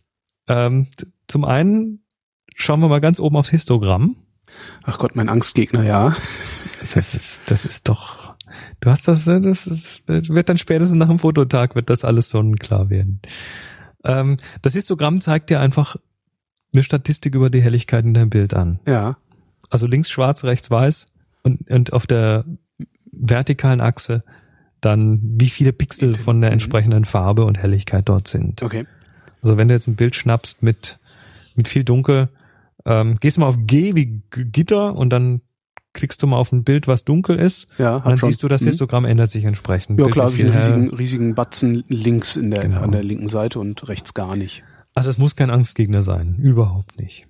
[0.49, 0.87] Ähm,
[1.29, 2.03] zum einen
[2.53, 4.17] schauen wir mal ganz oben aufs Histogramm.
[4.83, 6.13] Ach Gott, mein Angstgegner, ja.
[6.93, 8.33] Das ist, das ist doch.
[8.79, 12.29] Du hast das, äh, das ist, wird dann spätestens nach dem Fototag wird das alles
[12.29, 13.21] sonnenklar werden.
[14.03, 15.95] Ähm, das Histogramm zeigt dir einfach
[16.73, 18.79] eine Statistik über die Helligkeit in deinem Bild an.
[18.87, 19.17] Ja.
[19.69, 21.07] Also links schwarz, rechts weiß
[21.43, 22.45] und, und auf der
[23.11, 24.21] vertikalen Achse
[24.81, 26.53] dann wie viele Pixel von der Mhm.
[26.53, 28.63] entsprechenden Farbe und Helligkeit dort sind.
[28.63, 28.85] Okay.
[29.43, 30.97] Also wenn du jetzt ein Bild schnappst mit,
[31.55, 32.29] mit viel Dunkel,
[32.85, 35.41] ähm, gehst du mal auf G wie Gitter und dann
[35.93, 37.67] klickst du mal auf ein Bild, was dunkel ist.
[37.77, 38.29] Ja, Und dann schon.
[38.29, 38.67] siehst du, das Hm.
[38.67, 39.97] Histogramm ändert sich entsprechend.
[39.99, 42.81] Ja Bild klar, wie einen riesigen, riesigen Batzen links in der, Genau.
[42.81, 44.63] an der linken Seite und rechts gar nicht.
[44.93, 46.35] Also es muss kein Angstgegner sein.
[46.41, 47.25] Überhaupt nicht.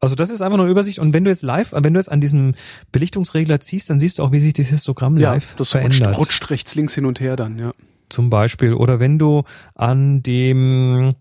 [0.00, 1.00] Also das ist einfach nur eine Übersicht.
[1.00, 2.54] Und wenn du jetzt live, wenn du jetzt an diesem
[2.92, 6.08] Belichtungsregler ziehst, dann siehst du auch, wie sich das Histogramm live das verändert.
[6.16, 7.72] rutscht, rutscht rechts, links hin und her dann, ja.
[8.08, 8.74] Zum Beispiel.
[8.74, 9.42] Oder wenn du
[9.74, 11.14] an dem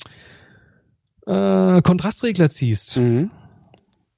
[1.25, 3.31] äh, Kontrastregler ziehst, Mhm.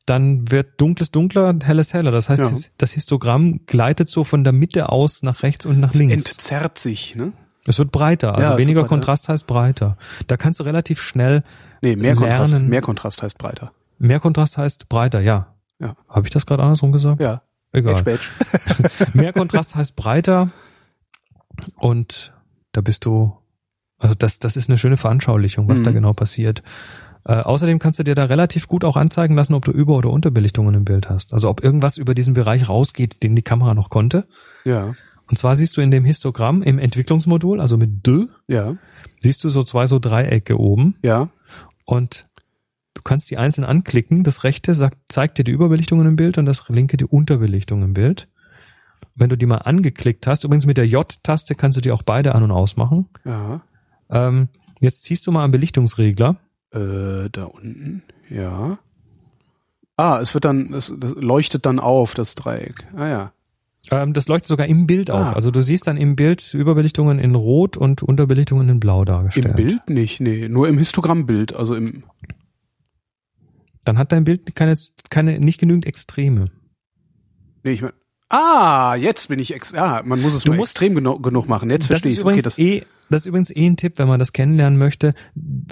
[0.10, 2.12] Dann wird dunkles dunkler, helles heller.
[2.12, 2.52] Das heißt, Ja.
[2.78, 6.14] das Histogramm gleitet so von der Mitte aus nach rechts und nach Es links.
[6.32, 7.32] entzerrt sich, ne?
[7.66, 8.88] Es wird breiter, also Ja, weniger super, ne?
[9.02, 9.98] Kontrast heißt breiter.
[10.28, 11.44] Da kannst du relativ schnell
[11.82, 12.70] Nee, mehr Kontrast, Lernen.
[12.70, 13.72] mehr Kontrast heißt breiter.
[14.00, 15.54] mehr Kontrast heißt breiter, ja.
[15.80, 15.96] Ja.
[16.10, 17.22] Habe ich das gerade andersrum gesagt?
[17.22, 17.42] Ja.
[17.72, 18.00] Egal.
[18.00, 18.04] Edge
[18.80, 19.10] Badge.
[19.14, 20.50] Mehr Kontrast heißt breiter
[21.78, 22.34] und
[22.72, 23.38] da bist du,
[23.98, 25.84] also das, das ist eine schöne Veranschaulichung, was Mhm.
[25.84, 26.64] da genau passiert.
[27.26, 30.10] Äh, außerdem kannst du dir da relativ gut auch anzeigen lassen, ob du Über- oder
[30.10, 31.34] Unterbelichtungen im Bild hast.
[31.34, 34.26] Also ob irgendwas über diesen Bereich rausgeht, den die Kamera noch konnte.
[34.64, 34.94] Ja.
[35.30, 38.78] Und zwar siehst du in dem Histogramm im Entwicklungsmodul, also mit D, Ja.
[39.20, 41.30] siehst du so zwei so Dreiecke oben Ja.
[41.86, 42.26] und
[42.96, 44.24] du kannst die einzeln anklicken.
[44.24, 47.94] Das rechte sagt, zeigt dir die Überbelichtung im Bild und das linke die Unterbelichtung im
[47.94, 48.28] Bild.
[49.16, 52.34] Wenn du die mal angeklickt hast, übrigens mit der J-Taste kannst du die auch beide
[52.34, 53.10] an- und ausmachen.
[53.26, 53.62] Ja.
[54.10, 54.48] Ähm,
[54.80, 56.38] jetzt ziehst du mal am Belichtungsregler.
[56.74, 58.04] Äh, da unten.
[58.30, 58.78] Ja.
[59.98, 62.86] Ah, es wird dann, es, das leuchtet dann auf, das Dreieck.
[62.96, 63.34] Ah ja.
[63.92, 65.30] Ähm, das leuchtet sogar im Bild Ah.
[65.30, 65.36] auf.
[65.36, 69.48] Also du siehst dann im Bild Überbelichtungen in Rot und Unterbelichtungen in Blau dargestellt.
[69.48, 72.04] Im Bild nicht, nee, nur im Histogrammbild, also im
[73.86, 74.76] Dann hat dein Bild keine,
[75.10, 76.52] keine nicht genügend Extreme.
[77.64, 77.92] Nee, ich mein,
[78.32, 81.48] Ah, jetzt bin ich ex ah, man muss es Du nur musst- extrem genu genug
[81.50, 81.72] machen.
[81.72, 84.34] Jetzt verstehe ich Okay, das eh, das ist übrigens eh ein Tipp, wenn man das
[84.34, 85.14] kennenlernen möchte.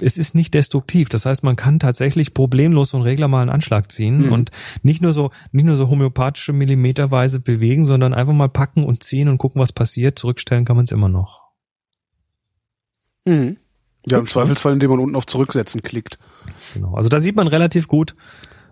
[0.00, 1.08] Es ist nicht destruktiv.
[1.08, 4.32] Das heißt, man kann tatsächlich problemlos so einen Regler mal einen Anschlag ziehen Mhm.
[4.32, 4.50] und
[4.82, 9.28] nicht nur so, nicht nur so homöopathische Millimeterweise bewegen, sondern einfach mal packen und ziehen
[9.28, 10.18] und gucken, was passiert.
[10.18, 11.42] Zurückstellen kann man es immer noch.
[13.24, 13.56] Mhm.
[14.08, 16.18] Ja, im Zweifelsfall, indem man unten auf Zurücksetzen klickt.
[16.74, 16.94] Genau.
[16.94, 18.14] Also da sieht man relativ gut,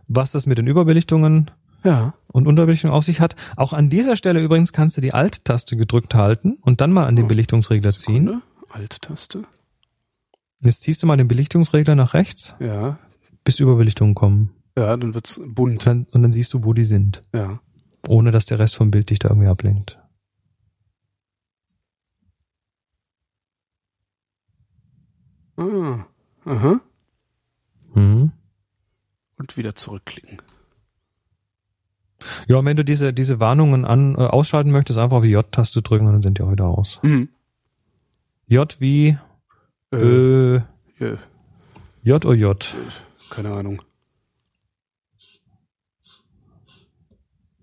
[0.08, 1.50] was das mit den Überbelichtungen
[1.84, 2.14] Ja.
[2.28, 3.36] und Unterbelichtung auf sich hat.
[3.56, 7.16] Auch an dieser Stelle übrigens kannst du die Alt-Taste gedrückt halten und dann mal an
[7.16, 8.40] den Oh, Belichtungsregler ziehen.
[8.76, 9.44] Alt-Taste.
[10.60, 12.98] Jetzt ziehst du mal den Belichtungsregler nach rechts, Ja.
[13.44, 14.50] bis Überbelichtungen kommen.
[14.76, 15.86] Ja, dann wird's Und bunt.
[15.86, 17.60] dann, und dann siehst du, wo die sind, Ja.
[18.06, 19.98] ohne dass der Rest vom Bild dich da irgendwie ablenkt.
[25.56, 26.04] Ah.
[26.44, 26.80] Aha.
[27.94, 28.32] Mhm.
[29.38, 30.38] Und wieder zurückklicken.
[32.46, 35.82] Ja, und wenn du diese, diese Warnungen an, äh, ausschalten möchtest, einfach auf die J-Taste
[35.82, 37.00] drücken und dann sind die auch wieder aus.
[37.02, 37.28] Mhm.
[38.46, 39.18] J wie
[39.92, 40.60] Äh, äh,
[42.02, 42.74] J oder J.
[43.30, 43.82] keine Ahnung.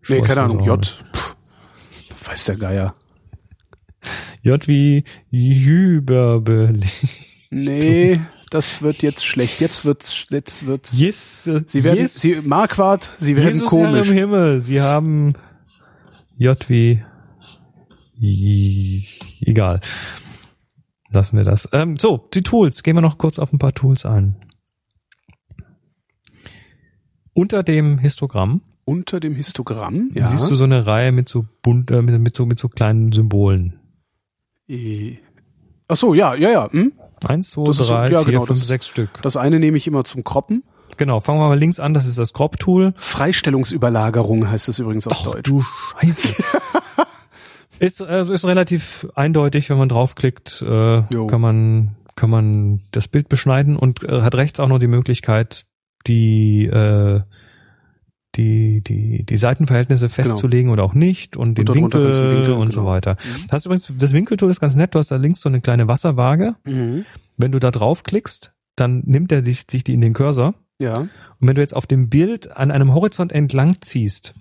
[0.01, 0.59] Ich Nee, keine Ahnung.
[0.61, 0.85] J.
[1.15, 1.35] Pff,
[2.25, 2.93] weiß der Geier.
[4.41, 7.09] J wie Hyperbelichtung.
[7.51, 8.19] Nee,
[8.49, 9.61] das wird jetzt schlecht.
[9.61, 10.97] Jetzt wird's, jetzt wird's.
[10.99, 14.07] Yes, Sie werden, yes, Sie, Marquardt, Sie werden Jesus Herr komisch.
[14.09, 15.35] im Himmel, Sie haben
[16.35, 17.03] J wie
[19.41, 19.79] egal.
[21.13, 21.69] Lassen wir das.
[21.71, 22.83] Ähm, so, die Tools.
[22.83, 24.35] Gehen wir noch kurz auf ein paar Tools ein.
[27.33, 30.25] Unter dem Histogramm Unter dem Histogramm, ja.
[30.25, 33.11] siehst du so eine Reihe mit so bunt, äh, mit, mit so mit so kleinen
[33.11, 33.79] Symbolen.
[34.67, 35.17] Eh.
[35.87, 36.71] Ach so, ja, ja, ja.
[36.71, 36.93] Hm?
[37.25, 39.19] Eins, zwei, Das ist drei, ja, vier, genau, fünf, das- sechs Stück.
[39.21, 40.63] Das eine nehme ich immer zum Kroppen.
[40.97, 41.93] Genau, fangen wir mal links an.
[41.95, 42.93] Das ist das Crop-Tool.
[42.97, 45.43] Freistellungsüberlagerung heißt es übrigens auf Deutsch.
[45.49, 45.63] du
[46.01, 46.35] Scheiße.
[47.83, 51.27] ist, äh, ist relativ eindeutig, wenn man draufklickt, äh, Jo.
[51.27, 55.65] kann man kann man das Bild beschneiden und äh, hat rechts auch noch die Möglichkeit,
[56.05, 57.21] die äh,
[58.35, 62.71] die die die Seitenverhältnisse festzulegen oder auch nicht und den Und Winkel, du Winkel, und
[62.71, 62.91] so genau.
[62.91, 63.15] weiter.
[63.15, 64.95] Das hast übrigens das Winkeltool ist ganz nett.
[64.95, 66.55] Du hast da links so eine kleine Wasserwaage.
[66.65, 67.05] Mhm.
[67.37, 70.53] Wenn du da draufklickst, dann nimmt er sich, sich die in den Cursor.
[70.79, 70.97] Ja.
[70.97, 74.33] Und wenn du jetzt auf dem Bild an einem Horizont entlang ziehst,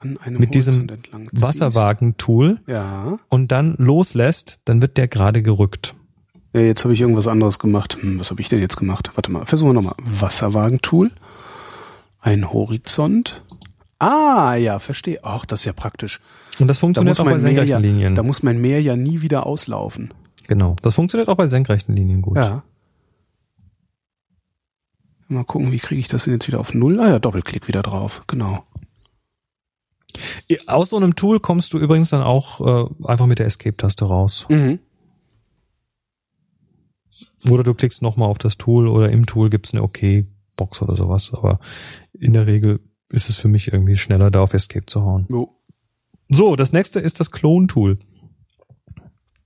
[0.00, 1.42] An einem Mit diesem Horizont ziehst.
[1.42, 3.18] Wasserwagen-Tool, Ja.
[3.28, 5.94] und dann loslässt, dann wird der gerade gerückt.
[6.52, 7.98] Ja, jetzt habe ich irgendwas anderes gemacht.
[8.00, 9.10] Hm, was habe ich denn jetzt gemacht?
[9.14, 9.94] Warte mal, versuchen wir nochmal.
[10.04, 11.10] Wasserwagentool.
[12.20, 13.42] Ein Horizont.
[13.98, 15.18] Ah, ja, verstehe.
[15.24, 16.20] Ach, das ist ja praktisch.
[16.60, 18.14] Und das Da funktioniert muss, auch bei senkrechten ja, Linien.
[18.14, 20.14] da muss mein Meer ja nie wieder auslaufen.
[20.46, 20.76] genau.
[20.82, 22.36] Das funktioniert auch bei senkrechten Linien gut.
[22.36, 22.62] Ja.
[25.30, 26.98] Mal gucken, wie kriege ich das denn jetzt wieder auf Null?
[27.00, 28.22] Ah ja, Doppelklick wieder drauf.
[28.28, 28.64] Genau.
[30.66, 34.46] Aus so einem Tool kommst du übrigens dann auch äh, einfach mit der Escape-Taste raus.
[34.48, 34.78] Mhm.
[37.48, 41.32] Oder du klickst nochmal auf das Tool oder im Tool gibt's eine OK-Box oder sowas.
[41.32, 41.60] Aber
[42.12, 42.80] in der Regel
[43.10, 45.26] ist es für mich irgendwie schneller, da auf Escape zu hauen.
[45.28, 45.54] Jo.
[46.28, 47.96] So, das nächste ist das Clone-Tool.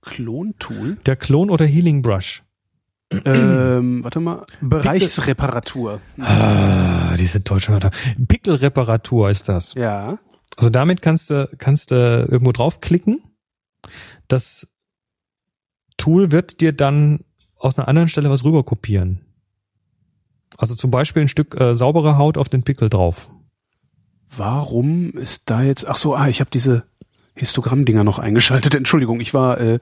[0.03, 0.97] Klontool.
[1.05, 2.43] Der Clone oder Healing Brush.
[3.25, 6.01] ähm, warte mal, Bereichsreparatur.
[6.19, 7.91] Ah, diese deutsche Wörter.
[8.27, 9.75] Pickelreparatur ist das.
[9.75, 10.19] Ja.
[10.57, 13.23] Also damit kannst du, kannst du irgendwo draufklicken.
[14.27, 14.67] Das
[15.97, 17.21] Tool wird dir dann
[17.57, 19.21] aus einer anderen Stelle was rüber kopieren.
[20.57, 23.29] Also zum Beispiel ein Stück äh, saubere Haut auf den Pickel drauf.
[24.35, 25.87] Warum ist da jetzt?
[25.87, 26.85] Ach so, ah, ich habe diese
[27.35, 28.75] Histogramm-Dinger noch eingeschaltet.
[28.75, 29.79] Entschuldigung, ich war äh,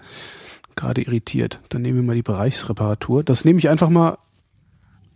[0.76, 1.60] gerade irritiert.
[1.69, 3.23] Dann nehmen wir mal die Bereichsreparatur.
[3.23, 4.18] Das nehme ich einfach mal.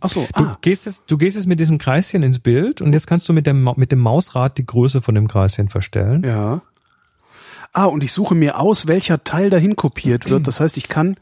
[0.00, 2.92] Ach so, Du ah, gehst jetzt, du gehst jetzt mit diesem Kreischen ins Bild und
[2.92, 6.22] jetzt kannst du mit dem, mit dem Mausrad die Größe von dem Kreischen verstellen.
[6.24, 6.62] ja.
[7.72, 10.46] Ah, und ich suche mir aus, welcher Teil dahin kopiert wird.
[10.46, 11.16] Das heißt, ich kann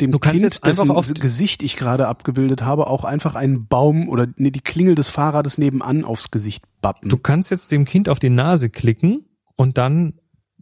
[0.00, 3.68] dem Du Kind, jetzt einfach dessen auf- Gesicht ich gerade abgebildet habe, auch einfach einen
[3.68, 7.08] Baum oder nee, die Klingel des Fahrrades nebenan aufs Gesicht bappen.
[7.08, 10.14] Du kannst jetzt dem Kind auf die Nase klicken und dann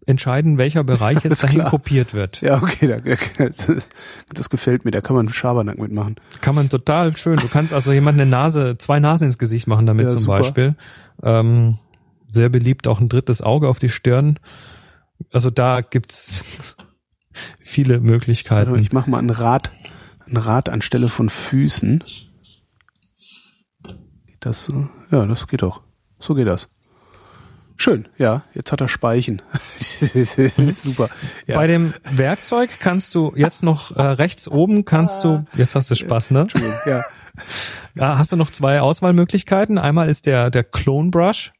[0.07, 1.71] entscheiden, welcher Bereich jetzt dahin klar.
[1.71, 2.41] kopiert wird.
[2.41, 3.45] ja, okay, da,
[4.35, 4.91] das gefällt mir.
[4.91, 6.17] Da kann man Schabernack mitmachen.
[6.41, 7.37] Kann man total schön.
[7.37, 10.39] Du kannst also jemand eine Nase, zwei Nasen ins Gesicht machen damit Ja, zum super.
[10.39, 10.77] Beispiel.
[11.23, 11.79] Ähm,
[12.33, 14.39] sehr beliebt auch ein drittes Auge auf die Stirn.
[15.33, 16.77] Also da gibt's
[17.61, 18.75] viele Möglichkeiten.
[18.77, 19.71] ich mache mal ein Rad,
[20.27, 22.03] ein Rad anstelle von Füßen.
[23.85, 24.89] Geht das so?
[25.11, 25.83] Ja, das geht doch.
[26.19, 26.69] So geht das.
[27.81, 28.43] Schön, ja.
[28.52, 29.40] Jetzt hat er Speichen.
[30.73, 31.09] Super.
[31.47, 31.55] Ja.
[31.55, 35.94] Bei dem Werkzeug kannst du jetzt noch äh, rechts oben kannst du, jetzt hast du
[35.94, 36.47] Spaß, ne?
[36.85, 37.02] Ja.
[37.94, 39.78] Ja, hast du noch zwei Auswahlmöglichkeiten.
[39.78, 41.52] Einmal ist der der Clone Brush.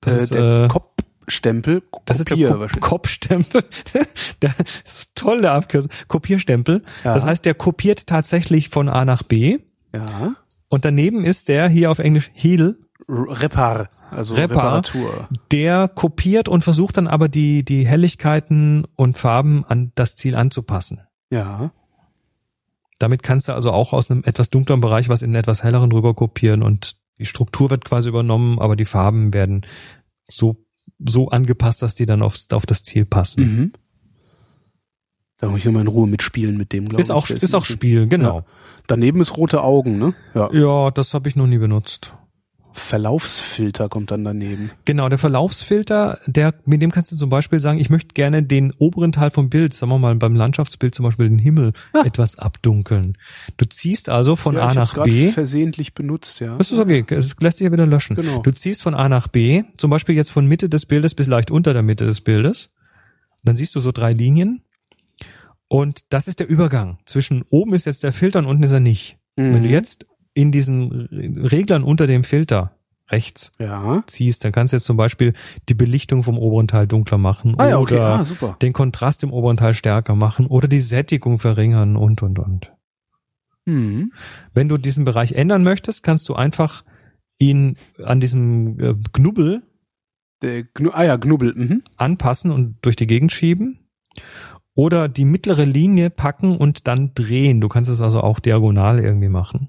[0.00, 1.82] Das äh, ist der äh, Kopfstempel.
[2.06, 2.80] Das ist der Kopier.
[2.80, 3.62] Kopfstempel.
[4.40, 4.54] das
[4.86, 5.90] ist toll, der Abkürzung.
[6.08, 6.82] Kopierstempel.
[7.04, 7.12] Ja.
[7.12, 9.58] Das heißt, der kopiert tatsächlich von A nach B.
[9.92, 10.34] Ja.
[10.70, 12.76] Und daneben ist der hier auf Englisch Heal.
[13.06, 13.90] R Repar.
[14.10, 14.64] Also Repar.
[14.64, 15.28] Reparatur.
[15.52, 21.00] Der kopiert und versucht dann aber die, die Helligkeiten und Farben an das Ziel anzupassen.
[21.30, 21.70] Ja.
[22.98, 25.92] Damit kannst du also auch aus einem etwas dunkleren Bereich was in einen etwas helleren
[25.92, 29.64] rüber kopieren und die Struktur wird quasi übernommen, aber die Farben werden
[30.24, 30.64] so,
[31.04, 33.42] so angepasst, dass die dann aufs, auf das Ziel passen.
[33.42, 33.72] Mhm.
[35.38, 37.14] Da muss ich nochmal in Ruhe mitspielen mit dem, glaube Ist ich.
[37.14, 38.38] auch, ist auch Spiel, genau.
[38.38, 38.44] Ja.
[38.86, 40.14] Daneben ist rote Augen, ne?
[40.34, 40.50] Ja.
[40.52, 42.14] Ja, das habe ich noch nie benutzt.
[42.78, 44.70] Verlaufsfilter kommt dann daneben.
[44.84, 48.72] Genau, der Verlaufsfilter, der, mit dem kannst du zum Beispiel sagen, ich möchte gerne den
[48.78, 51.72] oberen Teil vom Bild, sagen wir mal beim Landschaftsbild zum Beispiel den Himmel
[52.04, 53.16] etwas abdunkeln.
[53.56, 54.60] Du ziehst also von Ah.
[54.60, 55.30] ja, A nach B.
[55.32, 56.56] versehentlich benutzt, ja.
[56.58, 58.16] Das ist okay, es lässt sich ja wieder löschen.
[58.16, 58.42] Genau.
[58.42, 61.50] Du ziehst von A nach B, zum Beispiel jetzt von Mitte des Bildes bis leicht
[61.50, 62.70] unter der Mitte des Bildes.
[63.42, 64.62] Dann siehst du so drei Linien.
[65.68, 66.98] Und das ist der Übergang.
[67.06, 69.16] Zwischen oben ist jetzt der Filter und unten ist er nicht.
[69.36, 69.54] Mhm.
[69.54, 72.72] Wenn du jetzt in diesen Reglern unter dem Filter
[73.10, 74.02] rechts Ja.
[74.06, 75.32] ziehst, dann kannst du jetzt zum Beispiel
[75.68, 77.94] die Belichtung vom oberen Teil dunkler machen Ah ja, okay.
[77.94, 78.56] oder Ah, super.
[78.60, 82.72] den Kontrast im oberen Teil stärker machen oder die Sättigung verringern und und und.
[83.64, 84.12] Mhm.
[84.54, 86.84] Wenn du diesen Bereich ändern möchtest, kannst du einfach
[87.38, 89.62] ihn an diesem äh, Knubbel
[90.42, 91.54] Der Gnu ah ja, Knubbel.
[91.54, 91.82] Mhm.
[91.96, 93.78] anpassen und durch die Gegend schieben
[94.74, 97.60] oder die mittlere Linie packen und dann drehen.
[97.60, 99.68] Du kannst es also auch diagonal irgendwie machen.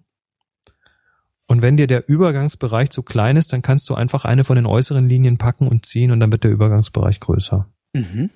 [1.48, 4.66] Und wenn dir der Übergangsbereich zu klein ist, dann kannst du einfach eine von den
[4.66, 7.68] äußeren Linien packen und ziehen und dann wird der Übergangsbereich größer.
[7.94, 8.30] Mhm.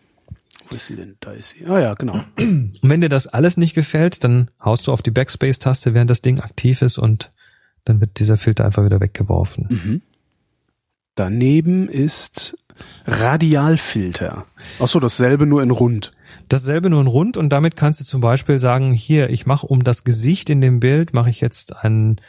[0.70, 1.18] Wo ist sie denn?
[1.20, 1.66] Da ist sie.
[1.66, 2.24] Ah ja, genau.
[2.38, 6.22] Und wenn dir das alles nicht gefällt, dann haust du auf die Backspace-Taste, während das
[6.22, 7.32] Ding aktiv ist und
[7.84, 9.68] dann wird dieser Filter einfach wieder weggeworfen.
[9.70, 10.02] Mhm.
[11.16, 12.56] Daneben ist
[13.06, 14.46] Radialfilter.
[14.80, 16.14] Ach so, dasselbe nur in rund.
[16.48, 19.84] Dasselbe nur in rund und damit kannst du zum Beispiel sagen, hier, ich mache um
[19.84, 22.22] das Gesicht in dem Bild, mache ich jetzt einen,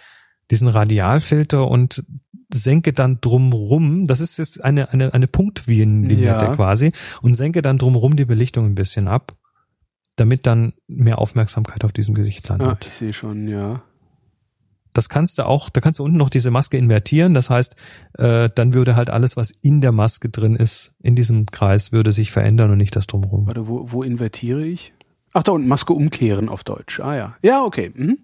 [0.53, 2.05] diesen Radialfilter und
[2.53, 6.55] senke dann drumrum, das ist jetzt eine, eine, eine Punktvignette Ja.
[6.55, 6.93] quasi,
[7.23, 9.33] und senke dann drumrum die Belichtung ein bisschen ab,
[10.17, 12.87] damit dann mehr Aufmerksamkeit auf diesem Gesicht Ah, landet.
[12.87, 13.83] ich sehe schon, ja.
[14.93, 17.33] Das kannst du auch, da kannst du unten noch diese Maske invertieren.
[17.33, 17.75] Das heißt,
[18.19, 22.13] äh, dann würde halt alles, was in der Maske drin ist, in diesem Kreis, würde
[22.13, 23.47] sich verändern und nicht das drumherum.
[23.47, 24.93] Warte, wo, wo invertiere ich?
[25.33, 27.01] Ach, da unten, Maske umkehren auf Deutsch.
[27.01, 27.37] Ah ja.
[27.41, 27.91] Ja, okay.
[27.95, 28.19] Mhm.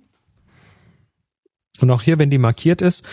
[1.80, 3.04] Und auch hier, wenn die markiert ist,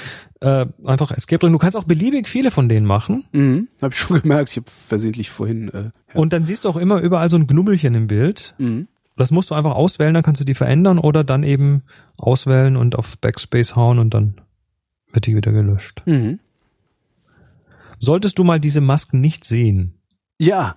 [0.42, 1.54] äh, einfach Escape drücken.
[1.54, 3.26] Du kannst auch beliebig viele von denen machen.
[3.32, 3.68] Mhm.
[3.82, 4.50] Habe ich schon gemerkt.
[4.52, 5.70] Ich habe versehentlich vorhin.
[5.70, 5.92] Äh, ja.
[6.16, 8.56] Und dann siehst du auch immer überall so ein Knubbelchen im Bild.
[8.58, 8.88] Mhm.
[9.18, 11.84] Das musst du einfach auswählen, dann kannst du die verändern oder dann eben
[12.18, 14.42] auswählen und auf Backspace hauen und dann
[15.14, 16.02] wird die wieder gelöscht.
[16.06, 16.40] Mhm.
[17.98, 19.94] Solltest du mal diese Masken nicht sehen,
[20.38, 20.76] Ja.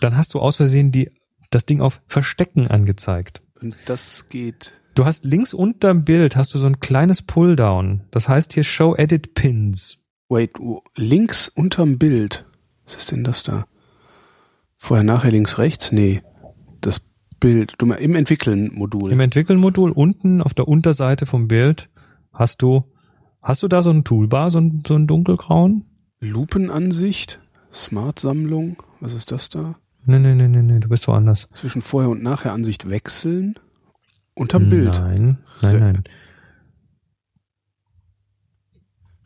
[0.00, 1.10] dann hast du aus Versehen die,
[1.50, 3.42] das Ding auf Verstecken angezeigt.
[3.60, 4.72] Und das geht.
[4.94, 8.02] Du hast links unterm Bild hast du so ein kleines Pulldown.
[8.10, 9.98] Das heißt hier Show Edit Pins.
[10.28, 10.52] Wait,
[10.96, 12.44] links unterm Bild.
[12.84, 13.66] Was ist denn das da?
[14.78, 15.92] Vorher, nachher, links, rechts?
[15.92, 16.22] Nee.
[16.80, 17.00] Das
[17.38, 17.74] Bild.
[17.78, 19.12] Du mal im Entwickeln-Modul.
[19.12, 21.88] Im Entwickeln-Modul unten auf der Unterseite vom Bild
[22.32, 22.84] hast du,
[23.42, 25.84] hast du da so ein Toolbar, so ein, so ein dunkelgrauen?
[26.20, 27.40] Lupenansicht,
[27.72, 29.74] Smart-Sammlung, was ist das da?
[30.04, 31.48] Nee, nee, nee, nee, nee, du bist woanders.
[31.52, 33.54] Zwischen Vorher- und Nachher-Ansicht wechseln.
[34.40, 34.94] Unterm Bild.
[34.94, 36.04] Nein, nein, nein.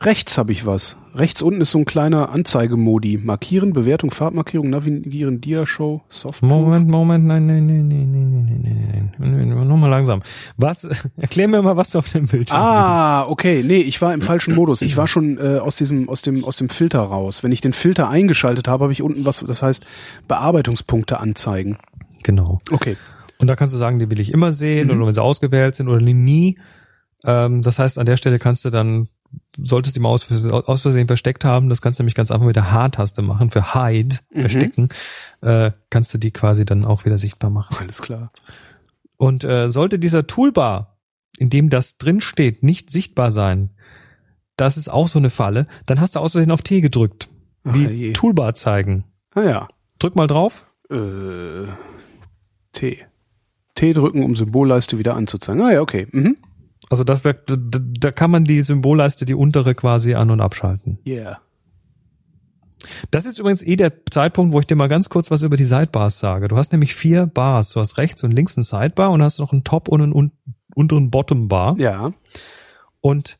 [0.01, 0.97] Rechts habe ich was.
[1.15, 3.17] Rechts unten ist so ein kleiner Anzeigemodi.
[3.23, 6.49] Markieren, Bewertung, Farbmarkierung, Navigieren, Dia-Show, Softproof.
[6.49, 9.67] Moment, Moment, nein, nein, nein, nein, nein, nein, nein, nein, nein.
[9.69, 10.21] Nochmal langsam.
[10.57, 10.83] Was,
[11.15, 12.69] erklär mir mal, was du auf dem Bildschirm siehst.
[12.69, 13.63] Ah, okay.
[13.65, 14.81] Nee, ich war im falschen Modus.
[14.81, 17.41] Ich war schon äh, aus diesem, aus dem, aus dem Filter raus.
[17.41, 19.85] Wenn ich den Filter eingeschaltet habe, habe ich unten was, das heißt
[20.27, 21.77] Bearbeitungspunkte anzeigen.
[22.21, 22.59] Genau.
[22.69, 22.97] Okay.
[23.37, 24.93] Und da kannst du sagen, die will ich immer sehen Mhm.
[24.97, 26.57] oder wenn sie ausgewählt sind oder nie.
[27.23, 29.09] Ähm, das heißt, an der Stelle kannst du dann,
[29.57, 32.55] solltest du die Maus aus Versehen versteckt haben, das kannst du nämlich ganz einfach mit
[32.55, 34.39] der H-Taste machen, für Hide, Mhm.
[34.41, 34.89] verstecken,
[35.41, 37.75] äh, kannst du die quasi dann auch wieder sichtbar machen.
[37.79, 38.31] Alles klar.
[39.17, 40.97] Und äh, sollte dieser Toolbar,
[41.37, 43.71] in dem das drin steht, nicht sichtbar sein,
[44.57, 47.27] das ist auch so eine Falle, dann hast du aus Versehen auf T gedrückt.
[47.65, 48.13] Ach, Wie je.
[48.13, 49.03] Toolbar zeigen.
[49.33, 49.67] Ah ja.
[49.99, 50.65] Drück mal drauf.
[50.89, 51.65] Äh,
[52.73, 52.99] T.
[53.75, 55.61] T drücken, um Symbolleiste wieder anzuzeigen.
[55.61, 56.07] Ah ja, okay.
[56.11, 56.37] Mhm.
[56.89, 60.99] Also das, da, da, kann man die Symbolleiste, die untere quasi an- und abschalten.
[61.05, 61.39] Yeah.
[63.09, 65.65] Das ist übrigens eh der Zeitpunkt, wo ich dir mal ganz kurz was über die
[65.65, 66.47] Sidebars sage.
[66.47, 67.71] Du hast nämlich vier Bars.
[67.71, 70.31] Du hast rechts und links ein Sidebar und hast noch einen Top und einen un
[70.75, 71.75] unteren Bottom Bar.
[71.79, 72.13] Ja.
[73.01, 73.39] Und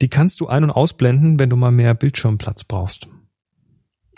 [0.00, 3.08] die kannst du ein- und ausblenden, wenn du mal mehr Bildschirmplatz brauchst.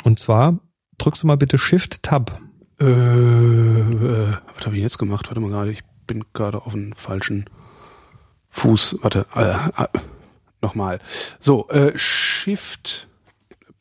[0.03, 0.59] Und zwar
[0.99, 2.41] drückst du mal bitte Shift Tab.
[2.81, 5.27] Äh, äh, was habe ich jetzt gemacht?
[5.29, 7.47] Warte mal gerade, ich bin gerade auf dem falschen
[8.51, 8.99] Fuß.
[9.03, 9.89] Warte, äh, äh,
[10.63, 11.01] nochmal.
[11.41, 13.09] So, äh, Shift,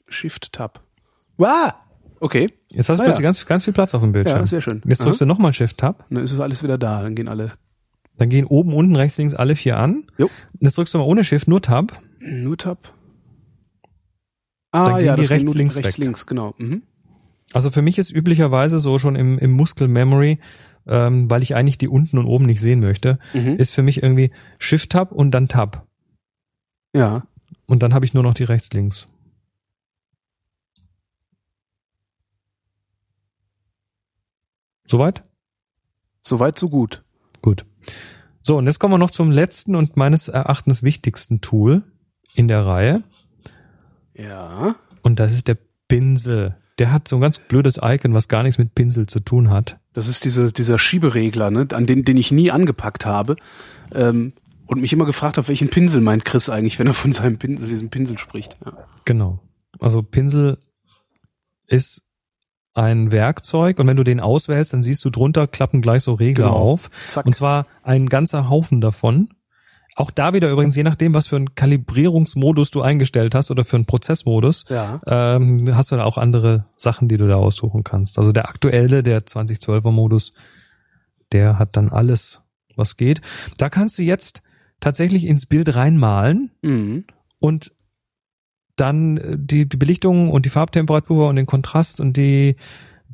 [0.07, 0.81] Shift Tab.
[1.37, 1.73] Wow!
[2.21, 3.27] Okay, Jetzt hast du Ah, plötzlich ja.
[3.29, 4.39] ganz, ganz viel Platz auf dem Bildschirm.
[4.39, 4.81] ja, sehr schön.
[4.85, 6.05] Jetzt drückst du nochmal Shift Tab.
[6.09, 7.53] Dann ist es alles wieder da, dann gehen alle.
[8.17, 10.05] Dann gehen oben, unten, rechts, links alle vier an.
[10.17, 10.25] Jo.
[10.25, 11.93] Und jetzt drückst du mal ohne Shift nur Tab.
[12.19, 12.93] Nur Tab.
[14.71, 16.05] Dann Ah, gehen ja, die rechts, links rechts, weg.
[16.05, 16.53] links, genau.
[16.57, 16.83] Mhm.
[17.53, 20.39] Also für mich ist üblicherweise so schon im, im Muskel Memory,
[20.87, 23.55] ähm, weil ich eigentlich die unten und oben nicht sehen möchte, Mhm.
[23.55, 25.87] ist für mich irgendwie Shift Tab und dann Tab.
[26.93, 27.23] Ja.
[27.65, 29.05] Und dann habe ich nur noch die rechts, links.
[34.87, 35.23] Soweit?
[36.21, 37.03] Soweit, so gut.
[37.41, 37.65] Gut.
[38.41, 41.83] So, und jetzt kommen wir noch zum letzten und meines Erachtens wichtigsten Tool
[42.35, 43.03] in der Reihe.
[44.13, 44.75] Ja.
[45.01, 45.57] Und das ist der
[45.87, 46.55] Pinsel.
[46.79, 49.77] Der hat so ein ganz blödes Icon, was gar nichts mit Pinsel zu tun hat.
[49.93, 53.37] Das ist diese, dieser Schieberegler, ne, an den, den ich nie angepackt habe.
[53.93, 54.33] Ähm,
[54.67, 57.67] und mich immer gefragt habe, welchen Pinsel meint Chris eigentlich, wenn er von seinem Pinsel,
[57.67, 58.57] diesem Pinsel spricht.
[58.65, 58.73] Ja.
[59.05, 59.39] Genau.
[59.79, 60.57] Also Pinsel
[61.67, 62.01] ist
[62.73, 66.47] ein Werkzeug und wenn du den auswählst, dann siehst du drunter klappen gleich so Regler
[66.47, 66.57] Genau.
[66.57, 66.89] auf.
[67.07, 67.25] Zack.
[67.25, 69.29] Und zwar ein ganzer Haufen davon.
[69.95, 73.77] Auch da wieder übrigens, je nachdem, was für einen Kalibrierungsmodus du eingestellt hast oder für
[73.77, 74.99] einen Prozessmodus, ja.
[75.07, 78.19] ähm, hast du da auch andere Sachen, die du da aussuchen kannst.
[78.19, 80.33] Also der aktuelle, der 2012er Modus,
[81.31, 82.41] der hat dann alles,
[82.75, 83.21] was geht.
[83.57, 84.41] Da kannst du jetzt
[84.81, 87.05] tatsächlich ins Bild reinmalen Mhm.
[87.39, 87.71] und
[88.75, 92.57] dann äh, die, die Belichtung und die Farbtemperatur und den Kontrast und die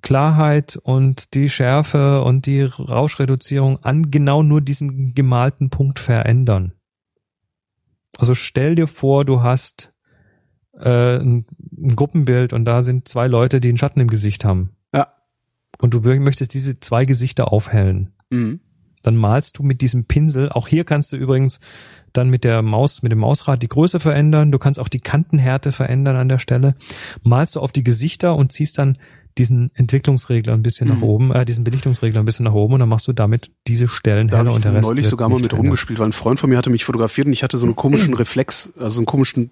[0.01, 6.73] Klarheit und die Schärfe und die Rauschreduzierung an genau nur diesen gemalten Punkt verändern.
[8.17, 9.93] Also stell dir vor, du hast
[10.73, 11.45] äh, ein,
[11.77, 14.75] ein Gruppenbild und da sind zwei Leute, die einen Schatten im Gesicht haben.
[14.93, 15.13] Ja.
[15.79, 18.61] Und du möchtest diese zwei Gesichter aufhellen Mhm.
[19.03, 21.59] dann malst du mit diesem Pinsel, auch hier kannst du übrigens
[22.13, 25.71] dann mit der Maus, mit dem Mausrad die Größe verändern, du kannst auch die Kantenhärte
[25.71, 26.75] verändern an der Stelle,
[27.23, 28.97] malst du auf die Gesichter und ziehst dann
[29.37, 30.95] diesen Entwicklungsregler ein bisschen Mhm.
[30.95, 33.87] nach oben, äh, diesen Belichtungsregler ein bisschen nach oben und dann machst du damit diese
[33.87, 36.39] Stellen Da heller und ich der Rest neulich sogar mal mit rumgespielt, weil ein Freund
[36.39, 39.49] von mir hatte mich fotografiert und ich hatte so einen komischen Reflex, also einen komischen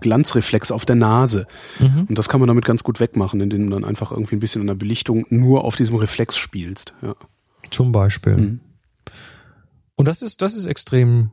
[0.00, 1.46] Glanzreflex auf der Nase.
[1.80, 2.06] Mhm.
[2.08, 4.60] Und das kann man damit ganz gut wegmachen, indem du dann einfach irgendwie ein bisschen
[4.60, 6.94] an der Belichtung nur auf diesem Reflex spielst.
[7.02, 7.14] Ja.
[7.70, 8.36] Zum Beispiel.
[8.36, 8.60] Mhm.
[9.96, 11.30] Und das ist, das ist extrem,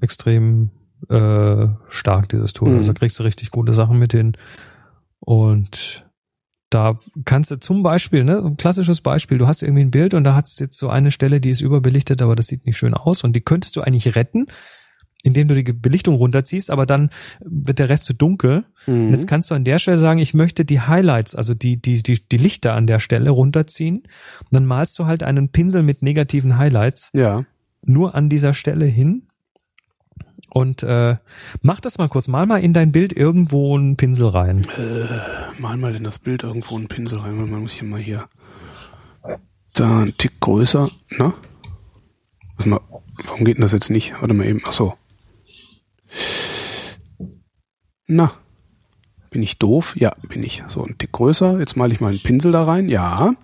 [0.00, 0.70] extrem
[1.08, 2.70] äh, stark, dieses Tool.
[2.70, 2.76] Mhm.
[2.78, 4.36] Also da kriegst du richtig gute Sachen mit hin.
[5.18, 6.06] Und
[6.70, 10.24] da kannst du zum Beispiel, ne, ein klassisches Beispiel, du hast irgendwie ein Bild und
[10.24, 13.24] da hast jetzt so eine Stelle, die ist überbelichtet, aber das sieht nicht schön aus
[13.24, 14.46] und die könntest du eigentlich retten,
[15.22, 17.10] indem du die Belichtung runterziehst, aber dann
[17.44, 18.64] wird der Rest zu dunkel.
[18.86, 19.06] Mhm.
[19.06, 22.02] Und jetzt kannst du an der Stelle sagen, ich möchte die Highlights, also die, die,
[22.02, 23.96] die, die Lichter an der Stelle runterziehen.
[23.98, 27.44] Und dann malst du halt einen Pinsel mit negativen Highlights Ja.
[27.84, 29.26] nur an dieser Stelle hin.
[30.52, 31.16] Und äh,
[31.62, 34.66] mach das mal kurz, mal mal in dein Bild irgendwo einen Pinsel rein.
[34.76, 38.00] Äh, mal mal in das Bild irgendwo einen Pinsel rein, weil man muss hier mal
[38.00, 38.28] hier.
[39.74, 41.32] da ein Tick größer, ne?
[42.56, 42.80] Warte mal,
[43.26, 44.14] warum geht denn das jetzt nicht?
[44.20, 44.94] Warte mal eben, ach so.
[48.08, 48.32] Na,
[49.30, 49.94] bin ich doof?
[49.96, 50.62] Ja, bin ich.
[50.68, 51.60] So, ein Tick größer.
[51.60, 52.88] Jetzt male ich mal einen Pinsel da rein.
[52.88, 53.34] Ja.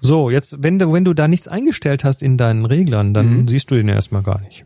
[0.00, 3.48] So, jetzt, wenn du, wenn du da nichts eingestellt hast in deinen Reglern, dann Mhm.
[3.48, 4.64] siehst du den erstmal gar nicht.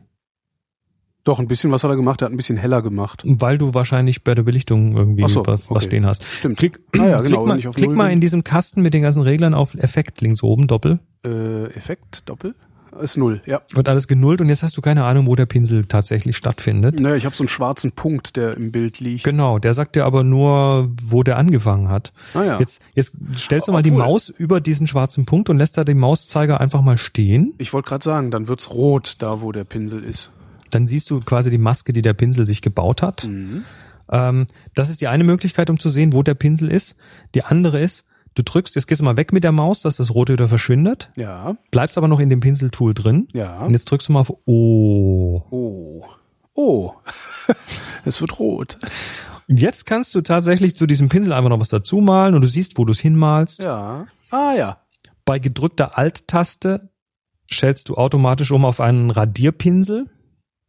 [1.27, 2.23] Doch, ein bisschen was hat er gemacht.
[2.23, 3.23] Er hat ein bisschen heller gemacht.
[3.27, 5.85] Weil du wahrscheinlich bei der Belichtung irgendwie so, was, was okay.
[5.87, 6.23] stehen hast.
[6.23, 6.57] Stimmt.
[6.57, 9.53] Klick, Ah ja, genau, klick, mal, klick mal in diesem Kasten mit den ganzen Reglern
[9.53, 11.01] auf Effekt links oben, Doppel.
[11.27, 12.55] Äh, Effekt, Doppel.
[13.03, 13.61] Ist null, ja.
[13.75, 16.99] Wird alles genullt und jetzt hast du keine Ahnung, wo der Pinsel tatsächlich stattfindet.
[17.01, 19.25] Naja, ich habe so einen schwarzen Punkt, der im Bild liegt.
[19.25, 22.13] Genau, der sagt dir aber nur, wo der angefangen hat.
[22.33, 22.59] Ah ja.
[22.61, 25.85] Jetzt, jetzt stellst du mal die Obwohl- Maus über diesen schwarzen Punkt und lässt da
[25.85, 27.53] den Mauszeiger einfach mal stehen.
[27.59, 30.31] Ich wollte gerade sagen, dann wird's rot, da wo der Pinsel ist.
[30.71, 33.25] Dann siehst du quasi die Maske, die der Pinsel sich gebaut hat.
[33.25, 33.65] Mhm.
[34.11, 36.97] Ähm, das ist die eine Möglichkeit, um zu sehen, wo der Pinsel ist.
[37.35, 40.15] Die andere ist, du drückst, jetzt gehst du mal weg mit der Maus, dass das
[40.15, 43.29] Rote wieder verschwindet, Ja, bleibst aber noch in dem Pinseltool drin.
[43.33, 43.61] ja.
[43.61, 45.43] Und jetzt drückst du mal auf O.
[45.51, 46.05] Oh.
[46.55, 46.93] Oh.
[48.05, 48.79] es wird rot.
[49.49, 52.49] Und jetzt kannst du tatsächlich zu diesem Pinsel einfach noch was dazu malen und du
[52.49, 53.63] siehst, wo du es hinmalst.
[53.63, 54.07] Ja.
[54.31, 54.79] Ah ja.
[55.25, 56.89] Bei gedrückter Alt-Taste
[57.53, 60.07] stellst du automatisch um auf einen Radierpinsel.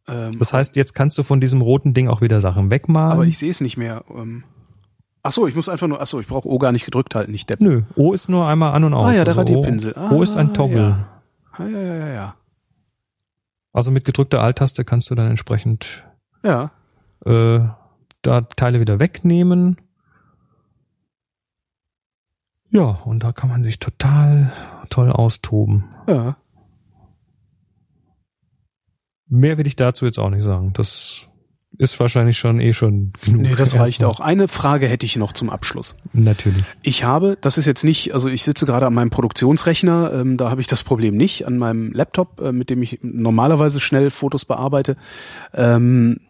[0.08, 3.12] Ähm, Das heißt, jetzt kannst du von diesem roten Ding auch wieder Sachen wegmalen.
[3.12, 4.04] aber ich sehe es nicht mehr.
[4.14, 4.44] Ähm,
[5.22, 7.32] ach so, ich muss einfach nur, ach so, ich brauche O gar nicht gedrückt halten,
[7.32, 7.60] nicht Depp.
[7.60, 9.08] Nö, O ist nur einmal an und aus.
[9.08, 9.94] Ah ja, der Also Radierpinsel.
[9.96, 10.78] O, o ist ein Ah, Toggle.
[10.80, 11.08] ja.
[11.52, 12.34] Ah, ja, ja, ja, ja.
[13.72, 16.04] Also mit gedrückter Alt-Taste kannst du dann entsprechend
[16.42, 16.70] Ja.
[17.26, 17.60] äh,
[18.22, 19.76] da Teile wieder wegnehmen.
[22.70, 24.52] Ja, und da kann man sich total
[24.90, 25.84] toll austoben.
[26.06, 26.36] Ja.
[29.28, 30.72] Mehr will ich dazu jetzt auch nicht sagen.
[30.72, 31.28] Das
[31.76, 33.42] ist wahrscheinlich schon eh schon genug.
[33.42, 34.10] Nee, das reicht Erstmal.
[34.10, 34.20] auch.
[34.20, 35.96] Eine Frage hätte ich noch zum Abschluss.
[36.12, 36.64] Natürlich.
[36.82, 40.50] Ich habe, das ist jetzt nicht, also ich sitze gerade an meinem Produktionsrechner, ähm, da
[40.50, 41.46] habe ich das Problem nicht.
[41.46, 44.96] An meinem Laptop, äh, mit dem ich normalerweise schnell Fotos bearbeite,
[45.54, 46.20] ähm,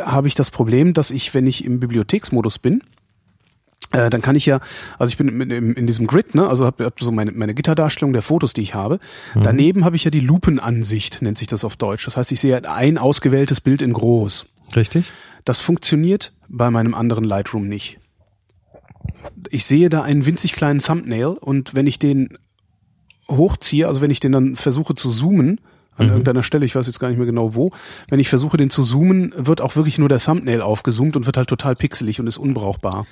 [0.00, 2.82] habe ich das Problem, dass ich, wenn ich im Bibliotheksmodus bin,
[3.94, 4.60] äh, dann kann ich ja,
[4.98, 8.12] also ich bin in, in, diesem Grid, ne, also habe hab so meine, meine Gitterdarstellung
[8.12, 8.98] der Fotos, die ich habe.
[9.34, 12.04] Daneben habe ich ja die Lupenansicht, nennt sich das auf Deutsch.
[12.04, 14.46] Das heißt, ich sehe ein ausgewähltes Bild in groß.
[14.74, 15.10] Richtig?
[15.44, 18.00] Das funktioniert bei meinem anderen Lightroom nicht.
[19.50, 22.36] Ich sehe da einen winzig kleinen Thumbnail und wenn ich den
[23.28, 25.60] hochziehe, also wenn ich den dann versuche zu zoomen,
[25.96, 27.70] an irgendeiner Stelle, ich weiß jetzt gar nicht mehr genau wo,
[28.08, 31.36] wenn ich versuche den zu zoomen, wird auch wirklich nur der Thumbnail aufgezoomt und wird
[31.36, 33.06] halt total pixelig und ist unbrauchbar.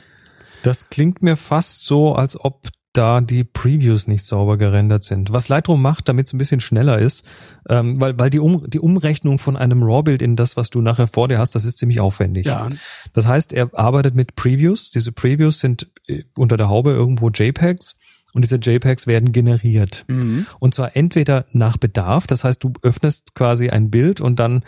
[0.62, 5.32] Das klingt mir fast so, als ob da die Previews nicht sauber gerendert sind.
[5.32, 7.24] Was Lightroom macht, damit es ein bisschen schneller ist,
[7.68, 11.09] ähm, weil, weil die, um, die Umrechnung von einem RAW-Bild in das, was du nachher
[11.09, 12.47] vor dir hast, das ist ziemlich aufwendig.
[12.47, 12.68] Ja.
[13.14, 14.90] Das heißt, er arbeitet mit Previews.
[14.90, 17.97] Diese Previews sind äh, unter der Haube irgendwo JPEGs
[18.34, 20.05] und diese JPEGs werden generiert.
[20.09, 20.47] Mhm.
[20.60, 24.64] Und zwar entweder nach Bedarf, das heißt, du öffnest quasi ein Bild und dann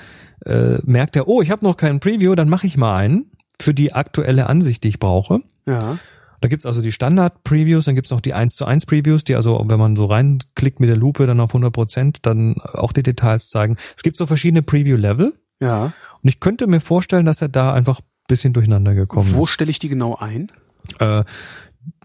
[0.47, 3.31] äh, merkt er, oh, ich habe noch keinen Preview, dann mache ich mal einen
[3.61, 5.41] für die aktuelle Ansicht, die ich brauche.
[5.67, 5.99] Ja.
[6.41, 9.63] Da gibt's also die Standard-Previews, dann gibt's noch die 1 zu 1 Previews, die also,
[9.67, 13.49] wenn man so reinklickt mit der Lupe dann auf 100 Prozent, dann auch die Details
[13.49, 13.77] zeigen.
[13.97, 15.33] Es gibt so verschiedene Preview-Level
[15.63, 15.85] Ja.
[15.87, 19.51] und ich könnte mir vorstellen, dass er da einfach ein bisschen durcheinander gekommen Wo ist.
[19.51, 20.53] stelle ich die genau ein?
[20.99, 21.25] Äh,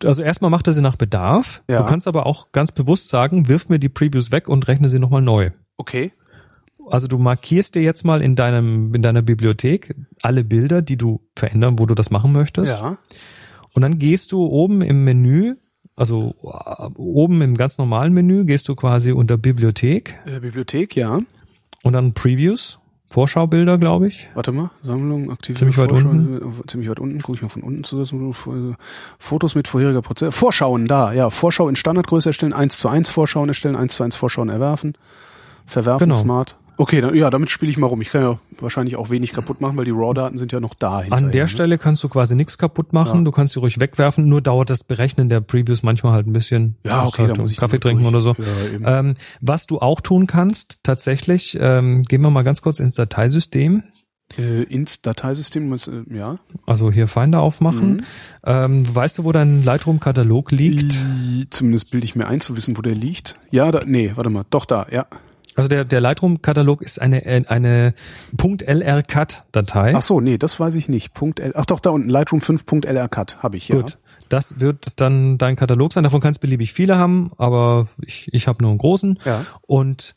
[0.03, 1.61] also erstmal macht er sie nach Bedarf.
[1.69, 1.79] Ja.
[1.79, 4.99] Du kannst aber auch ganz bewusst sagen, wirf mir die Previews weg und rechne sie
[4.99, 5.51] nochmal neu.
[5.77, 6.13] Okay.
[6.89, 11.21] Also du markierst dir jetzt mal in deinem, in deiner Bibliothek alle Bilder, die du
[11.35, 12.71] verändern, wo du das machen möchtest.
[12.79, 12.97] Ja.
[13.79, 15.55] Und dann gehst du oben im Menü,
[15.95, 21.17] also äh, oben im ganz normalen Menü, gehst du quasi unter Bibliothek Äh, Bibliothek, ja.
[21.83, 22.79] und dann Previews,
[23.09, 24.27] Vorschaubilder, glaube ich.
[24.33, 26.35] Warte mal, Sammlung, aktive Ziemlich weit unten.
[26.59, 28.03] äh, Ziemlich weit unten, gucke ich mal von unten zu.
[29.17, 30.35] Fotos mit vorheriger Prozess.
[30.35, 31.29] Vorschauen, da, ja.
[31.29, 34.95] Vorschau in Standardgröße erstellen, 1 zu 1 Vorschauen erstellen, 1 zu 1 Vorschauen erwerfen.
[35.65, 36.19] Verwerfen, Genau.
[36.19, 36.57] smart.
[36.81, 37.99] Okay, dann, ja, damit spiele ich mal rum.
[37.99, 40.99] Ich kann ja wahrscheinlich auch wenig kaputt machen, weil die RAW-Daten sind ja noch da.
[41.09, 41.47] An der ne?
[41.49, 43.23] Stelle kannst du quasi nichts kaputt machen, Ja.
[43.25, 46.77] du kannst sie ruhig wegwerfen, nur dauert das Berechnen der Previews manchmal halt ein bisschen.
[46.85, 48.13] Ja, okay, halt da muss ich Kaffee dann trinken durch.
[48.15, 48.35] oder so.
[48.81, 48.99] Ja.
[49.01, 53.83] Ähm, was du auch tun kannst, tatsächlich, ähm, gehen wir mal ganz kurz ins Dateisystem.
[54.37, 55.77] Äh, ins Dateisystem, äh,
[56.15, 56.37] ja.
[56.65, 57.93] Also hier Finder aufmachen.
[57.97, 58.03] Mhm.
[58.45, 60.93] Ähm, weißt du, wo dein Lightroom-Katalog liegt?
[60.93, 63.37] I- Zumindest bilde ich mir ein, zu wissen, wo der liegt.
[63.51, 65.07] Ja, da, nee, warte mal, doch da, ja.
[65.59, 67.93] Also der, der Lightroom-Katalog ist eine, äh, eine
[68.37, 69.93] .lrcut-Datei.
[69.95, 71.11] Ach so, nee, das weiß ich nicht.
[71.39, 73.75] L, ach doch, da unten, Lightroom 5.lrcut habe ich, ja.
[73.75, 73.97] Gut.
[74.29, 76.03] Das wird dann dein Katalog sein.
[76.03, 79.19] Davon kannst beliebig viele haben, aber ich, ich habe nur einen großen.
[79.25, 79.45] Ja.
[79.61, 80.15] Und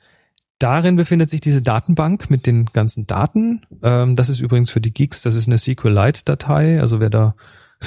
[0.59, 3.63] darin befindet sich diese Datenbank mit den ganzen Daten.
[3.83, 6.81] Ähm, das ist übrigens für die Geeks, das ist eine SQLite-Datei.
[6.81, 7.35] Also wer da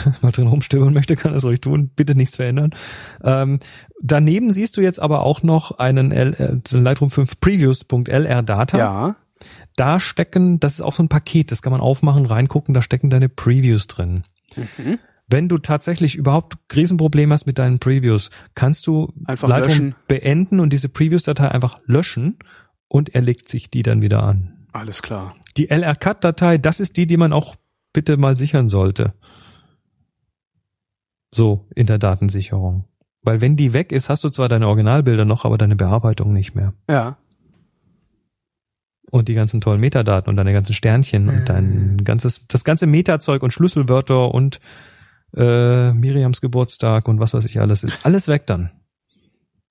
[0.22, 1.92] mal drin rumstöbern möchte, kann das ruhig tun.
[1.96, 2.72] Bitte nichts verändern.
[3.24, 3.60] Ähm,
[4.02, 8.78] daneben siehst du jetzt aber auch noch einen L, äh, Lightroom 5 Previews.lr Data.
[8.78, 9.16] Ja.
[9.76, 13.10] Da stecken, das ist auch so ein Paket, das kann man aufmachen, reingucken, da stecken
[13.10, 14.24] deine Previews drin.
[14.56, 15.00] Mhm.
[15.28, 19.96] Wenn du tatsächlich überhaupt Riesenproblem hast mit deinen Previews, kannst du Einfach Lightroom löschen.
[20.08, 22.38] beenden und diese Previews-Datei einfach löschen
[22.88, 24.68] und er legt sich die dann wieder an.
[24.72, 25.34] Alles klar.
[25.58, 27.56] Die LR-Cut-Datei, das ist die, die man auch
[27.92, 29.14] bitte mal sichern sollte.
[31.36, 32.86] So, in der Datensicherung.
[33.22, 36.56] Weil wenn die weg ist, hast du zwar deine Originalbilder noch, aber deine Bearbeitung nicht
[36.56, 36.74] mehr.
[36.90, 37.18] Ja.
[39.12, 43.44] Und die ganzen tollen Metadaten und deine ganzen Sternchen und dein ganzes, das ganze Metazeug
[43.44, 44.62] und Schlüsselwörter und
[45.36, 48.72] äh, Miriams Geburtstag und was weiß ich alles, ist alles weg dann.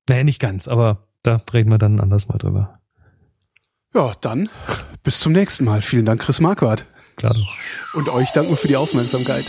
[0.06, 2.78] Naja, nicht ganz, aber da reden wir dann anders mal drüber.
[3.94, 4.50] Ja, dann
[5.02, 5.80] bis zum nächsten Mal.
[5.80, 6.84] Vielen Dank, Chris Marquardt.
[7.16, 7.36] Klar.
[7.94, 9.44] Und euch danken für die Aufmerksamkeit.